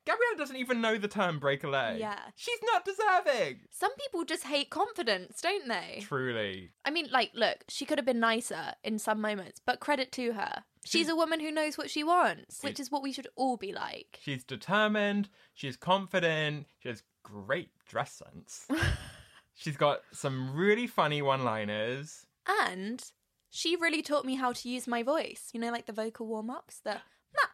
Like, 0.08 0.18
Gabriella 0.18 0.38
doesn't 0.38 0.56
even 0.58 0.82
know 0.82 0.98
the 0.98 1.08
term 1.08 1.40
break 1.40 1.64
a 1.64 1.68
leg. 1.68 2.00
Yeah. 2.00 2.20
She's 2.36 2.60
not 2.64 2.86
deserving. 2.86 3.62
Some 3.72 3.94
people 3.96 4.24
just 4.24 4.44
hate 4.44 4.70
confidence, 4.70 5.42
don't 5.42 5.68
they? 5.68 6.00
Truly. 6.02 6.72
I 6.84 6.92
mean, 6.92 7.08
like, 7.12 7.32
look, 7.34 7.64
she 7.70 7.86
could 7.86 7.98
have 7.98 8.06
been 8.06 8.20
nicer 8.20 8.74
in 8.84 9.00
some 9.00 9.22
moments, 9.22 9.62
but 9.66 9.80
credit 9.80 10.12
to 10.14 10.34
her. 10.34 10.64
She's 10.86 11.10
a 11.10 11.16
woman 11.16 11.40
who 11.40 11.52
knows 11.52 11.78
what 11.80 11.90
she 11.90 12.04
wants, 12.04 12.62
which 12.62 12.80
is 12.80 12.92
what 12.92 13.02
we 13.02 13.12
should 13.12 13.28
all 13.36 13.58
be 13.58 13.74
like. 13.74 14.20
She's 14.22 14.44
determined, 14.44 15.30
she's 15.56 15.76
confident, 15.76 16.68
she 16.78 16.90
has 16.90 17.02
great 17.24 17.70
dress 17.88 18.12
sense. 18.12 18.68
she's 19.56 19.78
got 19.78 20.02
some 20.12 20.56
really 20.56 20.86
funny 20.86 21.24
one 21.24 21.44
liners. 21.44 22.28
And 22.62 23.04
she 23.50 23.76
really 23.76 24.04
taught 24.04 24.26
me 24.26 24.36
how 24.36 24.52
to 24.54 24.70
use 24.70 24.86
my 24.86 25.02
voice. 25.02 25.50
You 25.54 25.60
know, 25.60 25.72
like 25.72 25.88
the 25.88 25.94
vocal 25.94 26.28
warm 26.28 26.52
ups, 26.52 26.82
the 26.84 26.92
Yeah. 27.34 27.50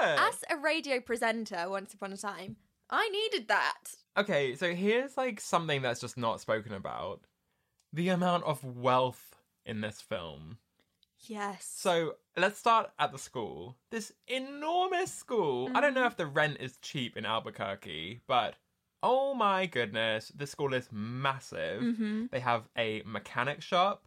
As 0.00 0.44
a 0.50 0.56
radio 0.56 1.00
presenter 1.00 1.68
once 1.68 1.94
upon 1.94 2.12
a 2.12 2.16
time, 2.16 2.56
I 2.88 3.08
needed 3.08 3.48
that. 3.48 3.94
Okay, 4.16 4.54
so 4.56 4.74
here's 4.74 5.16
like 5.16 5.40
something 5.40 5.82
that's 5.82 6.00
just 6.00 6.16
not 6.16 6.40
spoken 6.40 6.72
about 6.72 7.20
the 7.92 8.08
amount 8.08 8.44
of 8.44 8.64
wealth 8.64 9.36
in 9.64 9.80
this 9.80 10.00
film. 10.00 10.58
Yes. 11.26 11.70
So 11.76 12.14
let's 12.36 12.58
start 12.58 12.90
at 12.98 13.12
the 13.12 13.18
school. 13.18 13.76
This 13.90 14.12
enormous 14.26 15.12
school. 15.12 15.70
I 15.74 15.80
don't 15.80 15.94
know 15.94 16.06
if 16.06 16.16
the 16.16 16.26
rent 16.26 16.56
is 16.60 16.78
cheap 16.78 17.16
in 17.16 17.26
Albuquerque, 17.26 18.20
but 18.26 18.54
oh 19.02 19.34
my 19.34 19.66
goodness, 19.66 20.32
this 20.34 20.50
school 20.50 20.72
is 20.74 20.88
massive. 20.90 21.82
Mhm. 21.82 22.30
They 22.30 22.40
have 22.40 22.68
a 22.76 23.02
mechanic 23.04 23.62
shop, 23.62 24.06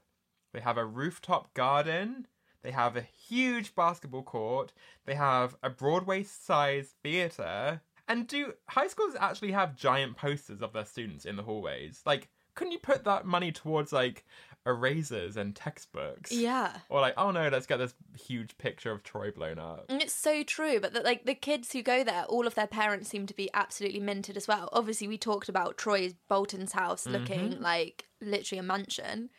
they 0.53 0.59
have 0.61 0.77
a 0.77 0.85
rooftop 0.85 1.53
garden, 1.53 2.27
they 2.63 2.71
have 2.71 2.95
a 2.95 3.01
huge 3.01 3.75
basketball 3.75 4.23
court, 4.23 4.73
they 5.05 5.15
have 5.15 5.55
a 5.61 5.69
Broadway 5.69 6.23
sized 6.23 6.93
theatre. 7.03 7.81
And 8.07 8.27
do 8.27 8.53
high 8.69 8.87
schools 8.87 9.15
actually 9.19 9.51
have 9.51 9.75
giant 9.75 10.17
posters 10.17 10.61
of 10.61 10.73
their 10.73 10.85
students 10.85 11.25
in 11.25 11.35
the 11.35 11.43
hallways? 11.43 12.01
Like, 12.05 12.29
couldn't 12.55 12.73
you 12.73 12.79
put 12.79 13.03
that 13.05 13.25
money 13.25 13.51
towards 13.51 13.93
like 13.93 14.25
erasers 14.65 15.37
and 15.37 15.55
textbooks? 15.55 16.31
Yeah. 16.31 16.77
Or 16.89 17.01
like, 17.01 17.13
oh 17.17 17.31
no, 17.31 17.49
let's 17.49 17.65
get 17.65 17.77
this 17.77 17.95
huge 18.17 18.57
picture 18.57 18.91
of 18.91 19.03
Troy 19.03 19.31
blown 19.31 19.59
up. 19.59 19.85
And 19.89 20.01
It's 20.01 20.13
so 20.13 20.43
true, 20.43 20.79
but 20.79 20.93
the, 20.93 21.01
like 21.01 21.25
the 21.25 21.35
kids 21.35 21.71
who 21.71 21.81
go 21.81 22.03
there, 22.03 22.23
all 22.25 22.47
of 22.47 22.55
their 22.55 22.67
parents 22.67 23.09
seem 23.09 23.25
to 23.27 23.33
be 23.33 23.49
absolutely 23.53 23.99
minted 23.99 24.37
as 24.37 24.47
well. 24.47 24.69
Obviously, 24.71 25.07
we 25.07 25.17
talked 25.17 25.49
about 25.49 25.77
Troy's 25.77 26.13
Bolton's 26.29 26.73
house 26.73 27.03
mm-hmm. 27.03 27.13
looking 27.13 27.61
like 27.61 28.05
literally 28.21 28.59
a 28.59 28.63
mansion. 28.63 29.29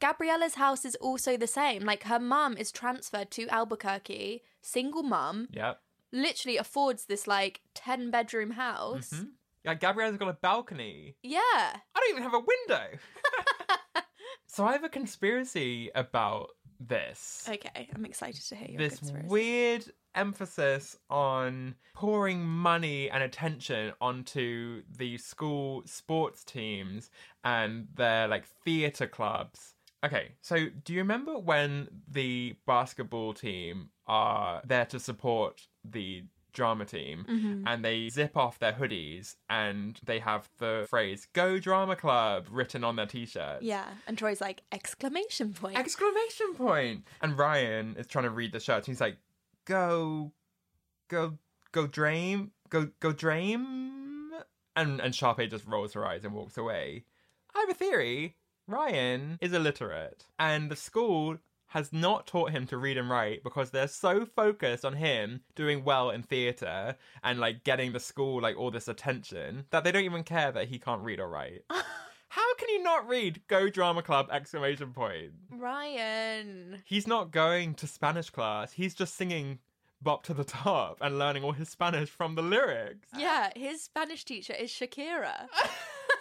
Gabriella's 0.00 0.54
house 0.54 0.84
is 0.84 0.94
also 0.96 1.36
the 1.36 1.46
same. 1.46 1.84
Like 1.84 2.04
her 2.04 2.18
mum 2.20 2.56
is 2.56 2.70
transferred 2.72 3.30
to 3.32 3.48
Albuquerque, 3.48 4.42
single 4.62 5.02
mum, 5.02 5.48
Yep. 5.52 5.80
literally 6.12 6.56
affords 6.56 7.04
this 7.06 7.26
like 7.26 7.60
10 7.74 8.10
bedroom 8.10 8.52
house. 8.52 9.10
Mm-hmm. 9.10 9.24
Yeah, 9.64 9.74
Gabriella's 9.74 10.16
got 10.18 10.28
a 10.28 10.34
balcony. 10.34 11.16
Yeah. 11.22 11.40
I 11.42 11.78
don't 11.94 12.10
even 12.10 12.22
have 12.22 12.34
a 12.34 12.38
window. 12.40 12.98
so 14.46 14.64
I 14.64 14.72
have 14.72 14.84
a 14.84 14.88
conspiracy 14.88 15.90
about 15.94 16.50
this. 16.80 17.46
Okay, 17.48 17.88
I'm 17.94 18.04
excited 18.04 18.40
to 18.48 18.54
hear 18.54 18.68
your 18.68 18.78
this 18.78 18.98
conspiracy. 18.98 19.28
weird 19.28 19.84
emphasis 20.14 20.96
on 21.10 21.74
pouring 21.94 22.44
money 22.46 23.10
and 23.10 23.22
attention 23.22 23.92
onto 24.00 24.82
the 24.96 25.18
school 25.18 25.82
sports 25.86 26.44
teams 26.44 27.10
and 27.44 27.88
their 27.94 28.28
like 28.28 28.46
theater 28.64 29.06
clubs. 29.06 29.74
Okay, 30.04 30.32
so 30.40 30.66
do 30.84 30.92
you 30.92 31.00
remember 31.00 31.38
when 31.38 31.88
the 32.08 32.54
basketball 32.66 33.34
team 33.34 33.90
are 34.06 34.62
there 34.64 34.86
to 34.86 35.00
support 35.00 35.66
the 35.84 36.24
drama 36.52 36.84
team 36.84 37.24
Mm-hmm. 37.28 37.66
and 37.68 37.84
they 37.84 38.08
zip 38.08 38.36
off 38.36 38.58
their 38.58 38.72
hoodies 38.72 39.36
and 39.50 39.98
they 40.04 40.18
have 40.18 40.48
the 40.58 40.86
phrase 40.88 41.26
go 41.32 41.58
drama 41.58 41.94
club 41.96 42.46
written 42.50 42.84
on 42.84 42.96
their 42.96 43.06
t-shirts? 43.06 43.62
Yeah, 43.62 43.86
and 44.06 44.16
Troy's 44.16 44.40
like 44.40 44.62
exclamation 44.72 45.52
point. 45.52 45.76
exclamation 45.78 46.54
point! 46.54 47.04
And 47.20 47.36
ryan 47.36 47.96
is 47.98 48.06
trying 48.06 48.24
to 48.24 48.30
read 48.30 48.52
the 48.52 48.60
shirts. 48.60 48.86
And 48.88 48.94
he's 48.94 49.00
like 49.00 49.16
go 49.64 50.32
go 51.08 51.38
go 51.72 51.86
dream 51.88 52.52
go 52.70 52.88
go 53.00 53.12
dream? 53.12 54.30
And 54.76 55.00
and 55.00 55.12
Sharpay 55.12 55.50
just 55.50 55.66
rolls 55.66 55.92
her 55.94 56.06
eyes 56.06 56.24
and 56.24 56.32
walks 56.32 56.56
away. 56.56 57.04
I 57.54 57.60
have 57.60 57.70
a 57.70 57.74
theory 57.74 58.36
ryan 58.68 59.38
is 59.40 59.52
illiterate 59.52 60.24
and 60.38 60.70
the 60.70 60.76
school 60.76 61.38
has 61.72 61.92
not 61.92 62.26
taught 62.26 62.50
him 62.50 62.66
to 62.66 62.78
read 62.78 62.96
and 62.96 63.10
write 63.10 63.42
because 63.42 63.70
they're 63.70 63.88
so 63.88 64.24
focused 64.24 64.84
on 64.84 64.94
him 64.94 65.40
doing 65.54 65.84
well 65.84 66.10
in 66.10 66.22
theater 66.22 66.96
and 67.22 67.38
like 67.38 67.64
getting 67.64 67.92
the 67.92 68.00
school 68.00 68.40
like 68.40 68.56
all 68.56 68.70
this 68.70 68.88
attention 68.88 69.64
that 69.70 69.84
they 69.84 69.92
don't 69.92 70.04
even 70.04 70.22
care 70.24 70.52
that 70.52 70.68
he 70.68 70.78
can't 70.78 71.02
read 71.02 71.20
or 71.20 71.28
write 71.28 71.62
how 72.28 72.54
can 72.54 72.68
you 72.68 72.82
not 72.82 73.08
read 73.08 73.40
go 73.48 73.68
drama 73.68 74.02
club 74.02 74.28
exclamation 74.30 74.92
point 74.92 75.32
Ryan. 75.50 76.82
he's 76.84 77.06
not 77.06 77.30
going 77.30 77.74
to 77.74 77.86
Spanish 77.86 78.30
class. 78.30 78.72
He's 78.72 78.94
just 78.94 79.14
singing 79.14 79.58
Bop 80.00 80.22
to 80.24 80.34
the 80.34 80.44
Top 80.44 80.98
and 81.00 81.18
learning 81.18 81.42
all 81.42 81.52
his 81.52 81.68
Spanish 81.68 82.08
from 82.08 82.36
the 82.36 82.42
lyrics. 82.42 83.08
Yeah, 83.16 83.50
his 83.56 83.82
Spanish 83.82 84.24
teacher 84.24 84.52
is 84.52 84.70
Shakira. 84.70 85.48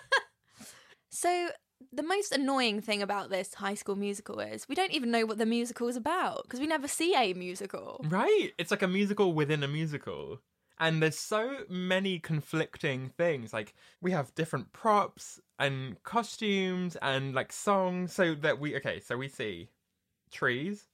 so 1.10 1.50
the 1.92 2.04
most 2.04 2.32
annoying 2.32 2.82
thing 2.82 3.02
about 3.02 3.30
this 3.30 3.54
high 3.56 3.74
school 3.74 3.96
musical 3.96 4.40
is 4.40 4.68
we 4.68 4.76
don't 4.76 4.92
even 4.92 5.12
know 5.12 5.26
what 5.26 5.38
the 5.38 5.46
musical 5.46 5.88
is 5.88 5.96
about 5.96 6.44
because 6.44 6.60
we 6.60 6.68
never 6.68 6.88
see 6.88 7.16
a 7.16 7.34
musical. 7.34 8.04
Right? 8.08 8.52
It's 8.58 8.72
like 8.72 8.82
a 8.82 8.88
musical 8.88 9.34
within 9.34 9.64
a 9.64 9.68
musical. 9.68 10.42
And 10.80 11.02
there's 11.02 11.18
so 11.18 11.64
many 11.70 12.20
conflicting 12.20 13.10
things. 13.18 13.52
Like, 13.52 13.74
we 14.00 14.12
have 14.12 14.36
different 14.36 14.74
props 14.74 15.40
and 15.58 16.02
costumes 16.04 16.96
and 17.02 17.34
like 17.34 17.52
songs. 17.52 18.14
So 18.14 18.36
that 18.36 18.60
we, 18.60 18.76
okay, 18.76 19.00
so 19.00 19.18
we 19.18 19.28
see 19.28 19.70
trees, 20.32 20.88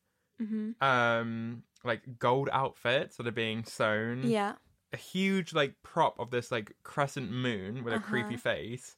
um, 0.80 1.64
like 1.84 2.02
gold 2.18 2.50
outfits 2.54 3.18
that 3.18 3.28
are 3.28 3.32
being 3.32 3.66
sewn. 3.66 4.22
Yeah. 4.24 4.54
a 4.94 4.98
huge 4.98 5.54
like 5.54 5.74
prop 5.84 6.20
of 6.20 6.30
this 6.30 6.52
like 6.52 6.76
crescent 6.84 7.32
moon 7.32 7.84
with 7.84 7.94
a 7.94 8.00
creepy 8.00 8.38
face. 8.38 8.96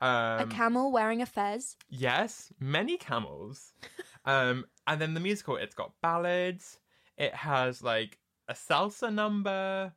Um, 0.00 0.40
a 0.40 0.46
camel 0.46 0.92
wearing 0.92 1.22
a 1.22 1.26
fez. 1.26 1.76
yes, 1.88 2.52
many 2.60 2.96
camels. 2.96 3.72
um, 4.24 4.66
and 4.86 5.00
then 5.00 5.14
the 5.14 5.20
musical, 5.20 5.56
it's 5.56 5.74
got 5.74 5.92
ballads. 6.02 6.78
It 7.16 7.34
has 7.34 7.82
like 7.82 8.18
a 8.48 8.54
salsa 8.54 9.12
number. 9.12 9.92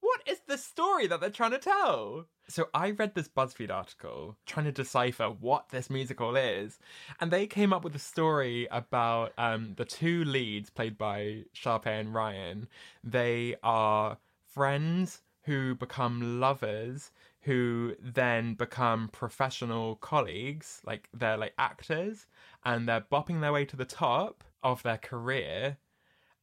What 0.00 0.20
is 0.26 0.40
the 0.46 0.58
story 0.58 1.06
that 1.06 1.20
they're 1.20 1.30
trying 1.30 1.52
to 1.52 1.58
tell? 1.58 2.26
So 2.48 2.68
I 2.74 2.90
read 2.90 3.14
this 3.14 3.28
BuzzFeed 3.28 3.70
article 3.70 4.36
trying 4.46 4.66
to 4.66 4.72
decipher 4.72 5.28
what 5.28 5.68
this 5.70 5.88
musical 5.88 6.36
is, 6.36 6.78
and 7.20 7.30
they 7.30 7.46
came 7.46 7.72
up 7.72 7.84
with 7.84 7.94
a 7.94 8.00
story 8.00 8.66
about 8.70 9.32
um, 9.38 9.74
the 9.76 9.84
two 9.84 10.24
leads 10.24 10.68
played 10.68 10.98
by 10.98 11.44
Sharpay 11.54 12.00
and 12.00 12.12
Ryan. 12.12 12.68
They 13.04 13.56
are 13.62 14.18
friends 14.44 15.22
who 15.44 15.74
become 15.74 16.40
lovers, 16.40 17.10
who 17.42 17.94
then 18.00 18.54
become 18.54 19.08
professional 19.08 19.96
colleagues, 19.96 20.80
like 20.84 21.08
they're 21.12 21.36
like 21.36 21.54
actors, 21.58 22.26
and 22.64 22.88
they're 22.88 23.00
bopping 23.12 23.40
their 23.40 23.52
way 23.52 23.64
to 23.66 23.76
the 23.76 23.84
top 23.84 24.44
of 24.62 24.82
their 24.82 24.98
career. 24.98 25.78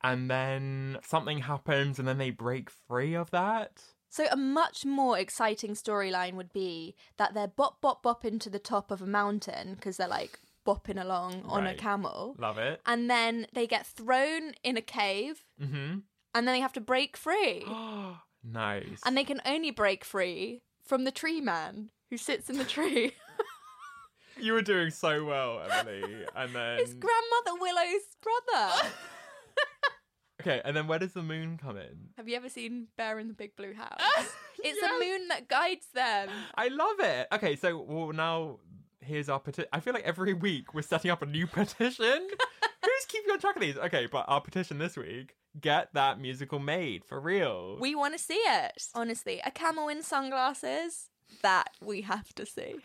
And 0.02 0.30
then 0.30 0.98
something 1.04 1.40
happens, 1.40 2.00
and 2.00 2.08
then 2.08 2.18
they 2.18 2.30
break 2.32 2.70
free 2.70 3.14
of 3.16 3.32
that. 3.32 3.82
So 4.10 4.26
a 4.32 4.36
much 4.36 4.86
more 4.86 5.20
exciting 5.20 5.72
storyline 5.74 6.34
would 6.34 6.52
be 6.52 6.96
that 7.18 7.34
they're 7.34 7.48
bop 7.48 7.80
bop 7.82 8.02
bop 8.02 8.26
into 8.26 8.50
the 8.50 8.60
top 8.60 8.92
of 8.92 9.02
a 9.02 9.06
mountain 9.08 9.76
because 9.76 9.98
they're 9.98 10.08
like 10.08 10.40
bopping 10.66 11.00
along 11.02 11.44
on 11.46 11.68
a 11.68 11.76
camel. 11.76 12.36
Love 12.40 12.58
it. 12.58 12.82
And 12.86 13.10
then 13.10 13.46
they 13.54 13.68
get 13.68 13.86
thrown 13.86 14.54
in 14.64 14.78
a 14.78 14.82
cave 14.82 15.46
Mm-hmm. 15.62 16.00
and 16.34 16.48
then 16.48 16.54
they 16.56 16.60
have 16.60 16.74
to 16.74 16.82
break 16.82 17.16
free. 17.18 17.64
nice. 18.44 19.00
and 19.06 19.16
they 19.18 19.24
can 19.24 19.42
only 19.46 19.72
break 19.72 20.04
free 20.04 20.64
from 20.90 21.04
the 21.06 21.12
tree 21.12 21.40
man 21.40 21.92
who 22.10 22.18
sits 22.18 22.50
in 22.50 22.58
the 22.58 22.66
tree. 22.66 23.14
You 24.42 24.54
were 24.54 24.62
doing 24.62 24.90
so 24.90 25.26
well, 25.26 25.60
Emily. 25.70 26.02
And 26.34 26.56
then 26.56 26.80
It's 26.80 26.94
grandmother 26.94 27.60
Willow's 27.60 28.16
brother. 28.24 28.90
okay, 30.42 30.62
and 30.64 30.78
then 30.78 30.88
where 30.88 30.98
does 30.98 31.12
the 31.12 31.22
moon 31.22 31.58
come 31.62 31.76
in? 31.76 32.12
Have 32.16 32.30
you 32.30 32.38
ever 32.38 32.48
seen 32.48 32.88
Bear 32.98 33.20
in 33.20 33.28
the 33.28 33.34
Big 33.34 33.58
Blue 33.58 33.74
House? 33.74 34.00
It's 34.64 34.78
Yes. 34.82 34.92
a 34.92 35.00
moon 35.04 35.28
that 35.30 35.48
guides 35.50 35.88
them. 35.94 36.30
I 36.56 36.68
love 36.70 37.00
it. 37.00 37.28
Okay, 37.34 37.56
so 37.58 37.82
well 37.82 38.14
now 38.14 38.60
here's 39.02 39.30
our 39.30 39.40
petition. 39.40 39.70
I 39.74 39.80
feel 39.80 39.94
like 39.94 40.04
every 40.04 40.34
week 40.34 40.74
we're 40.74 40.82
setting 40.82 41.12
up 41.12 41.22
a 41.22 41.26
new 41.26 41.48
petition. 41.48 42.28
Who's 42.86 43.06
keeping 43.08 43.32
on 43.32 43.40
track 43.40 43.56
of 43.56 43.62
these? 43.62 43.78
Okay, 43.78 44.08
but 44.12 44.26
our 44.28 44.42
petition 44.42 44.78
this 44.78 44.98
week: 44.98 45.36
get 45.60 45.94
that 45.94 46.20
musical 46.20 46.60
made 46.60 47.06
for 47.06 47.20
real. 47.20 47.78
We 47.80 47.96
want 47.96 48.14
to 48.14 48.20
see 48.20 48.36
it. 48.36 48.84
Honestly, 48.94 49.42
a 49.46 49.52
camel 49.52 49.88
in 49.90 50.02
sunglasses, 50.02 51.10
that 51.42 51.72
we 51.82 52.02
have 52.02 52.34
to 52.36 52.46
see. 52.46 52.76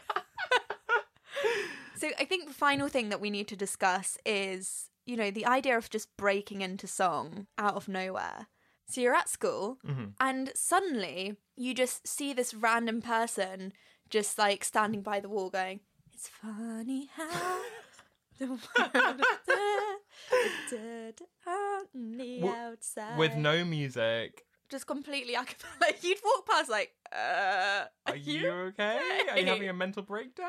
so 1.96 2.10
I 2.18 2.24
think 2.24 2.48
the 2.48 2.54
final 2.54 2.88
thing 2.88 3.08
that 3.08 3.20
we 3.20 3.30
need 3.30 3.48
to 3.48 3.56
discuss 3.56 4.18
is, 4.24 4.90
you 5.06 5.16
know, 5.16 5.30
the 5.30 5.46
idea 5.46 5.76
of 5.76 5.90
just 5.90 6.16
breaking 6.16 6.60
into 6.60 6.86
song 6.86 7.46
out 7.58 7.74
of 7.74 7.88
nowhere. 7.88 8.46
So 8.86 9.00
you're 9.00 9.14
at 9.14 9.30
school 9.30 9.78
mm-hmm. 9.86 10.08
and 10.20 10.52
suddenly 10.54 11.36
you 11.56 11.74
just 11.74 12.06
see 12.06 12.32
this 12.32 12.52
random 12.52 13.00
person 13.00 13.72
just 14.10 14.36
like 14.38 14.62
standing 14.62 15.00
by 15.00 15.20
the 15.20 15.28
wall 15.28 15.48
going, 15.48 15.80
It's 16.14 16.28
funny 16.28 17.08
how 17.16 17.60
the 18.38 18.46
world 18.46 19.20
is 19.20 20.70
dead 20.70 21.14
on 21.46 22.16
the 22.16 22.38
W- 22.40 22.54
outside 22.56 23.18
with 23.18 23.34
no 23.36 23.64
music. 23.64 24.44
just 24.70 24.86
completely 24.86 25.34
a 25.34 25.44
cappella. 25.44 25.92
You'd 26.00 26.18
walk 26.24 26.46
past 26.48 26.70
like, 26.70 26.92
uh, 27.12 27.84
Are 28.06 28.16
you 28.16 28.48
okay? 28.68 28.98
Are 29.30 29.38
you 29.38 29.46
having 29.46 29.68
a 29.68 29.72
mental 29.74 30.02
breakdown? 30.02 30.48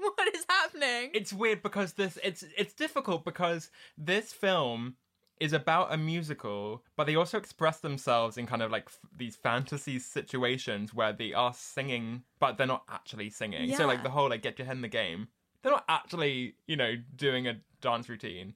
what 0.00 0.34
is 0.34 0.44
happening? 0.48 1.10
it's 1.14 1.32
weird 1.32 1.62
because 1.62 1.94
this 1.94 2.18
it's 2.22 2.44
it's 2.56 2.74
difficult 2.74 3.24
because 3.24 3.70
this 3.96 4.32
film 4.32 4.96
is 5.40 5.52
about 5.52 5.92
a 5.92 5.96
musical 5.96 6.82
but 6.96 7.06
they 7.06 7.14
also 7.14 7.38
express 7.38 7.80
themselves 7.80 8.36
in 8.36 8.46
kind 8.46 8.62
of 8.62 8.70
like 8.70 8.84
f- 8.86 8.98
these 9.16 9.36
fantasy 9.36 9.98
situations 9.98 10.94
where 10.94 11.12
they 11.12 11.32
are 11.32 11.54
singing 11.54 12.22
but 12.38 12.56
they're 12.56 12.66
not 12.66 12.84
actually 12.90 13.30
singing 13.30 13.74
so 13.74 13.86
like 13.86 14.02
the 14.02 14.10
whole 14.10 14.30
like 14.30 14.42
get 14.42 14.58
your 14.58 14.66
head 14.66 14.76
in 14.76 14.82
the 14.82 14.88
game 14.88 15.28
they're 15.62 15.72
not 15.72 15.84
actually 15.88 16.54
you 16.66 16.76
know 16.76 16.94
doing 17.16 17.46
a 17.46 17.56
dance 17.80 18.08
routine 18.08 18.54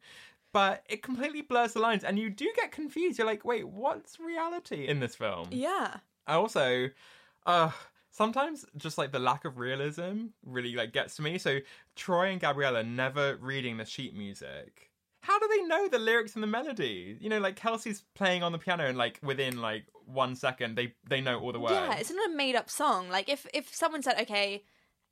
but 0.52 0.84
it 0.88 1.02
completely 1.02 1.40
blurs 1.40 1.72
the 1.72 1.80
lines 1.80 2.04
and 2.04 2.18
you 2.18 2.28
do 2.28 2.50
get 2.56 2.72
confused 2.72 3.18
you're 3.18 3.26
like 3.26 3.44
wait 3.44 3.66
what's 3.66 4.20
reality 4.20 4.86
in 4.86 5.00
this 5.00 5.14
film 5.14 5.48
yeah. 5.50 5.96
I 6.26 6.34
also, 6.34 6.90
uh, 7.46 7.70
sometimes 8.10 8.64
just 8.76 8.98
like 8.98 9.12
the 9.12 9.18
lack 9.18 9.44
of 9.44 9.58
realism 9.58 10.26
really 10.44 10.74
like 10.74 10.92
gets 10.92 11.16
to 11.16 11.22
me. 11.22 11.38
So 11.38 11.58
Troy 11.96 12.28
and 12.30 12.40
Gabriella 12.40 12.82
never 12.82 13.36
reading 13.36 13.76
the 13.76 13.84
sheet 13.84 14.16
music. 14.16 14.90
How 15.22 15.38
do 15.38 15.48
they 15.48 15.62
know 15.62 15.88
the 15.88 15.98
lyrics 15.98 16.34
and 16.34 16.42
the 16.42 16.48
melody? 16.48 17.16
You 17.20 17.28
know, 17.28 17.38
like 17.38 17.58
Kelsi's 17.58 18.02
playing 18.14 18.42
on 18.42 18.52
the 18.52 18.58
piano 18.58 18.84
and 18.86 18.98
like 18.98 19.20
within 19.22 19.60
like 19.60 19.86
one 20.04 20.34
second 20.34 20.76
they 20.76 20.94
they 21.08 21.20
know 21.20 21.38
all 21.38 21.52
the 21.52 21.60
words. 21.60 21.74
Yeah, 21.74 21.96
it's 21.96 22.10
not 22.10 22.30
a 22.30 22.34
made 22.34 22.56
up 22.56 22.68
song. 22.68 23.08
Like 23.08 23.28
if 23.28 23.46
if 23.54 23.74
someone 23.74 24.02
said, 24.02 24.20
okay, 24.20 24.64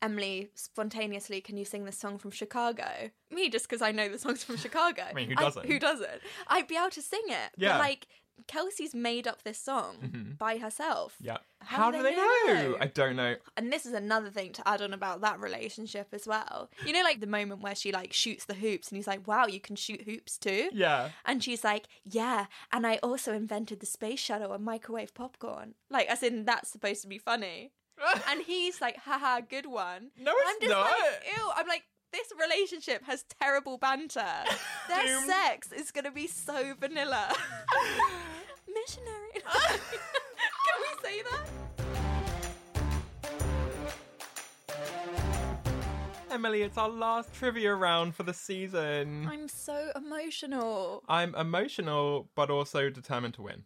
Emily, 0.02 0.50
spontaneously, 0.54 1.40
can 1.40 1.56
you 1.56 1.64
sing 1.64 1.84
this 1.84 1.98
song 1.98 2.18
from 2.18 2.30
Chicago? 2.30 3.10
Me, 3.30 3.48
just 3.48 3.68
because 3.68 3.82
I 3.82 3.92
know 3.92 4.08
the 4.08 4.18
songs 4.18 4.42
from 4.42 4.56
Chicago. 4.66 5.02
I 5.08 5.12
mean, 5.12 5.28
who 5.28 5.36
doesn't? 5.36 5.66
who 5.66 5.78
doesn't? 5.78 6.20
I'd 6.48 6.66
be 6.66 6.76
able 6.76 6.90
to 6.90 7.02
sing 7.02 7.22
it. 7.26 7.52
Yeah. 7.56 7.72
But 7.72 7.78
like, 7.80 8.06
Kelsi's 8.46 8.94
made 8.94 9.26
up 9.26 9.42
this 9.42 9.58
song 9.58 9.96
mm-hmm. 10.02 10.32
by 10.38 10.58
herself. 10.58 11.16
Yeah. 11.20 11.38
How 11.60 11.84
How, 11.84 11.90
do 11.90 11.98
do 11.98 12.02
they 12.02 12.10
they 12.10 12.16
know? 12.16 12.70
know? 12.70 12.76
I 12.80 12.86
don't 12.86 13.16
know. 13.16 13.36
And 13.56 13.72
this 13.72 13.84
is 13.84 13.92
another 13.92 14.30
thing 14.30 14.52
to 14.52 14.66
add 14.66 14.80
on 14.80 14.92
about 14.92 15.20
that 15.20 15.40
relationship 15.40 16.08
as 16.12 16.26
well. 16.26 16.70
You 16.86 16.92
know, 16.92 17.02
like 17.02 17.20
the 17.20 17.26
moment 17.26 17.62
where 17.62 17.74
she 17.74 17.92
like 17.92 18.12
shoots 18.12 18.44
the 18.46 18.54
hoops 18.54 18.88
and 18.88 18.96
he's 18.96 19.06
like, 19.06 19.26
wow, 19.26 19.46
you 19.46 19.60
can 19.60 19.76
shoot 19.76 20.02
hoops 20.02 20.38
too? 20.38 20.70
Yeah. 20.72 21.10
And 21.24 21.42
she's 21.44 21.64
like, 21.64 21.86
yeah, 22.04 22.46
and 22.72 22.86
I 22.86 22.96
also 23.02 23.32
invented 23.32 23.80
the 23.80 23.86
space 23.86 24.20
shuttle 24.20 24.52
and 24.52 24.64
microwave 24.64 25.14
popcorn. 25.14 25.74
Like, 25.90 26.08
as 26.08 26.22
in, 26.22 26.44
that's 26.44 26.70
supposed 26.70 27.02
to 27.02 27.08
be 27.08 27.18
funny. 27.18 27.72
and 28.28 28.40
he's 28.42 28.80
like, 28.80 28.96
haha, 28.98 29.40
good 29.40 29.66
one. 29.66 30.10
No, 30.18 30.32
I'm 30.32 30.56
it's 30.56 30.66
just 30.66 30.70
not. 30.70 30.84
like, 30.84 31.36
ew. 31.36 31.50
I'm 31.56 31.66
like, 31.66 31.84
this 32.12 32.28
relationship 32.40 33.04
has 33.04 33.24
terrible 33.40 33.78
banter. 33.78 34.24
Their 34.88 35.24
sex 35.26 35.72
is 35.72 35.90
going 35.90 36.04
to 36.04 36.10
be 36.10 36.26
so 36.26 36.74
vanilla. 36.78 37.34
Missionary. 38.68 39.42
Can 39.52 40.80
we 40.80 41.08
say 41.08 41.22
that? 41.30 41.46
Emily, 46.30 46.62
it's 46.62 46.78
our 46.78 46.88
last 46.88 47.32
trivia 47.34 47.74
round 47.74 48.14
for 48.14 48.22
the 48.22 48.32
season. 48.32 49.26
I'm 49.28 49.48
so 49.48 49.90
emotional. 49.96 51.02
I'm 51.08 51.34
emotional, 51.34 52.28
but 52.36 52.50
also 52.50 52.88
determined 52.88 53.34
to 53.34 53.42
win. 53.42 53.64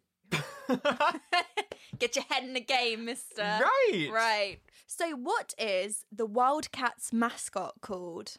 Get 1.99 2.17
your 2.17 2.25
head 2.29 2.43
in 2.45 2.55
the 2.55 2.61
game, 2.61 3.05
mister. 3.05 3.43
Right. 3.43 4.09
Right. 4.11 4.59
So, 4.97 5.11
what 5.17 5.55
is 5.59 6.05
the 6.13 6.27
Wildcats 6.27 7.13
mascot 7.13 7.75
called? 7.81 8.37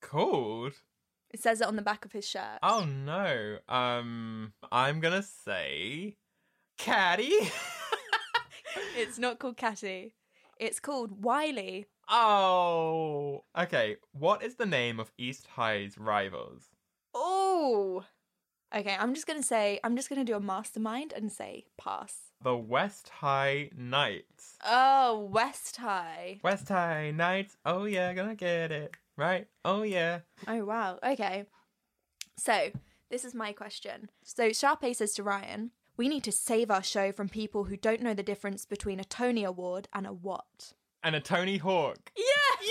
Called? 0.00 0.74
It 1.30 1.42
says 1.42 1.60
it 1.60 1.66
on 1.66 1.74
the 1.74 1.82
back 1.82 2.04
of 2.04 2.12
his 2.12 2.28
shirt. 2.28 2.58
Oh 2.62 2.84
no. 2.84 3.58
Um, 3.68 4.52
I'm 4.70 5.00
gonna 5.00 5.22
say 5.22 6.16
Caddy. 6.78 7.32
It's 8.96 9.18
not 9.18 9.38
called 9.38 9.56
Catty. 9.56 10.14
It's 10.58 10.80
called 10.80 11.24
Wiley. 11.24 11.86
oh. 12.08 13.44
Okay. 13.58 13.96
What 14.12 14.42
is 14.42 14.56
the 14.56 14.66
name 14.66 14.98
of 15.00 15.12
East 15.18 15.46
High's 15.46 15.96
rivals? 15.98 16.70
Oh. 17.14 18.04
Okay, 18.74 18.96
I'm 18.98 19.14
just 19.14 19.26
going 19.26 19.40
to 19.40 19.46
say, 19.46 19.78
I'm 19.84 19.94
just 19.94 20.08
going 20.08 20.24
to 20.24 20.24
do 20.24 20.36
a 20.36 20.40
mastermind 20.40 21.12
and 21.12 21.30
say 21.30 21.66
pass. 21.78 22.23
The 22.44 22.54
West 22.54 23.08
High 23.08 23.70
Knights. 23.74 24.58
Oh, 24.62 25.30
West 25.32 25.78
High. 25.78 26.40
West 26.44 26.68
High 26.68 27.10
Knights. 27.10 27.56
Oh 27.64 27.84
yeah, 27.84 28.12
gonna 28.12 28.34
get 28.34 28.70
it. 28.70 28.94
Right? 29.16 29.46
Oh 29.64 29.80
yeah. 29.80 30.20
Oh, 30.46 30.62
wow. 30.66 30.98
Okay. 31.02 31.46
So, 32.36 32.68
this 33.10 33.24
is 33.24 33.34
my 33.34 33.52
question. 33.52 34.10
So, 34.24 34.50
Sharpay 34.50 34.94
says 34.94 35.14
to 35.14 35.22
Ryan, 35.22 35.70
we 35.96 36.06
need 36.06 36.22
to 36.24 36.32
save 36.32 36.70
our 36.70 36.82
show 36.82 37.12
from 37.12 37.30
people 37.30 37.64
who 37.64 37.78
don't 37.78 38.02
know 38.02 38.12
the 38.12 38.22
difference 38.22 38.66
between 38.66 39.00
a 39.00 39.04
Tony 39.04 39.44
Award 39.44 39.88
and 39.94 40.06
a 40.06 40.12
what? 40.12 40.74
And 41.02 41.16
a 41.16 41.20
Tony 41.20 41.56
Hawk. 41.56 42.12
Yeah! 42.14 42.66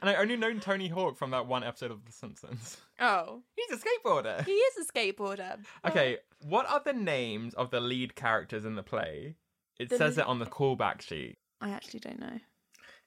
And 0.00 0.08
I 0.10 0.14
only 0.16 0.36
know 0.36 0.52
Tony 0.58 0.88
Hawk 0.88 1.16
from 1.16 1.30
that 1.32 1.46
one 1.46 1.62
episode 1.64 1.90
of 1.90 2.04
The 2.04 2.12
Simpsons. 2.12 2.78
Oh. 3.00 3.42
He's 3.56 3.78
a 3.78 3.82
skateboarder. 3.82 4.44
He 4.44 4.52
is 4.52 4.88
a 4.88 4.92
skateboarder. 4.92 5.58
Okay, 5.86 6.18
what 6.40 6.68
are 6.70 6.80
the 6.84 6.92
names 6.92 7.54
of 7.54 7.70
the 7.70 7.80
lead 7.80 8.14
characters 8.14 8.64
in 8.64 8.76
the 8.76 8.82
play? 8.82 9.36
It 9.78 9.88
The 9.90 9.96
says 9.98 10.18
it 10.18 10.26
on 10.26 10.38
the 10.38 10.46
callback 10.46 11.00
sheet. 11.02 11.38
I 11.60 11.70
actually 11.70 12.00
don't 12.00 12.20
know. 12.20 12.38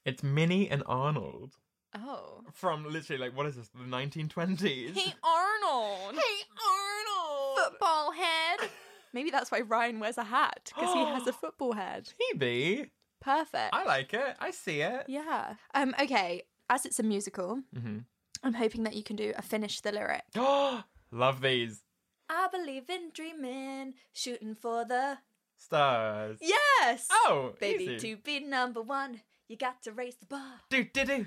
It's 0.05 0.21
Minnie 0.23 0.69
and 0.69 0.83
Arnold 0.85 1.55
Oh. 1.95 2.41
from 2.53 2.85
literally 2.91 3.19
like 3.21 3.37
what 3.37 3.45
is 3.45 3.55
this? 3.55 3.69
The 3.69 3.83
1920s. 3.83 4.95
Hey, 4.95 5.13
Arnold! 5.23 6.15
Hey, 6.15 6.43
Arnold! 6.67 7.59
Football 7.69 8.11
head! 8.11 8.69
Maybe 9.13 9.29
that's 9.29 9.51
why 9.51 9.61
Ryan 9.61 9.99
wears 9.99 10.17
a 10.17 10.23
hat, 10.23 10.71
because 10.73 10.91
he 10.93 11.05
has 11.05 11.27
a 11.27 11.33
football 11.41 11.73
head. 11.73 12.09
Maybe. 12.31 12.89
Perfect. 13.21 13.73
I 13.73 13.83
like 13.85 14.11
it. 14.13 14.35
I 14.39 14.49
see 14.51 14.81
it. 14.81 15.05
Yeah. 15.07 15.53
Um. 15.75 15.93
Okay. 16.01 16.43
As 16.73 16.85
it's 16.87 16.99
a 16.99 17.03
musical, 17.03 17.61
Mm-hmm. 17.75 17.99
I'm 18.45 18.53
hoping 18.55 18.83
that 18.83 18.95
you 18.95 19.03
can 19.03 19.15
do 19.15 19.31
a 19.37 19.41
finish 19.43 19.79
the 19.81 19.91
lyric. 19.91 20.23
Love 21.11 21.41
these 21.41 21.81
I 22.29 22.47
believe 22.51 22.89
in 22.89 23.11
dreaming, 23.13 23.93
shooting 24.11 24.55
for 24.55 24.83
the 24.85 25.19
stars. 25.55 26.39
yes. 26.41 27.07
Oh, 27.11 27.53
baby, 27.59 27.83
easy. 27.85 28.15
to 28.15 28.17
be 28.17 28.39
number 28.39 28.81
one, 28.81 29.21
you 29.47 29.55
got 29.55 29.83
to 29.83 29.91
raise 29.91 30.15
the 30.15 30.25
bar. 30.25 30.61
Do 30.69 30.83
do 30.83 31.05
do. 31.05 31.25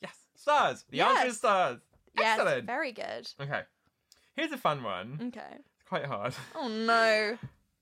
Yes, 0.00 0.16
stars. 0.36 0.84
The 0.88 0.98
Yes. 0.98 1.16
answer 1.16 1.28
is 1.30 1.36
stars. 1.38 1.78
Yes, 2.16 2.38
Excellent. 2.38 2.66
very 2.66 2.92
good. 2.92 3.28
Okay. 3.40 3.62
Here's 4.36 4.52
a 4.52 4.56
fun 4.58 4.82
one. 4.84 5.18
Okay. 5.28 5.56
It's 5.58 5.88
quite 5.88 6.06
hard. 6.06 6.34
Oh 6.54 6.68
no. 6.68 7.38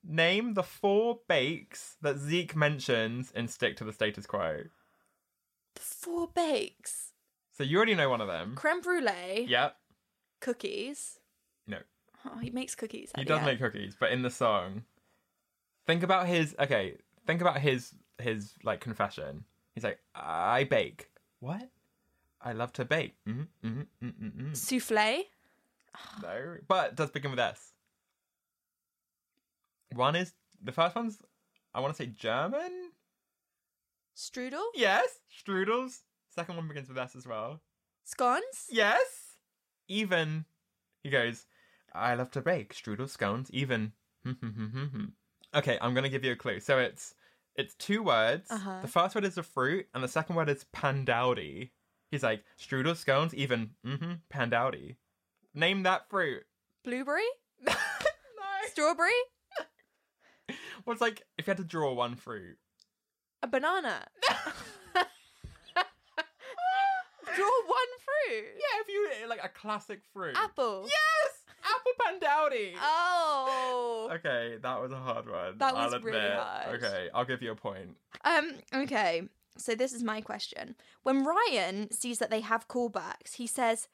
Name 0.07 0.55
the 0.55 0.63
four 0.63 1.21
bakes 1.29 1.97
that 2.03 2.17
Zeke 2.19 2.57
mentions 2.57 3.31
in 3.33 3.49
Stick 3.49 3.77
to 3.77 3.85
the 3.85 3.93
Status 3.93 4.27
Quo. 4.27 4.65
Four 5.77 6.29
bakes, 6.29 7.13
So 7.53 7.63
you 7.65 7.77
already 7.77 7.95
know 7.95 8.09
one 8.09 8.21
of 8.21 8.29
them. 8.29 8.55
creme 8.55 8.81
brulee, 8.81 9.47
Yep. 9.49 9.77
cookies. 10.41 11.19
No. 11.67 11.79
Oh, 12.25 12.39
he 12.39 12.51
makes 12.51 12.75
cookies. 12.75 13.11
He 13.17 13.25
does 13.25 13.45
make 13.45 13.59
cookies, 13.59 13.97
but 13.99 14.11
in 14.13 14.23
the 14.23 14.31
song, 14.31 14.85
think 15.87 16.03
about 16.03 16.27
his. 16.27 16.55
Okay, 16.59 16.97
think 17.27 17.41
about 17.41 17.59
his 17.61 17.95
his 18.21 18.55
like 18.63 18.81
confession. 18.81 19.45
He's 19.75 19.85
like, 19.85 19.99
I 20.15 20.65
bake. 20.65 21.11
What? 21.41 21.69
I 22.41 22.53
love 22.53 22.73
to 22.75 22.85
bake. 22.85 23.15
mm 23.27 23.47
mm 23.65 23.87
mm 24.03 24.13
mm 24.23 24.33
mm. 24.33 24.57
souffle. 24.57 25.25
No, 26.23 26.57
but 26.69 26.91
it 26.91 26.97
does 26.97 27.11
begin 27.11 27.31
with 27.31 27.41
S. 27.41 27.73
One 29.95 30.17
is 30.17 30.33
the 30.63 30.73
first 30.73 30.95
one's. 30.97 31.19
I 31.75 31.81
want 31.81 31.95
to 31.95 32.03
say 32.03 32.07
German. 32.07 32.84
Strudel. 34.17 34.65
Yes, 34.75 35.09
strudels. 35.31 36.01
Second 36.35 36.57
one 36.57 36.69
begins 36.69 36.89
with 36.89 36.99
S 36.99 37.17
as 37.17 37.27
well. 37.27 37.61
Scones. 38.05 38.67
Yes. 38.71 39.37
Even 39.89 40.45
he 41.03 41.11
goes, 41.11 41.47
I 41.93 42.15
love 42.15 42.31
to 42.33 42.41
bake 42.41 42.75
strudel 42.75 43.09
scones. 43.09 43.51
Even. 43.53 43.93
okay, 45.55 45.79
I'm 45.81 45.95
gonna 45.95 46.09
give 46.09 46.25
you 46.25 46.33
a 46.33 46.37
clue. 46.37 46.61
So 46.61 46.79
it's 46.79 47.15
it's 47.57 47.75
two 47.75 48.03
words. 48.03 48.51
Uh-huh. 48.51 48.81
The 48.83 48.89
first 48.89 49.15
word 49.15 49.25
is 49.25 49.39
a 49.39 49.43
fruit, 49.43 49.87
and 49.95 50.03
the 50.03 50.09
second 50.09 50.37
word 50.37 50.49
is 50.49 50.65
pandowdy. 50.75 51.71
He's 52.11 52.23
like 52.23 52.45
strudel 52.59 52.97
scones. 52.97 53.35
Even 53.35 53.71
mm-hmm, 53.87 54.13
pandowdy. 54.33 54.97
Name 55.55 55.83
that 55.85 56.09
fruit. 56.09 56.43
Blueberry. 56.85 57.23
no. 57.61 57.73
Strawberry. 58.67 59.13
Well, 60.85 60.93
it's 60.93 61.01
like 61.01 61.23
if 61.39 61.47
you 61.47 61.51
had 61.51 61.59
to 61.59 61.65
draw 61.65 61.93
one 61.93 62.17
fruit. 62.17 62.59
A 63.45 63.47
banana. 63.47 64.07
Draw 67.37 67.47
one 67.67 67.93
fruit. 68.07 68.45
Yeah, 68.57 68.81
if 68.81 68.89
you 68.89 69.29
like 69.29 69.41
a 69.45 69.49
classic 69.51 70.01
fruit. 70.15 70.35
Apple. 70.35 70.87
Yes, 70.87 71.43
apple 71.63 71.93
pandowdy. 72.01 72.75
Oh. 72.81 74.09
Okay, 74.15 74.57
that 74.63 74.81
was 74.81 74.93
a 74.93 74.97
hard 74.99 75.29
one. 75.29 75.59
That 75.59 75.75
was 75.75 75.93
I'll 75.93 76.01
really 76.01 76.21
hard. 76.21 76.77
Okay, 76.77 77.09
I'll 77.13 77.27
give 77.27 77.43
you 77.43 77.51
a 77.53 77.57
point. 77.57 77.97
Um. 78.25 78.53
Okay. 78.75 79.23
So 79.59 79.75
this 79.75 79.93
is 79.93 80.03
my 80.03 80.21
question. 80.23 80.75
When 81.03 81.23
Ryan 81.25 81.91
sees 81.93 82.19
that 82.21 82.31
they 82.31 82.41
have 82.41 82.67
callbacks, 82.67 83.35
he 83.35 83.47
says, 83.47 83.89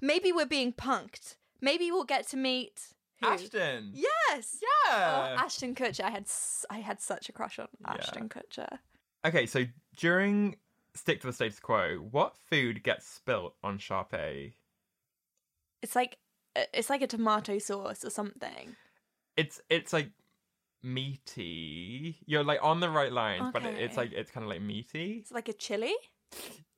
"Maybe 0.00 0.32
we're 0.32 0.46
being 0.46 0.72
punked. 0.72 1.36
Maybe 1.60 1.92
we'll 1.92 2.04
get 2.04 2.26
to 2.28 2.36
meet 2.36 2.88
who? 3.20 3.28
Ashton. 3.28 3.92
Yes. 3.94 4.58
Yeah. 4.62 5.36
Oh, 5.38 5.42
Ashton 5.44 5.74
Kutcher. 5.74 6.02
I 6.04 6.10
had 6.10 6.24
s- 6.24 6.66
I 6.70 6.78
had 6.80 7.00
such 7.00 7.28
a 7.28 7.32
crush 7.32 7.58
on 7.58 7.68
Ashton 7.86 8.28
Kutcher. 8.28 8.78
Okay, 9.26 9.46
so 9.46 9.64
during 9.96 10.56
Stick 10.94 11.20
to 11.22 11.26
the 11.26 11.32
Status 11.32 11.58
Quo, 11.58 11.96
what 12.10 12.36
food 12.36 12.82
gets 12.82 13.06
spilt 13.06 13.54
on 13.62 13.78
Sharpay? 13.78 14.52
It's 15.82 15.96
like 15.96 16.18
it's 16.54 16.88
like 16.88 17.02
a 17.02 17.06
tomato 17.06 17.58
sauce 17.58 18.04
or 18.04 18.10
something. 18.10 18.76
It's 19.36 19.60
it's 19.68 19.92
like 19.92 20.10
meaty. 20.82 22.16
You're 22.26 22.44
like 22.44 22.60
on 22.62 22.80
the 22.80 22.88
right 22.88 23.12
lines, 23.12 23.50
but 23.52 23.64
it, 23.64 23.76
it's 23.78 23.96
like 23.96 24.12
it's 24.12 24.30
kind 24.30 24.44
of 24.44 24.50
like 24.50 24.62
meaty. 24.62 25.18
It's 25.20 25.32
like 25.32 25.48
a 25.48 25.52
chili. 25.52 25.94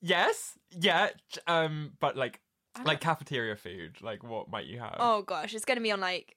Yes, 0.00 0.58
yeah, 0.70 1.10
um, 1.46 1.92
but 2.00 2.16
like 2.16 2.40
like 2.84 3.00
cafeteria 3.00 3.56
food. 3.56 4.00
Like 4.00 4.22
what 4.22 4.50
might 4.50 4.66
you 4.66 4.78
have? 4.80 4.96
Oh 4.98 5.22
gosh, 5.22 5.54
it's 5.54 5.64
gonna 5.64 5.80
be 5.80 5.92
on 5.92 6.00
like 6.00 6.36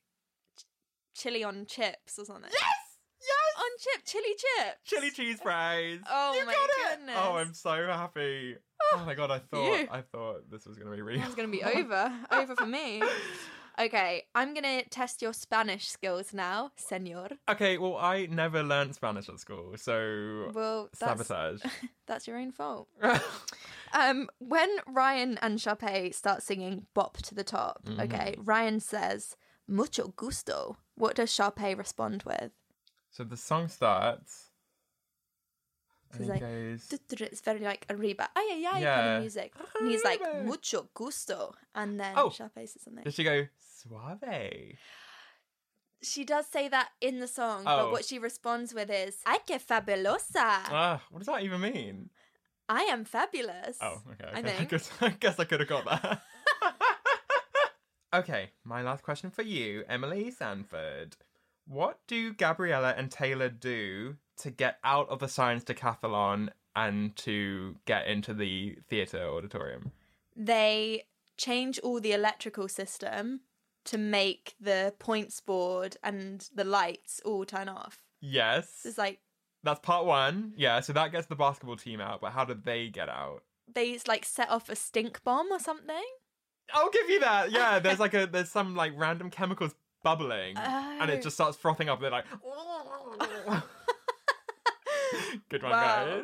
ch- 0.58 0.66
chili 1.16 1.44
on 1.44 1.66
chips 1.66 2.20
or 2.20 2.26
something. 2.26 2.52
yes, 2.52 2.62
On 3.62 3.68
chip, 3.80 4.04
chili 4.06 4.34
chips. 4.38 4.80
chili 4.86 5.12
cheese 5.12 5.40
fries. 5.42 6.00
Oh 6.10 6.34
You 6.34 6.46
my 6.46 6.54
got 6.54 6.70
it! 6.70 6.98
goodness. 7.00 7.16
Oh, 7.20 7.36
I'm 7.38 7.54
so 7.54 7.72
happy. 7.88 8.56
Oh 8.94 9.04
my 9.06 9.14
god, 9.14 9.30
I 9.30 9.40
thought 9.40 9.80
you. 9.80 9.88
I 9.92 10.02
thought 10.02 10.50
this 10.50 10.66
was 10.66 10.78
gonna 10.78 10.96
be 10.96 11.02
really. 11.02 11.20
It's 11.20 11.36
gonna 11.36 11.48
be 11.48 11.64
over, 11.76 12.12
over 12.32 12.56
for 12.56 12.66
me. 12.66 13.04
Okay, 13.80 14.24
I'm 14.36 14.54
gonna 14.54 14.84
test 14.86 15.22
your 15.22 15.34
Spanish 15.34 15.88
skills 15.90 16.34
now, 16.34 16.72
senor. 16.76 17.30
Okay, 17.50 17.78
well, 17.78 17.98
I 17.98 18.26
never 18.26 18.64
learned 18.64 18.96
Spanish 18.96 19.30
at 19.30 19.40
school, 19.40 19.74
so 19.78 20.52
Well, 20.54 20.90
that's, 21.00 21.28
sabotage. 21.28 21.62
that's 22.08 22.28
your 22.28 22.38
own 22.38 22.52
fault. 22.52 22.88
Um, 23.94 24.30
when 24.40 24.70
Ryan 24.88 25.38
and 25.42 25.60
Sharpay 25.60 26.14
start 26.16 26.44
singing 26.44 26.86
"Bop 26.94 27.18
to 27.24 27.36
the 27.36 27.44
Top," 27.44 27.84
Mm-hmm. 27.86 28.00
okay, 28.02 28.36
Ryan 28.38 28.80
says 28.80 29.36
"Mucho 29.68 30.14
gusto." 30.16 30.78
What 30.96 31.16
does 31.18 31.30
Sharpay 31.30 31.78
respond 31.78 32.24
with? 32.24 32.52
So 33.12 33.24
the 33.24 33.38
song 33.38 33.68
starts. 33.68 34.48
And 36.14 36.22
It's 36.22 36.30
it 36.30 36.32
like, 36.34 36.42
goes. 36.42 37.22
It's 37.32 37.42
very 37.42 37.60
like 37.60 37.86
arriba, 37.90 38.28
ay 38.36 38.48
ay 38.52 38.66
ay 38.68 38.84
kind 38.84 39.08
of 39.16 39.22
music, 39.22 39.54
and 39.80 39.90
he's 39.90 40.04
like 40.04 40.20
"Mucho 40.44 40.90
gusto," 40.94 41.54
and 41.74 42.00
then 42.00 42.14
Oh. 42.18 42.30
Sharpay 42.30 42.68
says 42.68 42.82
something. 42.84 43.04
Does 43.04 43.16
she 43.16 43.24
go 43.24 43.48
suave? 43.60 44.76
She 46.04 46.26
does 46.26 46.48
say 46.48 46.68
that 46.68 46.90
in 47.00 47.20
the 47.20 47.28
song, 47.28 47.64
Oh. 47.66 47.78
but 47.86 47.92
what 47.92 48.04
she 48.04 48.20
responds 48.20 48.74
with 48.74 48.90
is 48.90 49.22
"Ay 49.26 49.40
que 49.48 49.58
fabulosa." 49.60 50.68
Ah, 50.68 51.02
what 51.12 51.20
does 51.20 51.28
that 51.28 51.44
even 51.44 51.62
mean? 51.62 52.10
I 52.68 52.84
am 52.92 53.06
fabulous. 53.06 53.78
Oh, 53.82 54.02
okay. 54.12 54.32
I 54.34 54.40
okay. 54.40 54.52
think. 54.58 54.70
guess, 54.70 54.92
I 55.02 55.10
guess 55.10 55.40
I 55.40 55.46
could 55.46 55.60
have 55.62 55.70
got 55.70 55.86
that. 55.86 56.22
okay, 58.14 58.52
my 58.64 58.82
last 58.82 59.04
question 59.04 59.30
for 59.32 59.44
you, 59.44 59.84
Emily 59.88 60.32
Sanford. 60.32 61.16
What 61.66 62.00
do 62.08 62.34
Gabriella 62.34 62.94
and 62.98 63.10
Taylor 63.10 63.50
do 63.50 64.18
to 64.38 64.52
get 64.52 64.78
out 64.84 65.10
of 65.10 65.20
the 65.20 65.28
science 65.28 65.64
decathlon 65.64 66.50
and 66.76 67.16
to 67.18 67.76
get 67.86 68.08
into 68.08 68.34
the 68.34 68.78
theatre 68.90 69.28
auditorium? 69.28 69.92
They 70.36 71.04
change 71.38 71.80
all 71.80 72.00
the 72.00 72.14
electrical 72.14 72.68
system 72.68 73.42
to 73.86 73.98
make 73.98 74.56
the 74.60 74.94
points 75.00 75.40
board 75.40 75.98
and 76.04 76.48
the 76.54 76.64
lights 76.64 77.22
all 77.26 77.46
turn 77.46 77.70
off. 77.70 78.00
Yes. 78.20 78.82
It's 78.86 78.98
like 78.98 79.20
That's 79.64 79.80
part 79.80 80.06
one. 80.06 80.54
Yeah, 80.56 80.80
so 80.82 80.94
that 80.94 81.12
gets 81.12 81.28
the 81.28 81.36
basketball 81.36 81.78
team 81.78 82.00
out, 82.02 82.22
but 82.22 82.32
how 82.32 82.46
did 82.46 82.64
they 82.64 82.90
get 82.90 83.10
out? 83.10 83.44
they 83.74 83.98
like 84.08 84.26
set 84.26 84.50
off 84.50 84.70
a 84.70 84.76
stink 84.76 85.24
bomb 85.24 85.52
or 85.52 85.60
something. 85.60 86.04
I'll 86.74 86.90
give 86.90 87.10
you 87.10 87.20
that. 87.22 87.52
Yeah, 87.52 87.80
there's 87.80 88.00
like 88.00 88.14
a 88.14 88.26
there's 88.32 88.50
some 88.50 88.76
like 88.76 88.94
random 88.96 89.30
chemicals 89.30 89.76
bubbling 90.04 90.58
and 90.58 91.10
Oh. 91.10 91.14
it 91.14 91.22
just 91.22 91.36
starts 91.36 91.58
frothing 91.58 91.90
up. 91.90 92.00
They're 92.02 92.10
like, 92.12 92.26
good 95.50 95.64
one, 95.64 95.72
Wow. 95.72 96.06
guys. 96.06 96.24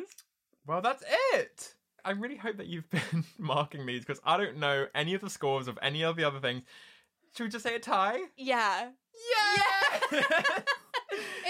Well, 0.66 0.80
that's 0.82 1.02
it. 1.34 1.74
I 2.04 2.12
really 2.12 2.36
hope 2.36 2.56
that 2.58 2.66
you've 2.66 2.88
been 2.90 3.24
marking 3.38 3.86
these 3.86 4.00
because 4.00 4.20
I 4.24 4.36
don't 4.36 4.58
know 4.58 4.86
any 4.94 5.14
of 5.14 5.20
the 5.20 5.30
scores 5.30 5.68
of 5.68 5.78
any 5.82 6.04
of 6.04 6.16
the 6.16 6.24
other 6.24 6.40
things. 6.40 6.62
Should 7.36 7.44
we 7.44 7.50
just 7.50 7.64
say 7.64 7.74
a 7.74 7.78
tie? 7.80 8.18
Yeah. 8.36 8.90
Yeah. 10.12 10.20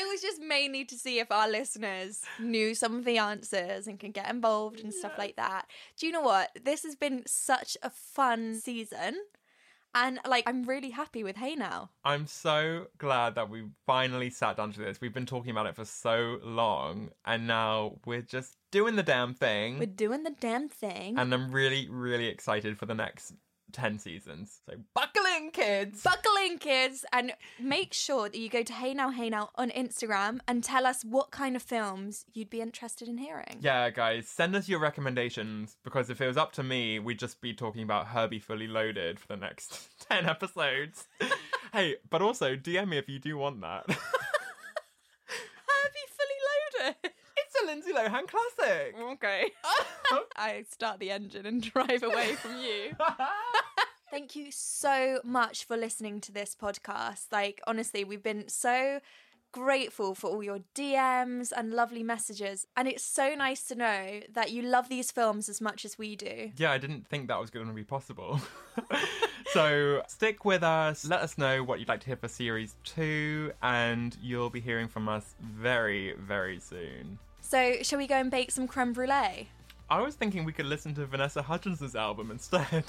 It 0.01 0.07
was 0.09 0.23
just 0.23 0.41
mainly 0.41 0.85
to 0.85 0.95
see 0.95 1.19
if 1.19 1.33
our 1.33 1.49
listeners 1.49 2.23
knew 2.39 2.75
some 2.77 2.97
of 2.97 3.05
the 3.05 3.19
answers 3.19 3.89
and 3.89 3.99
can 3.99 4.13
get 4.13 4.31
involved 4.31 4.79
and 4.81 4.95
stuff 4.95 5.13
like 5.19 5.35
that. 5.37 5.67
Do 5.99 6.07
you 6.07 6.13
know 6.13 6.21
what? 6.21 6.51
This 6.65 6.85
has 6.85 6.95
been 6.95 7.25
such 7.27 7.77
a 7.83 7.91
fun 7.91 8.55
season. 8.55 9.17
And 9.95 10.21
like 10.27 10.45
I'm 10.47 10.65
really 10.65 10.91
happy 10.91 11.25
with 11.25 11.37
Hey 11.37 11.55
Now. 11.55 11.91
I'm 12.05 12.27
so 12.27 12.87
glad 12.99 13.35
that 13.35 13.49
we 13.49 13.65
finally 13.87 14.31
sat 14.31 14.57
down 14.57 14.73
to 14.73 14.81
this. 14.81 15.01
We've 15.01 15.15
been 15.15 15.27
talking 15.27 15.51
about 15.51 15.67
it 15.67 15.75
for 15.77 15.85
so 15.85 16.39
long, 16.43 17.11
and 17.25 17.47
now 17.47 17.99
we're 18.05 18.23
just 18.23 18.57
doing 18.71 18.97
the 18.97 19.03
damn 19.03 19.35
thing. 19.35 19.79
We're 19.79 19.87
doing 19.87 20.23
the 20.23 20.35
damn 20.39 20.69
thing. 20.69 21.19
and 21.19 21.33
I'm 21.33 21.51
really, 21.51 21.89
really 21.89 22.27
excited 22.27 22.79
for 22.79 22.87
the 22.87 22.95
next 22.95 23.33
10 23.73 23.99
seasons. 23.99 24.61
So 24.69 24.77
buckle 24.95 25.25
in, 25.37 25.51
kids! 25.51 26.03
Buckle 26.03 26.37
in, 26.45 26.59
kids, 26.59 27.05
and 27.13 27.33
make 27.61 27.93
sure 27.93 28.29
that 28.29 28.39
you 28.39 28.49
go 28.49 28.63
to 28.63 28.73
Hey 28.73 28.95
Now, 28.95 29.11
Hey 29.11 29.29
Now 29.31 29.51
on 29.57 29.71
Instagram 29.71 30.41
and 30.49 30.65
tell 30.65 30.87
us 30.87 31.05
what 31.05 31.31
kind 31.31 31.55
of 31.57 31.63
films 31.63 32.25
you'd 32.33 32.51
be 32.51 32.61
interested 32.61 33.09
in 33.09 33.19
hearing. 33.19 33.59
yeah, 33.61 33.91
guys, 33.91 34.29
send 34.29 34.57
us 34.57 34.69
your 34.69 34.79
recommendations 34.81 35.77
because 35.85 36.09
if 36.11 36.21
it 36.21 36.27
was 36.27 36.37
up 36.37 36.53
to 36.53 36.63
me, 36.63 36.99
we'd 36.99 37.19
just 37.19 37.41
be 37.41 37.53
talking 37.53 37.83
about 37.83 38.09
Herbie 38.09 38.39
Fully 38.39 38.67
Loaded 38.69 39.19
for 39.21 39.27
the 39.29 39.37
next 39.37 39.89
10 40.09 40.27
episodes. 40.27 41.07
hey, 41.73 41.97
but 42.09 42.23
also 42.23 42.57
DM 42.57 42.89
me 42.89 42.99
if 42.99 43.09
you 43.09 43.19
do 43.19 43.37
want 43.37 43.61
that. 43.61 43.85
Herbie 45.69 46.09
fully 46.17 46.39
loaded. 46.85 46.97
it's 47.37 47.55
a 47.58 47.58
Lindsay 47.69 47.93
Lohan 47.93 48.27
classic. 48.27 48.95
Okay. 48.99 49.51
I 50.37 50.65
start 50.71 51.01
the 51.01 51.11
engine 51.11 51.45
and 51.45 51.61
drive 51.73 52.03
away 52.03 52.33
from 52.33 52.57
you. 52.57 52.97
Thank 54.11 54.35
you 54.35 54.47
so 54.51 55.21
much 55.23 55.65
for 55.65 55.77
listening 55.77 56.23
to 56.23 56.33
this 56.33 56.57
podcast. 56.59 57.27
Like, 57.31 57.61
honestly, 57.67 58.05
we've 58.05 58.23
been 58.23 58.49
so 58.49 59.01
grateful 59.53 60.15
for 60.15 60.31
all 60.31 60.43
your 60.43 60.61
DMs 60.75 61.53
and 61.55 61.75
lovely 61.75 62.03
messages. 62.03 62.67
And 62.75 62.89
it's 62.89 63.05
so 63.05 63.35
nice 63.35 63.65
to 63.65 63.75
know 63.75 64.21
that 64.33 64.51
you 64.51 64.63
love 64.63 64.89
these 64.89 65.11
films 65.11 65.51
as 65.51 65.61
much 65.61 65.85
as 65.85 65.99
we 65.99 66.17
do. 66.17 66.53
Yeah, 66.57 66.73
I 66.73 66.79
didn't 66.79 67.07
think 67.07 67.29
that 67.29 67.39
was 67.39 67.51
going 67.51 67.67
to 67.67 67.75
be 67.75 67.85
possible. 67.85 68.41
so 69.53 70.01
stick 70.09 70.47
with 70.47 70.63
us. 70.63 71.05
Let 71.05 71.21
us 71.21 71.37
know 71.37 71.63
what 71.63 71.81
you'd 71.81 71.89
like 71.89 72.01
to 72.01 72.07
hear 72.07 72.17
for 72.17 72.29
series 72.29 72.77
two, 72.83 73.53
and 73.63 74.17
you'll 74.23 74.49
be 74.49 74.61
hearing 74.61 74.89
from 74.89 75.07
us 75.07 75.35
very, 75.43 76.15
very 76.19 76.61
soon. 76.61 77.19
So, 77.49 77.77
shall 77.81 77.99
we 77.99 78.07
go 78.07 78.17
and 78.17 78.31
bake 78.31 78.51
some 78.51 78.69
creme 78.69 78.93
brulee? 78.93 79.49
I 79.89 80.03
was 80.03 80.15
thinking 80.17 80.45
we 80.45 80.53
could 80.53 80.67
listen 80.67 80.95
to 80.97 81.07
Vanessa 81.07 81.41
Hudgens' 81.41 81.97
album 81.97 82.31
instead. 82.31 82.85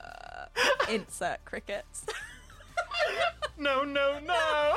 Uh, 0.00 0.46
insert 0.90 1.44
crickets. 1.44 2.06
no, 3.58 3.84
no, 3.84 4.18
no! 4.18 4.76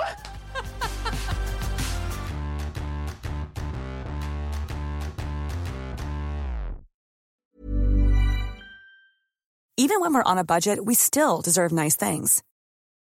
Even 9.77 10.01
when 10.01 10.13
we're 10.13 10.23
on 10.23 10.37
a 10.37 10.43
budget, 10.43 10.83
we 10.83 10.93
still 10.93 11.39
deserve 11.39 11.71
nice 11.71 11.95
things. 11.95 12.43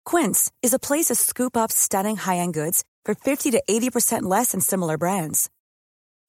Quince 0.05 0.49
is 0.61 0.73
a 0.73 0.79
place 0.79 1.07
to 1.07 1.15
scoop 1.15 1.57
up 1.57 1.73
stunning 1.73 2.15
high-end 2.15 2.53
goods 2.53 2.85
for 3.03 3.15
50 3.15 3.51
to 3.51 3.61
80% 3.69 4.21
less 4.21 4.53
than 4.53 4.61
similar 4.61 4.97
brands. 4.97 5.49